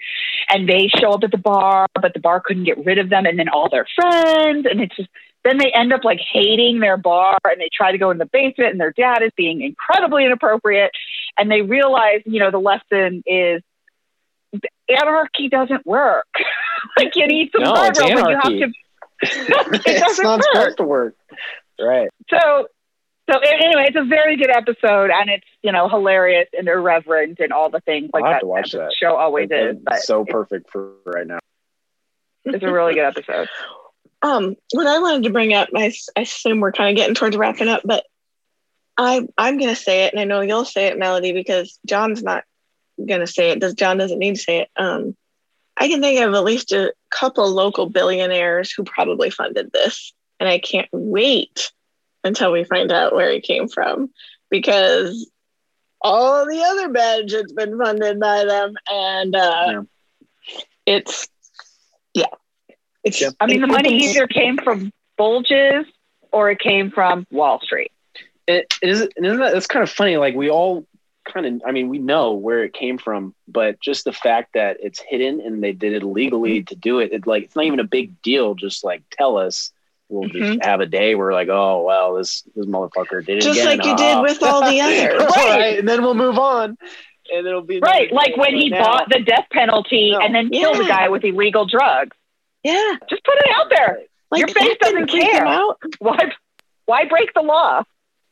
And 0.49 0.69
they 0.69 0.89
show 0.89 1.11
up 1.11 1.25
at 1.25 1.33
the 1.33 1.39
bar, 1.39 1.89
but 2.01 2.15
the 2.15 2.21
bar 2.21 2.41
couldn't 2.41 2.65
get 2.65 2.85
rid 2.85 2.99
of 2.99 3.09
them, 3.11 3.27
and 3.27 3.39
then 3.39 3.49
all 3.49 3.69
their 3.69 3.87
friends, 3.97 4.67
and 4.71 4.81
it's 4.81 4.97
just 4.97 5.09
then 5.45 5.59
they 5.59 5.73
end 5.75 5.93
up 5.93 6.05
like 6.05 6.21
hating 6.33 6.79
their 6.79 6.97
bar, 6.97 7.39
and 7.45 7.61
they 7.61 7.69
try 7.75 7.91
to 7.93 7.99
go 7.99 8.11
in 8.11 8.19
the 8.19 8.27
basement, 8.27 8.71
and 8.71 8.81
their 8.81 8.93
dad 8.93 9.23
is 9.23 9.33
being 9.37 9.63
incredibly 9.63 10.25
inappropriate, 10.25 10.93
and 11.37 11.51
they 11.51 11.63
realize, 11.63 12.23
you 12.25 12.39
know, 12.39 12.51
the 12.51 12.59
lesson 12.59 13.23
is 13.27 13.63
anarchy 14.89 15.49
doesn't 15.49 15.85
work. 15.87 16.27
like 16.97 17.17
you 17.17 17.27
need 17.27 17.51
some 17.53 17.63
no, 17.63 17.75
guardrails, 17.75 18.23
but 18.23 18.31
you 18.31 18.37
have 18.37 18.53
to. 18.53 18.73
it 19.23 19.83
it's 19.87 20.21
not 20.21 20.39
work. 20.39 20.47
supposed 20.53 20.77
to 20.79 20.85
work. 20.85 21.17
Right. 21.81 22.09
So, 22.31 22.69
so 23.31 23.39
anyway, 23.39 23.87
it's 23.89 23.97
a 23.97 24.05
very 24.05 24.37
good 24.37 24.51
episode, 24.51 25.11
and 25.11 25.31
it's 25.31 25.47
you 25.63 25.73
know 25.73 25.89
hilarious 25.89 26.49
and 26.57 26.69
irreverent 26.69 27.39
and 27.41 27.53
all 27.53 27.71
the 27.71 27.81
things 27.81 28.11
like 28.13 28.25
I'll 28.25 28.33
that. 28.33 28.41
to 28.41 28.47
watch 28.47 28.73
that. 28.73 28.93
show 28.95 29.17
always 29.17 29.51
is. 29.51 29.77
so 30.05 30.25
perfect 30.25 30.71
for 30.71 30.93
right 31.05 31.27
now. 31.27 31.39
It's 32.45 32.63
a 32.63 32.73
really 32.73 32.95
good 32.95 33.05
episode. 33.07 33.49
Um, 34.25 34.55
what 34.73 34.87
I 34.87 35.01
wanted 35.01 35.25
to 35.25 35.31
bring 35.31 35.53
up, 35.53 35.71
I, 35.75 35.93
I 36.17 36.21
assume 36.21 36.61
we're 36.61 36.71
kind 36.71 36.91
of 36.91 36.97
getting 36.97 37.17
towards 37.17 37.37
wrapping 37.37 37.67
up, 37.67 37.83
but 37.85 38.05
I 38.97 39.27
I'm 39.37 39.59
gonna 39.59 39.75
say 39.75 40.05
it, 40.05 40.13
and 40.13 40.21
I 40.21 40.25
know 40.25 40.43
you'll 40.43 40.65
say 40.65 40.87
it, 40.87 40.99
Melody, 40.99 41.33
because 41.33 41.79
John's 41.85 42.23
not 42.23 42.45
gonna 43.05 43.27
say 43.27 43.51
it. 43.51 43.59
Does 43.59 43.75
John 43.75 43.99
doesn't 43.99 44.21
need 44.21 44.37
to 44.37 44.41
say 44.41 44.61
it. 44.61 44.69
Um, 44.77 45.17
I 45.77 45.89
can 45.89 46.01
think 46.01 46.21
of 46.21 46.35
at 46.35 46.45
least 46.45 46.73
a 46.73 46.93
couple 47.11 47.51
local 47.51 47.89
billionaires 47.89 48.71
who 48.73 48.85
probably 48.85 49.31
funded 49.31 49.73
this 49.73 50.13
and 50.43 50.49
I 50.49 50.59
can't 50.59 50.89
wait 50.91 51.71
until 52.25 52.51
we 52.51 52.65
find 52.65 52.91
out 52.91 53.15
where 53.15 53.31
it 53.31 53.45
came 53.45 53.69
from 53.69 54.11
because 54.51 55.31
all 56.01 56.45
the 56.45 56.61
other 56.65 56.89
bad 56.89 57.31
shit's 57.31 57.53
been 57.53 57.79
funded 57.79 58.19
by 58.19 58.45
them. 58.45 58.75
And 58.91 59.37
uh, 59.37 59.67
yeah. 59.69 59.83
it's, 60.85 61.29
yeah. 62.13 62.27
It's, 63.05 63.21
yeah. 63.21 63.31
I 63.39 63.47
mean, 63.47 63.61
the 63.61 63.69
money 63.69 64.03
either 64.03 64.27
came 64.27 64.59
from 64.59 64.93
bulges 65.17 65.87
or 66.33 66.51
it 66.51 66.59
came 66.59 66.91
from 66.91 67.25
Wall 67.31 67.61
Street. 67.61 67.93
It 68.49 68.75
is, 68.83 69.03
isn't 69.17 69.39
that, 69.39 69.57
it's 69.57 69.69
kind 69.69 69.85
of 69.85 69.91
funny. 69.91 70.17
Like 70.17 70.35
we 70.35 70.51
all 70.51 70.89
kind 71.25 71.47
of, 71.47 71.63
I 71.65 71.71
mean, 71.71 71.89
we 71.89 71.99
know 71.99 72.33
where 72.33 72.65
it 72.65 72.73
came 72.73 72.99
from, 72.99 73.33
but 73.47 73.79
just 73.79 74.05
the 74.05 74.13
fact 74.13 74.55
that 74.55 74.79
it's 74.81 74.99
hidden 74.99 75.41
and 75.41 75.63
they 75.63 75.71
did 75.71 75.93
it 75.93 76.03
legally 76.03 76.65
to 76.65 76.75
do 76.75 76.99
it, 76.99 77.13
it 77.13 77.29
like, 77.29 77.45
it's 77.45 77.55
not 77.55 77.67
even 77.67 77.79
a 77.79 77.85
big 77.85 78.21
deal. 78.23 78.57
Just 78.57 78.83
like 78.83 79.05
tell 79.09 79.37
us, 79.37 79.71
we'll 80.13 80.29
just 80.29 80.59
Mhm. 80.61 80.65
have 80.65 80.81
a 80.81 80.87
day 80.87 81.15
where 81.15 81.33
like, 81.33 81.49
oh, 81.49 81.83
well, 81.83 82.15
this, 82.15 82.43
this 82.55 82.67
motherfucker 82.67 83.25
did 83.25 83.39
it 83.39 83.41
Just 83.43 83.59
again. 83.61 83.79
like 83.79 83.87
you 83.87 83.97
did 83.97 84.15
Ah. 84.17 84.23
with 84.23 84.43
all 84.43 84.61
the 84.61 84.81
others. 84.83 85.33
right. 85.37 85.79
And 85.79 85.89
then 85.89 86.03
we'll 86.03 86.15
move 86.15 86.39
on. 86.39 86.77
And 87.33 87.47
it'll 87.47 87.63
be 87.63 87.81
Right, 87.81 88.13
like 88.13 88.37
when 88.37 88.55
he 88.55 88.69
Now- 88.69 88.83
bought 88.85 89.09
the 89.09 89.21
death 89.21 89.47
penalty 89.51 90.11
No. 90.13 90.19
and 90.21 90.35
then 90.35 90.51
killed 90.51 90.81
a 90.81 90.85
guy 90.85 91.09
with 91.09 91.25
illegal 91.25 91.65
drugs. 91.67 92.17
Yeah. 92.63 92.97
Just 93.09 93.25
put 93.25 93.35
it 93.39 93.51
out 93.57 93.71
there. 93.71 94.03
Like 94.31 94.41
Your 94.41 94.49
face 94.49 94.77
doesn't 94.81 95.11
freak 95.11 95.25
care. 95.25 95.45
out. 95.47 95.79
Why? 95.99 96.33
Why 96.87 97.05
break 97.07 97.33
the 97.35 97.43
law? 97.43 97.83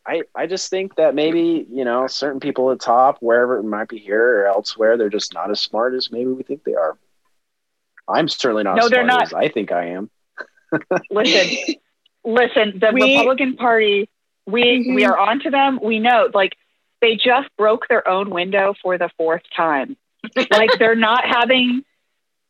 I, 0.07 0.22
I 0.35 0.47
just 0.47 0.70
think 0.70 0.97
that 0.97 1.14
maybe, 1.14 1.66
you 1.70 1.85
know, 1.85 2.07
certain 2.07 2.41
people 2.41 2.70
at 2.70 2.78
the 2.78 2.85
top, 2.85 3.18
wherever 3.20 3.59
it 3.59 3.62
might 3.64 3.89
be 3.89 3.99
here 3.99 4.41
or 4.43 4.47
elsewhere, 4.47 4.97
they're 4.97 5.09
just 5.11 5.35
not 5.35 5.51
as 5.51 5.61
smart 5.61 5.95
as 5.95 6.11
maybe 6.11 6.31
we 6.33 6.43
think 6.43 6.64
they 6.64 6.74
are. 6.74 6.97
I'm 8.09 8.26
certainly 8.28 8.64
not 8.64 8.76
No, 8.76 8.85
as 8.85 8.91
they're 8.91 9.05
not. 9.05 9.22
as 9.24 9.33
I 9.35 9.49
think 9.49 9.70
I 9.72 9.89
am. 9.91 10.11
Listen, 11.11 11.75
listen. 12.25 12.79
The 12.79 12.91
We- 12.93 13.03
Republican 13.16 13.57
Party, 13.57 14.09
we 14.47 14.62
Mhm. 14.62 14.95
we 14.95 15.05
are 15.05 15.18
on 15.18 15.41
to 15.41 15.51
them. 15.51 15.79
We 15.83 15.99
know, 15.99 16.29
like 16.33 16.57
they 17.01 17.16
just 17.16 17.49
broke 17.57 17.89
their 17.89 18.07
own 18.07 18.31
window 18.31 18.75
for 18.83 18.99
the 18.99 19.09
fourth 19.16 19.43
time. 19.57 19.97
like 20.51 20.71
they're 20.79 20.95
not 20.95 21.25
having, 21.25 21.83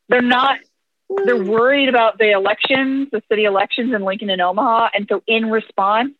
they're 0.08 0.22
not 0.22 0.58
they're 1.24 1.36
worried 1.42 1.88
about 1.88 2.18
the 2.18 2.30
elections, 2.30 3.08
the 3.10 3.20
city 3.28 3.44
elections 3.44 3.92
in 3.92 4.02
Lincoln 4.02 4.30
and 4.30 4.40
Omaha. 4.40 4.90
And 4.94 5.06
so 5.08 5.22
in 5.26 5.50
response, 5.50 6.12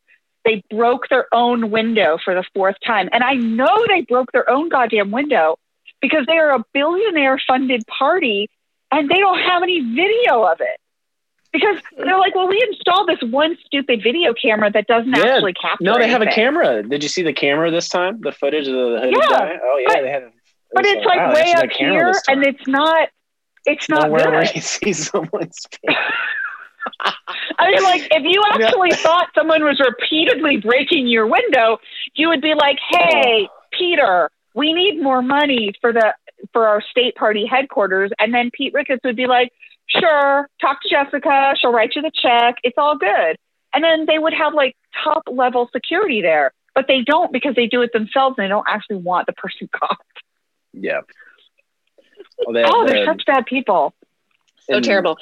they 0.44 0.62
broke 0.68 1.08
their 1.08 1.26
own 1.32 1.70
window 1.70 2.18
for 2.24 2.34
the 2.34 2.44
fourth 2.54 2.74
time. 2.84 3.08
And 3.12 3.22
I 3.22 3.34
know 3.34 3.84
they 3.86 4.00
broke 4.02 4.32
their 4.32 4.48
own 4.50 4.68
goddamn 4.68 5.10
window 5.12 5.58
because 6.00 6.26
they 6.26 6.38
are 6.38 6.54
a 6.54 6.64
billionaire 6.72 7.40
funded 7.46 7.86
party 7.86 8.48
and 8.90 9.08
they 9.08 9.18
don't 9.18 9.38
have 9.38 9.62
any 9.62 9.80
video 9.80 10.42
of 10.42 10.60
it. 10.60 10.80
Because 11.52 11.78
they're 11.96 12.18
like, 12.18 12.34
well, 12.34 12.48
we 12.48 12.64
installed 12.70 13.08
this 13.08 13.18
one 13.30 13.56
stupid 13.66 14.00
video 14.04 14.32
camera 14.34 14.70
that 14.70 14.86
doesn't 14.86 15.12
Yeah. 15.16 15.34
actually 15.34 15.54
capture. 15.54 15.82
No, 15.84 15.98
they 15.98 16.08
have 16.08 16.22
a 16.22 16.26
camera. 16.26 16.82
Did 16.82 17.02
you 17.02 17.08
see 17.08 17.22
the 17.22 17.32
camera 17.32 17.70
this 17.72 17.88
time? 17.88 18.20
The 18.20 18.30
footage 18.32 18.68
of 18.68 18.74
the 18.74 18.98
hooded 19.02 19.16
Yeah, 19.16 19.38
guy? 19.38 19.58
Oh, 19.62 19.78
yeah, 19.78 19.86
but- 19.88 20.02
they 20.02 20.10
had. 20.10 20.22
it 20.22 20.32
But 20.72 20.86
it's 20.86 21.04
like 21.04 21.18
wow, 21.18 21.34
way 21.34 21.40
up 21.52 21.56
had 21.56 21.64
a 21.64 21.68
camera 21.68 21.94
here 22.12 22.12
and 22.28 22.46
it's 22.46 22.66
not, 22.68 23.08
it's 23.66 23.88
not 23.88 24.04
nowhere 24.04 24.24
good. 24.26 24.32
where 24.32 24.44
you 24.54 24.60
see 24.60 24.92
someone's 24.92 25.66
face. 25.86 25.96
I 27.58 27.70
mean, 27.70 27.82
like, 27.82 28.02
if 28.10 28.22
you 28.24 28.42
actually 28.52 28.90
thought 28.92 29.28
someone 29.34 29.64
was 29.64 29.80
repeatedly 29.80 30.58
breaking 30.58 31.08
your 31.08 31.26
window, 31.26 31.78
you 32.14 32.28
would 32.28 32.40
be 32.40 32.54
like, 32.54 32.78
"Hey, 32.88 33.48
oh. 33.50 33.54
Peter, 33.72 34.30
we 34.54 34.72
need 34.72 35.02
more 35.02 35.22
money 35.22 35.72
for 35.80 35.92
the 35.92 36.14
for 36.52 36.66
our 36.66 36.80
state 36.82 37.14
party 37.16 37.46
headquarters." 37.46 38.10
And 38.18 38.32
then 38.32 38.50
Pete 38.52 38.72
Ricketts 38.72 39.02
would 39.04 39.16
be 39.16 39.26
like, 39.26 39.52
"Sure, 39.90 40.48
talk 40.60 40.80
to 40.82 40.88
Jessica. 40.88 41.54
She'll 41.60 41.72
write 41.72 41.94
you 41.96 42.02
the 42.02 42.10
check. 42.14 42.56
It's 42.62 42.78
all 42.78 42.96
good." 42.96 43.36
And 43.74 43.84
then 43.84 44.06
they 44.06 44.18
would 44.18 44.32
have 44.34 44.54
like 44.54 44.76
top 45.04 45.22
level 45.30 45.68
security 45.72 46.22
there, 46.22 46.52
but 46.74 46.86
they 46.88 47.02
don't 47.02 47.32
because 47.32 47.54
they 47.54 47.66
do 47.66 47.82
it 47.82 47.92
themselves 47.92 48.36
and 48.38 48.44
they 48.44 48.48
don't 48.48 48.66
actually 48.68 48.96
want 48.96 49.26
the 49.26 49.32
person 49.32 49.68
caught. 49.74 49.98
Yeah. 50.72 51.00
Well, 52.44 52.54
they- 52.54 52.64
Oh, 52.64 52.86
the- 52.86 52.92
they're 52.92 53.04
such 53.06 53.24
bad 53.26 53.46
people. 53.46 53.94
So 54.68 54.76
and- 54.76 54.84
terrible. 54.84 55.16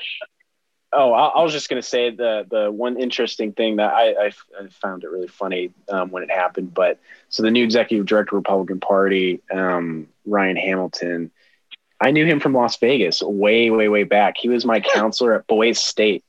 Oh, 0.91 1.13
I, 1.13 1.27
I 1.27 1.43
was 1.43 1.53
just 1.53 1.69
going 1.69 1.83
to 1.83 1.87
say 1.87 2.09
the 2.09 2.47
the 2.49 2.73
one 2.73 2.97
interesting 2.99 3.53
thing 3.53 3.77
that 3.77 3.93
I, 3.93 4.13
I, 4.13 4.27
I 4.59 4.69
found 4.71 5.05
it 5.05 5.11
really 5.11 5.29
funny 5.29 5.71
um, 5.91 6.11
when 6.11 6.23
it 6.23 6.31
happened. 6.31 6.73
But 6.73 6.99
so 7.29 7.43
the 7.43 7.51
new 7.51 7.63
executive 7.63 8.07
director, 8.07 8.37
Republican 8.37 8.81
Party, 8.81 9.43
um, 9.53 10.09
Ryan 10.25 10.57
Hamilton, 10.57 11.31
I 12.01 12.11
knew 12.13 12.25
him 12.27 12.39
from 12.41 12.55
Las 12.55 12.77
Vegas 12.79 13.23
way, 13.23 13.71
way, 13.71 13.89
way 13.89 14.05
back. 14.05 14.35
He 14.39 14.49
was 14.49 14.65
my 14.65 14.81
counselor 14.81 15.35
at 15.35 15.47
Boise 15.47 15.75
State 15.75 16.25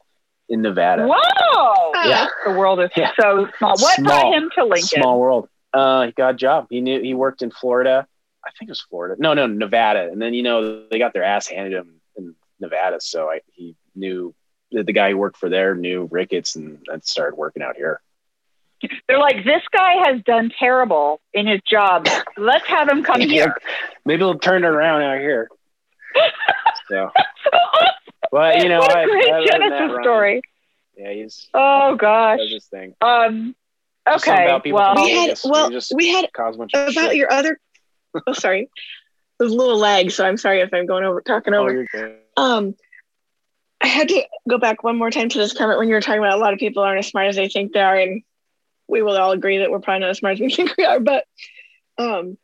in 0.49 0.61
Nevada. 0.63 1.07
Whoa! 1.07 1.91
Yeah. 2.09 2.27
The 2.45 2.51
world 2.53 2.79
is 2.79 2.89
Yeah. 2.95 3.11
so 3.19 3.47
small. 3.57 3.71
What 3.77 3.95
Small. 3.95 4.07
got 4.31 4.33
him 4.33 4.49
to 4.55 4.63
Lincoln? 4.65 5.01
Small 5.01 5.19
world. 5.19 5.47
Uh, 5.73 6.07
he 6.07 6.11
got 6.13 6.31
a 6.33 6.37
job. 6.37 6.67
He 6.71 6.81
knew 6.81 6.99
he 7.01 7.13
worked 7.13 7.43
in 7.43 7.51
Florida. 7.51 8.07
I 8.43 8.49
think 8.57 8.69
it 8.69 8.71
was 8.71 8.81
Florida. 8.81 9.15
No, 9.19 9.33
no, 9.35 9.45
Nevada. 9.45 10.09
And 10.11 10.19
then 10.19 10.33
you 10.33 10.41
know 10.41 10.87
they 10.89 10.97
got 10.97 11.13
their 11.13 11.23
ass 11.23 11.47
handed 11.47 11.73
him 11.73 12.01
in 12.17 12.33
Nevada, 12.59 12.97
so 12.99 13.29
I, 13.29 13.41
he 13.51 13.75
knew 13.95 14.33
the, 14.71 14.83
the 14.83 14.93
guy 14.93 15.11
who 15.11 15.17
worked 15.17 15.37
for 15.37 15.49
there 15.49 15.75
knew 15.75 16.07
Ricketts 16.09 16.55
and, 16.55 16.79
and 16.87 17.03
started 17.03 17.35
working 17.37 17.61
out 17.61 17.75
here. 17.75 18.01
They're 19.07 19.19
like, 19.19 19.43
this 19.43 19.61
guy 19.73 20.07
has 20.07 20.21
done 20.23 20.51
terrible 20.57 21.19
in 21.33 21.45
his 21.47 21.59
job. 21.69 22.07
Let's 22.37 22.65
have 22.67 22.87
him 22.87 23.03
come 23.03 23.19
here. 23.29 23.55
Maybe 24.05 24.19
he'll 24.19 24.39
turn 24.39 24.63
it 24.63 24.67
around 24.67 25.01
out 25.01 25.19
here. 25.19 25.49
So, 26.87 27.11
but 28.31 28.57
you 28.63 28.69
know, 28.69 28.79
what 28.79 28.95
a 28.95 28.99
I, 28.99 29.05
great 29.05 29.29
I 29.29 29.31
learned 29.39 29.47
that, 29.49 29.59
Genesis 29.59 29.79
Ryan. 29.91 30.03
story. 30.03 30.41
Yeah, 30.97 31.11
he's 31.13 31.47
Oh 31.53 31.95
gosh. 31.95 32.39
does 32.39 32.51
his 32.51 32.65
thing. 32.65 32.93
Um. 33.01 33.55
Just 34.07 34.25
something 34.25 34.43
Okay. 34.47 34.71
Well, 34.71 34.95
we 34.95 35.11
had 35.11 35.21
Vegas, 35.25 35.45
well, 35.47 35.69
just 35.69 35.91
we 35.95 36.07
had 36.09 36.27
cause 36.33 36.55
a 36.55 36.57
bunch 36.57 36.73
of 36.73 36.89
about 36.89 37.09
shit. 37.09 37.15
your 37.15 37.31
other. 37.31 37.59
Oh, 38.25 38.33
sorry. 38.33 38.69
There's 39.37 39.51
a 39.51 39.55
little 39.55 39.77
lag, 39.77 40.09
so 40.09 40.25
I'm 40.25 40.35
sorry 40.37 40.61
if 40.61 40.73
I'm 40.73 40.87
going 40.87 41.03
over 41.03 41.21
talking 41.21 41.53
Oh, 41.53 41.59
over. 41.59 41.71
you're 41.73 41.85
good. 41.85 42.17
Um, 42.35 42.75
I 43.81 43.87
had 43.87 44.07
to 44.09 44.23
go 44.49 44.57
back 44.57 44.83
one 44.83 44.97
more 44.97 45.11
time 45.11 45.29
to 45.29 45.37
this 45.37 45.53
comment 45.53 45.77
when 45.77 45.87
you 45.89 45.93
were 45.93 46.01
talking 46.01 46.19
about 46.19 46.33
a 46.33 46.41
lot 46.41 46.53
of 46.53 46.59
people 46.59 46.81
aren't 46.81 46.97
as 46.99 47.07
smart 47.07 47.27
as 47.27 47.35
they 47.35 47.49
think 47.49 47.71
they 47.73 47.81
are, 47.81 47.95
and 47.95 48.23
we 48.87 49.03
will 49.03 49.15
all 49.15 49.31
agree 49.31 49.59
that 49.59 49.69
we're 49.69 49.79
probably 49.79 49.99
not 50.01 50.09
as 50.09 50.17
smart 50.17 50.33
as 50.33 50.39
we 50.39 50.49
think 50.53 50.75
we 50.75 50.85
are. 50.85 50.99
But 50.99 51.25
um, 51.99 52.35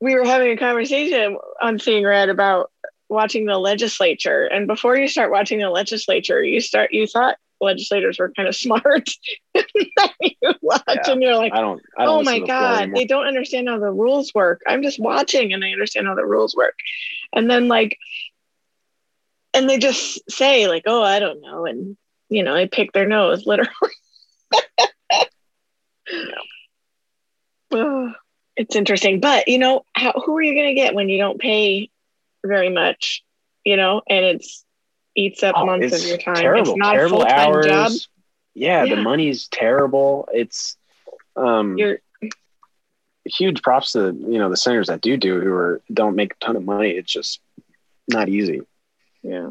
we 0.00 0.14
were 0.14 0.24
having 0.26 0.52
a 0.52 0.56
conversation 0.58 1.38
on 1.62 1.78
Seeing 1.78 2.04
Red 2.04 2.28
about 2.28 2.70
watching 3.08 3.46
the 3.46 3.58
legislature, 3.58 4.44
and 4.44 4.66
before 4.66 4.96
you 4.96 5.08
start 5.08 5.30
watching 5.30 5.58
the 5.58 5.70
legislature, 5.70 6.42
you 6.42 6.60
start 6.60 6.92
you 6.92 7.06
thought 7.06 7.36
legislators 7.60 8.18
were 8.18 8.30
kind 8.36 8.48
of 8.48 8.54
smart, 8.54 9.08
and 9.54 9.64
then 9.74 10.10
you 10.20 10.54
watch 10.62 10.82
Yeah. 10.88 11.10
and 11.10 11.22
you're 11.22 11.36
like, 11.36 11.52
I 11.52 11.60
don't. 11.60 11.82
I 11.96 12.04
don't 12.04 12.20
oh 12.20 12.22
my 12.22 12.38
god 12.40 12.92
they 12.94 13.04
don't 13.04 13.26
understand 13.26 13.68
how 13.68 13.78
the 13.78 13.90
rules 13.90 14.32
work. 14.34 14.60
I'm 14.66 14.82
just 14.82 14.98
watching 15.00 15.52
and 15.52 15.64
i 15.64 15.70
understand 15.72 16.06
how 16.06 16.14
the 16.14 16.26
rules 16.26 16.54
work. 16.54 16.74
And 17.32 17.50
then 17.50 17.68
like 17.68 17.98
and 19.54 19.68
they 19.68 19.78
just 19.78 20.20
say 20.30 20.68
like 20.68 20.84
oh 20.86 21.02
i 21.02 21.18
don't 21.18 21.40
know 21.40 21.66
and 21.66 21.96
you 22.28 22.42
know 22.42 22.54
they 22.54 22.66
pick 22.68 22.92
their 22.92 23.06
nose 23.08 23.44
literally. 23.46 23.70
Ugh, 27.72 28.10
it's 28.56 28.76
interesting 28.76 29.20
but 29.20 29.48
you 29.48 29.58
know 29.58 29.84
how, 29.94 30.12
who 30.12 30.36
are 30.36 30.42
you 30.42 30.54
going 30.54 30.68
to 30.68 30.74
get 30.74 30.94
when 30.94 31.08
you 31.08 31.18
don't 31.18 31.40
pay 31.40 31.90
very 32.44 32.70
much 32.70 33.22
you 33.64 33.76
know 33.76 34.02
and 34.08 34.24
it's 34.24 34.64
eats 35.16 35.42
up 35.42 35.54
Oh, 35.56 35.66
months 35.66 35.92
it's 35.92 36.02
of 36.04 36.08
your 36.08 36.18
time 36.18 36.36
Terrible, 36.36 36.70
it's 36.72 36.78
not 36.78 36.92
terrible 36.94 37.22
a 37.22 37.26
full-time 37.26 37.48
hours. 37.48 37.66
job 37.66 37.92
Yeah, 38.54 38.86
the 38.86 38.96
money's 38.96 39.48
terrible. 39.48 40.28
It's 40.32 40.76
um 41.36 41.76
you're 41.78 41.98
huge 43.24 43.62
props 43.62 43.92
to 43.92 44.12
you 44.12 44.38
know 44.38 44.48
the 44.48 44.56
senators 44.56 44.86
that 44.88 45.00
do 45.02 45.16
do 45.16 45.40
who 45.40 45.52
are 45.52 45.82
don't 45.92 46.16
make 46.16 46.32
a 46.32 46.44
ton 46.44 46.56
of 46.56 46.64
money. 46.64 46.90
It's 46.90 47.12
just 47.12 47.40
not 48.08 48.28
easy. 48.28 48.62
yeah 49.22 49.50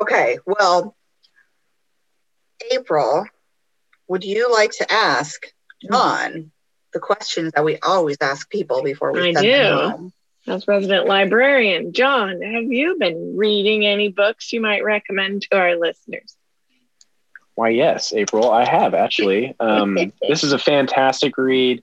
Okay, 0.00 0.38
well, 0.46 0.94
April, 2.72 3.26
would 4.08 4.22
you 4.24 4.52
like 4.52 4.70
to 4.72 4.92
ask 4.92 5.46
John 5.90 6.50
the 6.92 7.00
questions 7.00 7.52
that 7.54 7.64
we 7.64 7.78
always 7.78 8.16
ask 8.20 8.50
people 8.50 8.82
before 8.82 9.12
we 9.12 9.20
I 9.20 9.32
send 9.32 9.44
do. 9.44 9.50
them 9.50 9.90
home? 9.90 10.12
As 10.48 10.66
resident 10.66 11.06
librarian, 11.06 11.92
John, 11.92 12.40
have 12.40 12.64
you 12.64 12.96
been 12.98 13.36
reading 13.36 13.86
any 13.86 14.08
books 14.08 14.52
you 14.52 14.60
might 14.60 14.82
recommend 14.84 15.42
to 15.42 15.56
our 15.56 15.76
listeners? 15.76 16.34
Why, 17.54 17.70
yes, 17.70 18.12
April, 18.12 18.50
I 18.50 18.64
have 18.64 18.94
actually. 18.94 19.54
Um, 19.60 20.12
this 20.26 20.44
is 20.44 20.52
a 20.52 20.58
fantastic 20.58 21.36
read. 21.36 21.82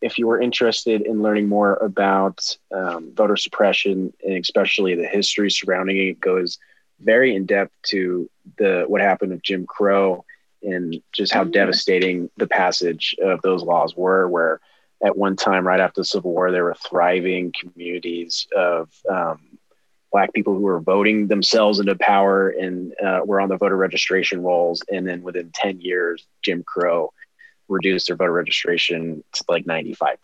If 0.00 0.18
you 0.18 0.30
are 0.30 0.40
interested 0.40 1.02
in 1.02 1.22
learning 1.22 1.48
more 1.48 1.74
about 1.76 2.56
um, 2.72 3.12
voter 3.14 3.36
suppression 3.36 4.12
and 4.24 4.36
especially 4.38 4.94
the 4.94 5.06
history 5.06 5.50
surrounding 5.50 5.96
it, 5.96 6.08
it 6.10 6.20
goes 6.20 6.58
very 7.00 7.34
in 7.34 7.44
depth 7.46 7.74
to 7.88 8.30
the 8.58 8.84
what 8.86 9.00
happened 9.00 9.32
with 9.32 9.42
Jim 9.42 9.66
Crow 9.66 10.24
and 10.62 11.02
just 11.12 11.32
how 11.32 11.44
Mm. 11.44 11.52
devastating 11.52 12.30
the 12.36 12.46
passage 12.46 13.14
of 13.22 13.42
those 13.42 13.62
laws 13.62 13.96
were. 13.96 14.28
Where 14.28 14.60
at 15.04 15.16
one 15.16 15.36
time, 15.36 15.66
right 15.66 15.80
after 15.80 16.00
the 16.00 16.04
Civil 16.04 16.32
War, 16.32 16.50
there 16.50 16.64
were 16.64 16.74
thriving 16.74 17.52
communities 17.58 18.46
of 18.56 18.88
um, 19.10 19.40
black 20.12 20.32
people 20.32 20.54
who 20.54 20.60
were 20.60 20.80
voting 20.80 21.26
themselves 21.26 21.80
into 21.80 21.94
power 21.96 22.48
and 22.48 22.94
uh, 23.04 23.20
were 23.24 23.40
on 23.40 23.48
the 23.48 23.56
voter 23.56 23.76
registration 23.76 24.42
rolls. 24.42 24.82
And 24.90 25.06
then 25.06 25.22
within 25.22 25.50
10 25.54 25.80
years, 25.80 26.26
Jim 26.42 26.62
Crow 26.62 27.12
reduced 27.68 28.06
their 28.06 28.16
voter 28.16 28.32
registration 28.32 29.22
to 29.34 29.44
like 29.48 29.64
95% 29.66 30.16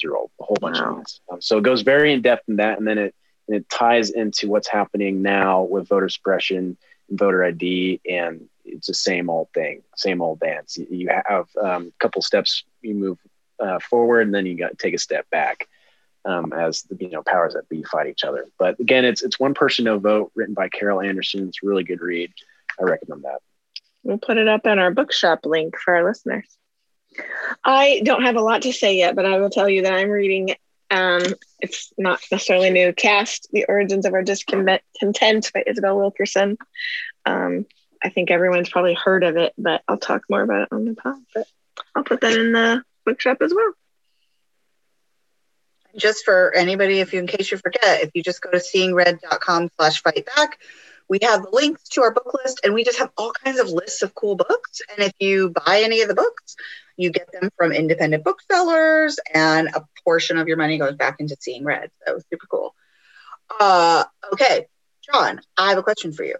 through 0.00 0.16
a, 0.24 0.44
whole 0.44 0.56
bunch 0.60 0.78
Wow. 0.78 0.90
of 0.90 0.96
things. 0.96 1.20
Um, 1.30 1.40
so 1.40 1.58
it 1.58 1.64
goes 1.64 1.82
very 1.82 2.12
in 2.12 2.20
depth 2.20 2.48
in 2.48 2.56
that. 2.56 2.78
And 2.78 2.86
then 2.86 2.98
it, 2.98 3.14
and 3.48 3.56
it 3.56 3.68
ties 3.68 4.10
into 4.10 4.48
what's 4.48 4.68
happening 4.68 5.22
now 5.22 5.62
with 5.62 5.88
voter 5.88 6.08
suppression 6.08 6.76
and 7.08 7.18
voter 7.18 7.44
ID. 7.44 8.00
And 8.08 8.48
it's 8.64 8.88
the 8.88 8.94
same 8.94 9.30
old 9.30 9.48
thing, 9.54 9.82
same 9.96 10.20
old 10.20 10.40
dance. 10.40 10.76
You, 10.76 10.86
you 10.90 11.08
have 11.26 11.48
um, 11.60 11.92
a 11.96 11.98
couple 11.98 12.22
steps, 12.22 12.64
you 12.82 12.94
move 12.94 13.18
uh, 13.60 13.78
forward, 13.78 14.22
and 14.22 14.34
then 14.34 14.46
you 14.46 14.56
got 14.56 14.70
to 14.70 14.76
take 14.76 14.94
a 14.94 14.98
step 14.98 15.28
back 15.30 15.68
um, 16.24 16.52
as 16.52 16.82
the 16.82 16.96
you 16.96 17.10
know 17.10 17.22
powers 17.22 17.54
that 17.54 17.68
be 17.68 17.82
fight 17.82 18.08
each 18.08 18.24
other. 18.24 18.46
But 18.58 18.78
again, 18.80 19.04
it's 19.04 19.22
it's 19.22 19.40
one 19.40 19.54
person 19.54 19.84
no 19.84 19.98
vote, 19.98 20.32
written 20.34 20.54
by 20.54 20.68
Carol 20.68 21.00
Anderson. 21.00 21.48
It's 21.48 21.62
really 21.62 21.84
good 21.84 22.00
read. 22.00 22.32
I 22.78 22.84
recommend 22.84 23.24
that. 23.24 23.40
We'll 24.02 24.18
put 24.18 24.38
it 24.38 24.48
up 24.48 24.66
on 24.66 24.78
our 24.78 24.90
bookshop 24.90 25.44
link 25.44 25.76
for 25.76 25.94
our 25.94 26.04
listeners. 26.04 26.46
I 27.64 28.02
don't 28.04 28.22
have 28.22 28.36
a 28.36 28.40
lot 28.40 28.62
to 28.62 28.72
say 28.72 28.96
yet, 28.96 29.16
but 29.16 29.26
I 29.26 29.38
will 29.38 29.50
tell 29.50 29.68
you 29.68 29.82
that 29.82 29.92
I'm 29.92 30.10
reading. 30.10 30.54
Um, 30.90 31.22
it's 31.60 31.92
not 31.98 32.20
necessarily 32.30 32.70
new. 32.70 32.92
Caste: 32.92 33.48
The 33.52 33.66
Origins 33.68 34.06
of 34.06 34.14
Our 34.14 34.22
Discontent 34.22 35.50
by 35.52 35.64
Isabel 35.66 35.98
Wilkerson. 35.98 36.56
Um, 37.26 37.66
I 38.02 38.08
think 38.08 38.30
everyone's 38.30 38.70
probably 38.70 38.94
heard 38.94 39.24
of 39.24 39.36
it, 39.36 39.52
but 39.58 39.82
I'll 39.86 39.98
talk 39.98 40.22
more 40.30 40.42
about 40.42 40.62
it 40.62 40.68
on 40.72 40.84
the 40.86 40.94
pod. 40.94 41.16
But 41.34 41.46
I'll 41.94 42.04
put 42.04 42.22
that 42.22 42.32
in 42.32 42.52
the 42.52 42.82
bookshop 43.10 43.38
as 43.42 43.52
well. 43.54 43.72
Just 45.96 46.24
for 46.24 46.54
anybody, 46.54 47.00
if 47.00 47.12
you, 47.12 47.18
in 47.18 47.26
case 47.26 47.50
you 47.50 47.58
forget, 47.58 48.02
if 48.02 48.10
you 48.14 48.22
just 48.22 48.40
go 48.40 48.50
to 48.50 48.58
seeingred.com 48.58 49.70
slash 49.76 50.02
fight 50.02 50.26
back, 50.36 50.58
we 51.08 51.18
have 51.22 51.46
links 51.52 51.88
to 51.88 52.02
our 52.02 52.14
book 52.14 52.32
list 52.44 52.60
and 52.62 52.72
we 52.72 52.84
just 52.84 52.98
have 52.98 53.10
all 53.16 53.32
kinds 53.32 53.58
of 53.58 53.68
lists 53.68 54.02
of 54.02 54.14
cool 54.14 54.36
books. 54.36 54.80
And 54.90 55.04
if 55.04 55.12
you 55.18 55.50
buy 55.50 55.82
any 55.82 56.02
of 56.02 56.08
the 56.08 56.14
books, 56.14 56.54
you 56.96 57.10
get 57.10 57.32
them 57.32 57.50
from 57.56 57.72
independent 57.72 58.22
booksellers 58.22 59.18
and 59.34 59.68
a 59.68 59.84
portion 60.04 60.38
of 60.38 60.46
your 60.46 60.56
money 60.56 60.78
goes 60.78 60.94
back 60.94 61.16
into 61.18 61.36
Seeing 61.40 61.64
Red. 61.64 61.90
Was 62.06 62.24
super 62.32 62.46
cool. 62.46 62.76
Uh, 63.58 64.04
okay, 64.32 64.68
John, 65.12 65.40
I 65.56 65.70
have 65.70 65.78
a 65.78 65.82
question 65.82 66.12
for 66.12 66.22
you. 66.22 66.36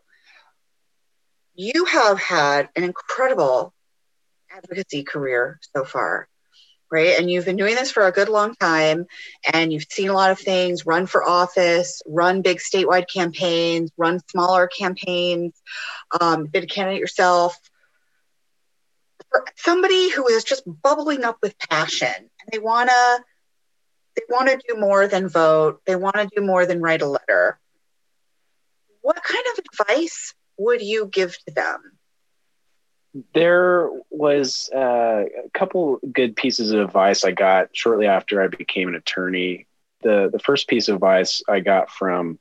You 1.57 1.87
have 1.87 2.21
had 2.21 2.69
an 2.77 2.85
incredible 2.85 3.75
advocacy 4.53 5.03
career 5.03 5.59
so 5.75 5.85
far 5.85 6.29
right? 6.91 7.19
And 7.19 7.31
you've 7.31 7.45
been 7.45 7.57
doing 7.57 7.75
this 7.75 7.91
for 7.91 8.07
a 8.07 8.13
good 8.13 8.29
long 8.29 8.55
time 8.57 9.07
and 9.53 9.73
you've 9.73 9.87
seen 9.89 10.09
a 10.09 10.15
lot 10.15 10.31
of 10.31 10.39
things 10.39 10.87
run 10.87 11.07
for 11.07 11.27
office, 11.27 12.03
run 12.07 12.43
big 12.43 12.59
statewide 12.59 13.09
campaigns, 13.09 13.91
run 13.97 14.21
smaller 14.29 14.67
campaigns, 14.67 15.55
um, 16.21 16.47
been 16.47 16.65
a 16.65 16.67
candidate 16.67 17.01
yourself. 17.01 17.57
For 19.31 19.45
somebody 19.57 20.11
who 20.11 20.27
is 20.27 20.43
just 20.43 20.65
bubbling 20.67 21.25
up 21.25 21.39
with 21.41 21.57
passion 21.59 22.09
and 22.09 22.51
they 22.51 22.59
want 22.59 22.91
to 22.91 23.25
they 24.17 24.23
want 24.29 24.49
to 24.49 24.61
do 24.67 24.79
more 24.79 25.07
than 25.07 25.29
vote, 25.29 25.81
they 25.87 25.95
want 25.95 26.17
to 26.17 26.29
do 26.35 26.43
more 26.43 26.67
than 26.67 26.81
write 26.81 27.01
a 27.01 27.07
letter. 27.07 27.61
What 29.03 29.23
kind 29.23 29.45
of 29.53 29.65
advice 29.65 30.35
would 30.59 30.83
you 30.83 31.07
give 31.07 31.37
to 31.47 31.55
them? 31.55 32.00
There 33.35 33.91
was 34.11 34.71
uh, 34.75 35.25
a 35.45 35.51
couple 35.53 35.99
good 36.13 36.37
pieces 36.37 36.71
of 36.71 36.81
advice 36.81 37.25
I 37.25 37.33
got 37.33 37.69
shortly 37.73 38.07
after 38.07 38.43
I 38.43 38.49
became 38.49 38.89
an 38.89 38.95
attorney. 38.95 39.67
The 40.03 40.31
the 40.33 40.39
first 40.39 40.69
piece 40.69 40.89
of 40.89 40.95
advice 40.97 41.43
I 41.49 41.61
got 41.61 41.91
from 41.91 42.39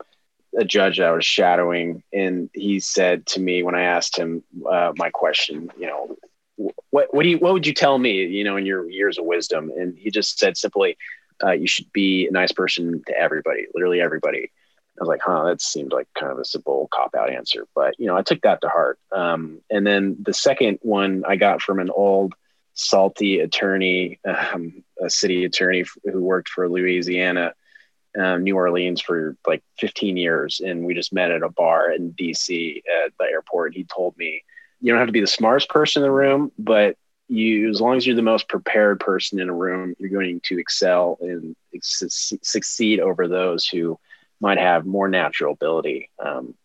a 0.57 0.63
judge 0.63 0.99
I 0.99 1.11
was 1.11 1.25
shadowing, 1.25 2.03
and 2.13 2.49
he 2.53 2.79
said 2.79 3.25
to 3.27 3.39
me 3.39 3.63
when 3.63 3.75
I 3.75 3.83
asked 3.83 4.17
him 4.17 4.43
uh, 4.69 4.93
my 4.95 5.09
question, 5.09 5.71
you 5.77 5.87
know, 5.87 6.15
what 6.91 7.13
what 7.13 7.23
do 7.23 7.29
you 7.29 7.37
what 7.39 7.53
would 7.53 7.67
you 7.67 7.73
tell 7.73 7.97
me, 7.97 8.25
you 8.25 8.43
know, 8.43 8.57
in 8.57 8.65
your 8.65 8.89
years 8.89 9.17
of 9.17 9.25
wisdom? 9.25 9.71
And 9.75 9.97
he 9.97 10.11
just 10.11 10.37
said 10.37 10.57
simply, 10.57 10.97
uh, 11.43 11.51
you 11.51 11.67
should 11.67 11.91
be 11.91 12.27
a 12.27 12.31
nice 12.31 12.51
person 12.51 13.01
to 13.07 13.17
everybody, 13.17 13.65
literally 13.73 14.01
everybody. 14.01 14.51
I 14.99 15.03
was 15.03 15.07
like, 15.07 15.21
huh, 15.23 15.45
that 15.45 15.61
seemed 15.61 15.93
like 15.93 16.07
kind 16.17 16.31
of 16.31 16.39
a 16.39 16.45
simple 16.45 16.89
cop 16.91 17.15
out 17.15 17.31
answer. 17.31 17.65
But, 17.73 17.95
you 17.97 18.07
know, 18.07 18.17
I 18.17 18.21
took 18.21 18.41
that 18.41 18.61
to 18.61 18.69
heart. 18.69 18.99
Um, 19.15 19.61
and 19.69 19.87
then 19.87 20.17
the 20.21 20.33
second 20.33 20.79
one 20.81 21.23
I 21.25 21.37
got 21.37 21.61
from 21.61 21.79
an 21.79 21.89
old, 21.89 22.33
salty 22.73 23.39
attorney, 23.39 24.19
um, 24.25 24.83
a 25.01 25.09
city 25.09 25.45
attorney 25.45 25.85
who 26.03 26.21
worked 26.21 26.49
for 26.49 26.67
Louisiana, 26.67 27.53
um, 28.19 28.43
New 28.43 28.55
Orleans 28.55 29.01
for 29.01 29.37
like 29.47 29.63
15 29.79 30.17
years. 30.17 30.59
And 30.59 30.85
we 30.85 30.93
just 30.93 31.13
met 31.13 31.31
at 31.31 31.43
a 31.43 31.49
bar 31.49 31.91
in 31.91 32.11
DC 32.13 32.77
at 32.77 33.13
the 33.17 33.25
airport. 33.25 33.75
He 33.75 33.85
told 33.85 34.17
me, 34.17 34.43
you 34.81 34.91
don't 34.91 34.99
have 34.99 35.07
to 35.07 35.13
be 35.13 35.21
the 35.21 35.27
smartest 35.27 35.69
person 35.69 36.01
in 36.01 36.07
the 36.07 36.11
room, 36.11 36.51
but 36.57 36.97
you, 37.29 37.69
as 37.69 37.79
long 37.79 37.95
as 37.95 38.07
you're 38.07 38.15
the 38.15 38.21
most 38.21 38.49
prepared 38.49 38.99
person 38.99 39.39
in 39.39 39.49
a 39.49 39.53
room, 39.53 39.95
you're 39.99 40.09
going 40.09 40.41
to 40.45 40.59
excel 40.59 41.17
and 41.21 41.55
succeed 41.81 42.99
over 42.99 43.27
those 43.27 43.67
who 43.67 43.99
might 44.39 44.57
have 44.57 44.85
more 44.85 45.07
natural 45.07 45.53
ability. 45.53 46.09
Um, 46.23 46.55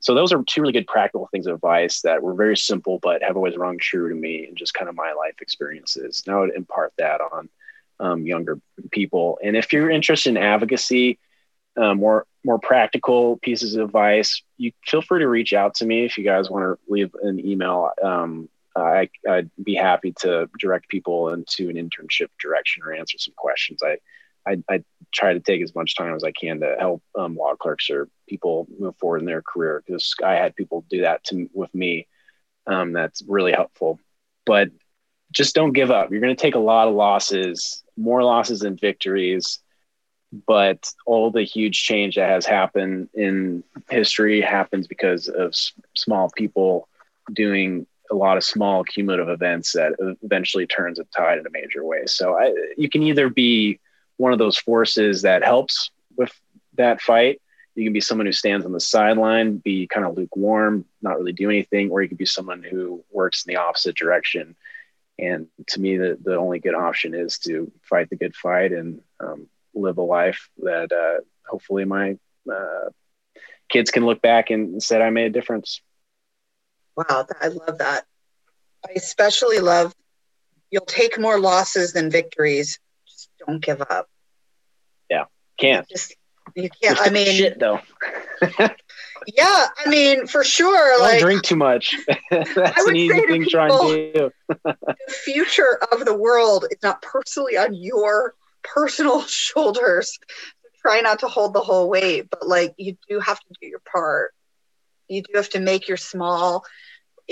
so 0.00 0.14
those 0.14 0.32
are 0.32 0.42
two 0.42 0.62
really 0.62 0.72
good 0.72 0.86
practical 0.86 1.28
things 1.30 1.46
of 1.46 1.54
advice 1.54 2.00
that 2.02 2.22
were 2.22 2.34
very 2.34 2.56
simple, 2.56 2.98
but 3.02 3.22
have 3.22 3.36
always 3.36 3.56
rung 3.56 3.78
true 3.78 4.08
to 4.08 4.14
me 4.14 4.46
and 4.46 4.56
just 4.56 4.72
kind 4.72 4.88
of 4.88 4.94
my 4.94 5.12
life 5.12 5.34
experiences. 5.42 6.22
And 6.26 6.34
I 6.34 6.38
would 6.40 6.54
impart 6.54 6.94
that 6.96 7.20
on 7.20 7.48
um, 8.00 8.26
younger 8.26 8.58
people. 8.90 9.38
And 9.44 9.56
if 9.56 9.72
you're 9.72 9.90
interested 9.90 10.30
in 10.30 10.36
advocacy, 10.38 11.18
um, 11.76 11.98
more 11.98 12.26
more 12.42 12.58
practical 12.58 13.36
pieces 13.36 13.74
of 13.74 13.84
advice, 13.84 14.42
you 14.56 14.72
feel 14.86 15.02
free 15.02 15.18
to 15.20 15.28
reach 15.28 15.52
out 15.52 15.74
to 15.74 15.84
me 15.84 16.06
if 16.06 16.16
you 16.16 16.24
guys 16.24 16.48
want 16.48 16.64
to 16.64 16.92
leave 16.92 17.14
an 17.22 17.38
email. 17.38 17.90
Um, 18.02 18.48
I, 18.74 19.10
would 19.26 19.50
be 19.62 19.74
happy 19.74 20.14
to 20.20 20.48
direct 20.58 20.88
people 20.88 21.30
into 21.30 21.68
an 21.68 21.76
internship 21.76 22.28
direction 22.40 22.82
or 22.82 22.94
answer 22.94 23.18
some 23.18 23.34
questions. 23.36 23.82
I 23.82 23.98
I, 24.50 24.74
I, 24.74 24.84
try 25.12 25.32
to 25.32 25.40
take 25.40 25.60
as 25.60 25.74
much 25.74 25.96
time 25.96 26.14
as 26.14 26.22
I 26.22 26.30
can 26.30 26.60
to 26.60 26.76
help 26.78 27.02
um, 27.18 27.34
law 27.34 27.56
clerks 27.56 27.90
or 27.90 28.08
people 28.28 28.68
move 28.78 28.96
forward 28.96 29.20
in 29.20 29.26
their 29.26 29.42
career 29.42 29.82
because 29.84 30.14
I 30.24 30.34
had 30.34 30.54
people 30.54 30.84
do 30.88 31.00
that 31.00 31.24
to, 31.24 31.50
with 31.52 31.74
me. 31.74 32.06
Um, 32.66 32.92
that's 32.92 33.20
really 33.26 33.50
helpful. 33.50 33.98
But 34.46 34.70
just 35.32 35.54
don't 35.54 35.72
give 35.72 35.90
up. 35.90 36.10
You're 36.10 36.20
going 36.20 36.36
to 36.36 36.40
take 36.40 36.54
a 36.54 36.60
lot 36.60 36.86
of 36.86 36.94
losses, 36.94 37.82
more 37.96 38.22
losses 38.22 38.60
than 38.60 38.76
victories. 38.76 39.58
But 40.46 40.88
all 41.06 41.32
the 41.32 41.42
huge 41.42 41.82
change 41.82 42.14
that 42.14 42.28
has 42.28 42.46
happened 42.46 43.08
in 43.14 43.64
history 43.88 44.40
happens 44.40 44.86
because 44.86 45.28
of 45.28 45.48
s- 45.48 45.72
small 45.96 46.30
people 46.36 46.88
doing 47.32 47.86
a 48.12 48.14
lot 48.14 48.36
of 48.36 48.44
small 48.44 48.84
cumulative 48.84 49.28
events 49.28 49.72
that 49.72 49.92
eventually 50.22 50.66
turns 50.66 50.98
a 51.00 51.04
tide 51.04 51.38
in 51.38 51.46
a 51.46 51.50
major 51.50 51.84
way. 51.84 52.02
So 52.06 52.36
I, 52.36 52.54
you 52.76 52.88
can 52.88 53.02
either 53.02 53.28
be 53.28 53.80
one 54.20 54.34
of 54.34 54.38
those 54.38 54.58
forces 54.58 55.22
that 55.22 55.42
helps 55.42 55.90
with 56.14 56.30
that 56.74 57.00
fight. 57.00 57.40
You 57.74 57.84
can 57.84 57.94
be 57.94 58.02
someone 58.02 58.26
who 58.26 58.32
stands 58.32 58.66
on 58.66 58.72
the 58.72 58.78
sideline, 58.78 59.56
be 59.56 59.86
kind 59.86 60.04
of 60.04 60.14
lukewarm, 60.14 60.84
not 61.00 61.16
really 61.18 61.32
do 61.32 61.48
anything, 61.48 61.90
or 61.90 62.02
you 62.02 62.08
could 62.08 62.18
be 62.18 62.26
someone 62.26 62.62
who 62.62 63.02
works 63.10 63.44
in 63.44 63.50
the 63.50 63.60
opposite 63.60 63.96
direction. 63.96 64.56
And 65.18 65.46
to 65.68 65.80
me, 65.80 65.96
the, 65.96 66.18
the 66.22 66.36
only 66.36 66.58
good 66.58 66.74
option 66.74 67.14
is 67.14 67.38
to 67.40 67.72
fight 67.82 68.10
the 68.10 68.16
good 68.16 68.36
fight 68.36 68.72
and 68.72 69.00
um, 69.20 69.48
live 69.74 69.96
a 69.96 70.02
life 70.02 70.50
that 70.58 70.92
uh, 70.92 71.22
hopefully 71.48 71.86
my 71.86 72.18
uh, 72.50 72.90
kids 73.70 73.90
can 73.90 74.04
look 74.04 74.20
back 74.20 74.50
and 74.50 74.82
say 74.82 75.00
I 75.00 75.08
made 75.08 75.26
a 75.26 75.30
difference. 75.30 75.80
Wow, 76.94 77.26
I 77.40 77.48
love 77.48 77.78
that. 77.78 78.04
I 78.86 78.92
especially 78.96 79.60
love 79.60 79.94
you'll 80.70 80.84
take 80.84 81.18
more 81.18 81.40
losses 81.40 81.94
than 81.94 82.10
victories 82.10 82.78
don't 83.46 83.62
give 83.62 83.80
up. 83.80 84.08
Yeah, 85.10 85.24
can't. 85.58 85.88
Just 85.88 86.14
you 86.54 86.68
can't. 86.82 86.98
I 87.00 87.10
mean, 87.10 87.26
shit 87.26 87.58
though. 87.58 87.80
yeah, 89.26 89.66
I 89.78 89.88
mean, 89.88 90.26
for 90.26 90.44
sure. 90.44 90.98
Don't 90.98 91.00
like 91.02 91.20
drink 91.20 91.42
too 91.42 91.56
much. 91.56 91.94
That's 92.30 92.86
an 92.86 92.96
easy 92.96 93.20
thing 93.26 93.44
to 93.44 93.50
try 93.50 93.68
and 93.68 94.14
do. 94.14 94.30
the 94.48 94.76
future 95.24 95.78
of 95.92 96.04
the 96.04 96.14
world 96.14 96.66
is 96.70 96.78
not 96.82 97.02
personally 97.02 97.56
on 97.56 97.74
your 97.74 98.34
personal 98.62 99.22
shoulders. 99.22 100.18
Try 100.82 101.00
not 101.00 101.20
to 101.20 101.28
hold 101.28 101.52
the 101.52 101.60
whole 101.60 101.88
weight, 101.90 102.30
but 102.30 102.46
like 102.46 102.74
you 102.78 102.96
do 103.08 103.20
have 103.20 103.38
to 103.38 103.46
do 103.60 103.68
your 103.68 103.80
part. 103.80 104.32
You 105.08 105.22
do 105.22 105.32
have 105.34 105.50
to 105.50 105.60
make 105.60 105.88
your 105.88 105.96
small 105.96 106.64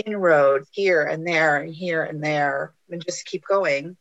inroads 0.06 0.68
here 0.72 1.02
and 1.02 1.26
there 1.26 1.56
and 1.56 1.74
here 1.74 2.02
and 2.02 2.22
there 2.22 2.74
and 2.90 3.04
just 3.04 3.24
keep 3.24 3.44
going. 3.44 3.96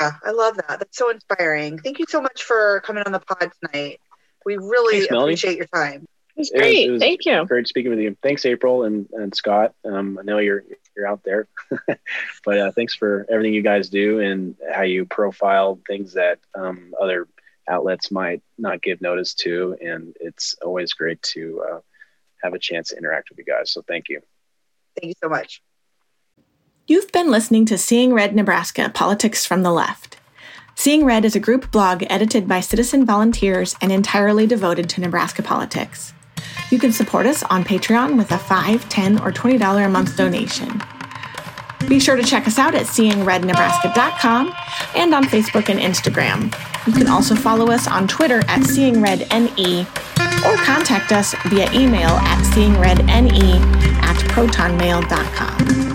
Yeah, 0.00 0.12
I 0.24 0.30
love 0.30 0.56
that. 0.56 0.78
That's 0.78 0.96
so 0.96 1.10
inspiring. 1.10 1.78
Thank 1.78 1.98
you 1.98 2.06
so 2.08 2.22
much 2.22 2.44
for 2.44 2.80
coming 2.80 3.02
on 3.04 3.12
the 3.12 3.20
pod 3.20 3.52
tonight. 3.60 4.00
We 4.44 4.56
really 4.56 5.00
Thanks, 5.00 5.12
appreciate 5.12 5.58
your 5.58 5.66
time. 5.66 6.06
It 6.34 6.38
was 6.38 6.50
great. 6.50 6.64
It 6.64 6.68
was, 6.68 6.88
it 6.88 6.90
was 6.92 7.02
Thank 7.02 7.24
you. 7.26 7.44
Great 7.44 7.68
speaking 7.68 7.90
with 7.90 8.00
you. 8.00 8.16
Thanks, 8.22 8.46
April 8.46 8.84
and, 8.84 9.06
and 9.12 9.34
Scott. 9.34 9.74
Um, 9.84 10.18
I 10.18 10.22
know 10.22 10.38
you're 10.38 10.64
you're 10.96 11.06
out 11.06 11.22
there, 11.24 11.46
but 12.44 12.58
uh, 12.58 12.70
thanks 12.72 12.94
for 12.94 13.26
everything 13.28 13.52
you 13.52 13.62
guys 13.62 13.90
do 13.90 14.20
and 14.20 14.56
how 14.72 14.82
you 14.82 15.04
profile 15.04 15.78
things 15.86 16.14
that 16.14 16.38
um, 16.54 16.94
other 17.00 17.28
outlets 17.68 18.10
might 18.10 18.42
not 18.56 18.82
give 18.82 19.02
notice 19.02 19.34
to. 19.34 19.76
And 19.82 20.16
it's 20.20 20.54
always 20.62 20.94
great 20.94 21.20
to 21.34 21.64
uh, 21.70 21.80
have 22.42 22.54
a 22.54 22.58
chance 22.58 22.88
to 22.90 22.96
interact 22.96 23.28
with 23.28 23.38
you 23.38 23.44
guys. 23.44 23.70
So 23.70 23.82
thank 23.82 24.08
you. 24.08 24.22
Thank 24.98 25.08
you 25.08 25.14
so 25.22 25.28
much. 25.28 25.62
You've 26.88 27.12
been 27.12 27.30
listening 27.30 27.64
to 27.66 27.78
Seeing 27.78 28.12
Red 28.12 28.34
Nebraska 28.34 28.90
Politics 28.92 29.46
from 29.46 29.62
the 29.62 29.70
Left. 29.70 30.16
Seeing 30.74 31.04
Red 31.04 31.24
is 31.24 31.36
a 31.36 31.40
group 31.40 31.70
blog 31.70 32.02
edited 32.10 32.48
by 32.48 32.58
citizen 32.58 33.06
volunteers 33.06 33.76
and 33.80 33.92
entirely 33.92 34.48
devoted 34.48 34.90
to 34.90 35.00
Nebraska 35.00 35.44
politics. 35.44 36.12
You 36.72 36.80
can 36.80 36.90
support 36.90 37.26
us 37.26 37.44
on 37.44 37.62
Patreon 37.62 38.18
with 38.18 38.32
a 38.32 38.36
$5, 38.36 38.78
$10, 38.90 39.20
or 39.24 39.30
$20 39.30 39.86
a 39.86 39.88
month 39.88 40.16
donation. 40.16 40.82
Be 41.88 42.00
sure 42.00 42.16
to 42.16 42.24
check 42.24 42.48
us 42.48 42.58
out 42.58 42.74
at 42.74 42.86
seeingrednebraska.com 42.86 44.52
and 44.96 45.14
on 45.14 45.22
Facebook 45.24 45.68
and 45.68 45.78
Instagram. 45.78 46.52
You 46.88 46.94
can 46.94 47.06
also 47.06 47.36
follow 47.36 47.70
us 47.70 47.86
on 47.86 48.08
Twitter 48.08 48.38
at 48.48 48.62
seeingredne 48.62 49.86
or 50.44 50.56
contact 50.64 51.12
us 51.12 51.32
via 51.46 51.70
email 51.72 52.10
at 52.10 52.42
seeingredne 52.52 53.60
at 54.02 54.16
protonmail.com. 54.32 55.91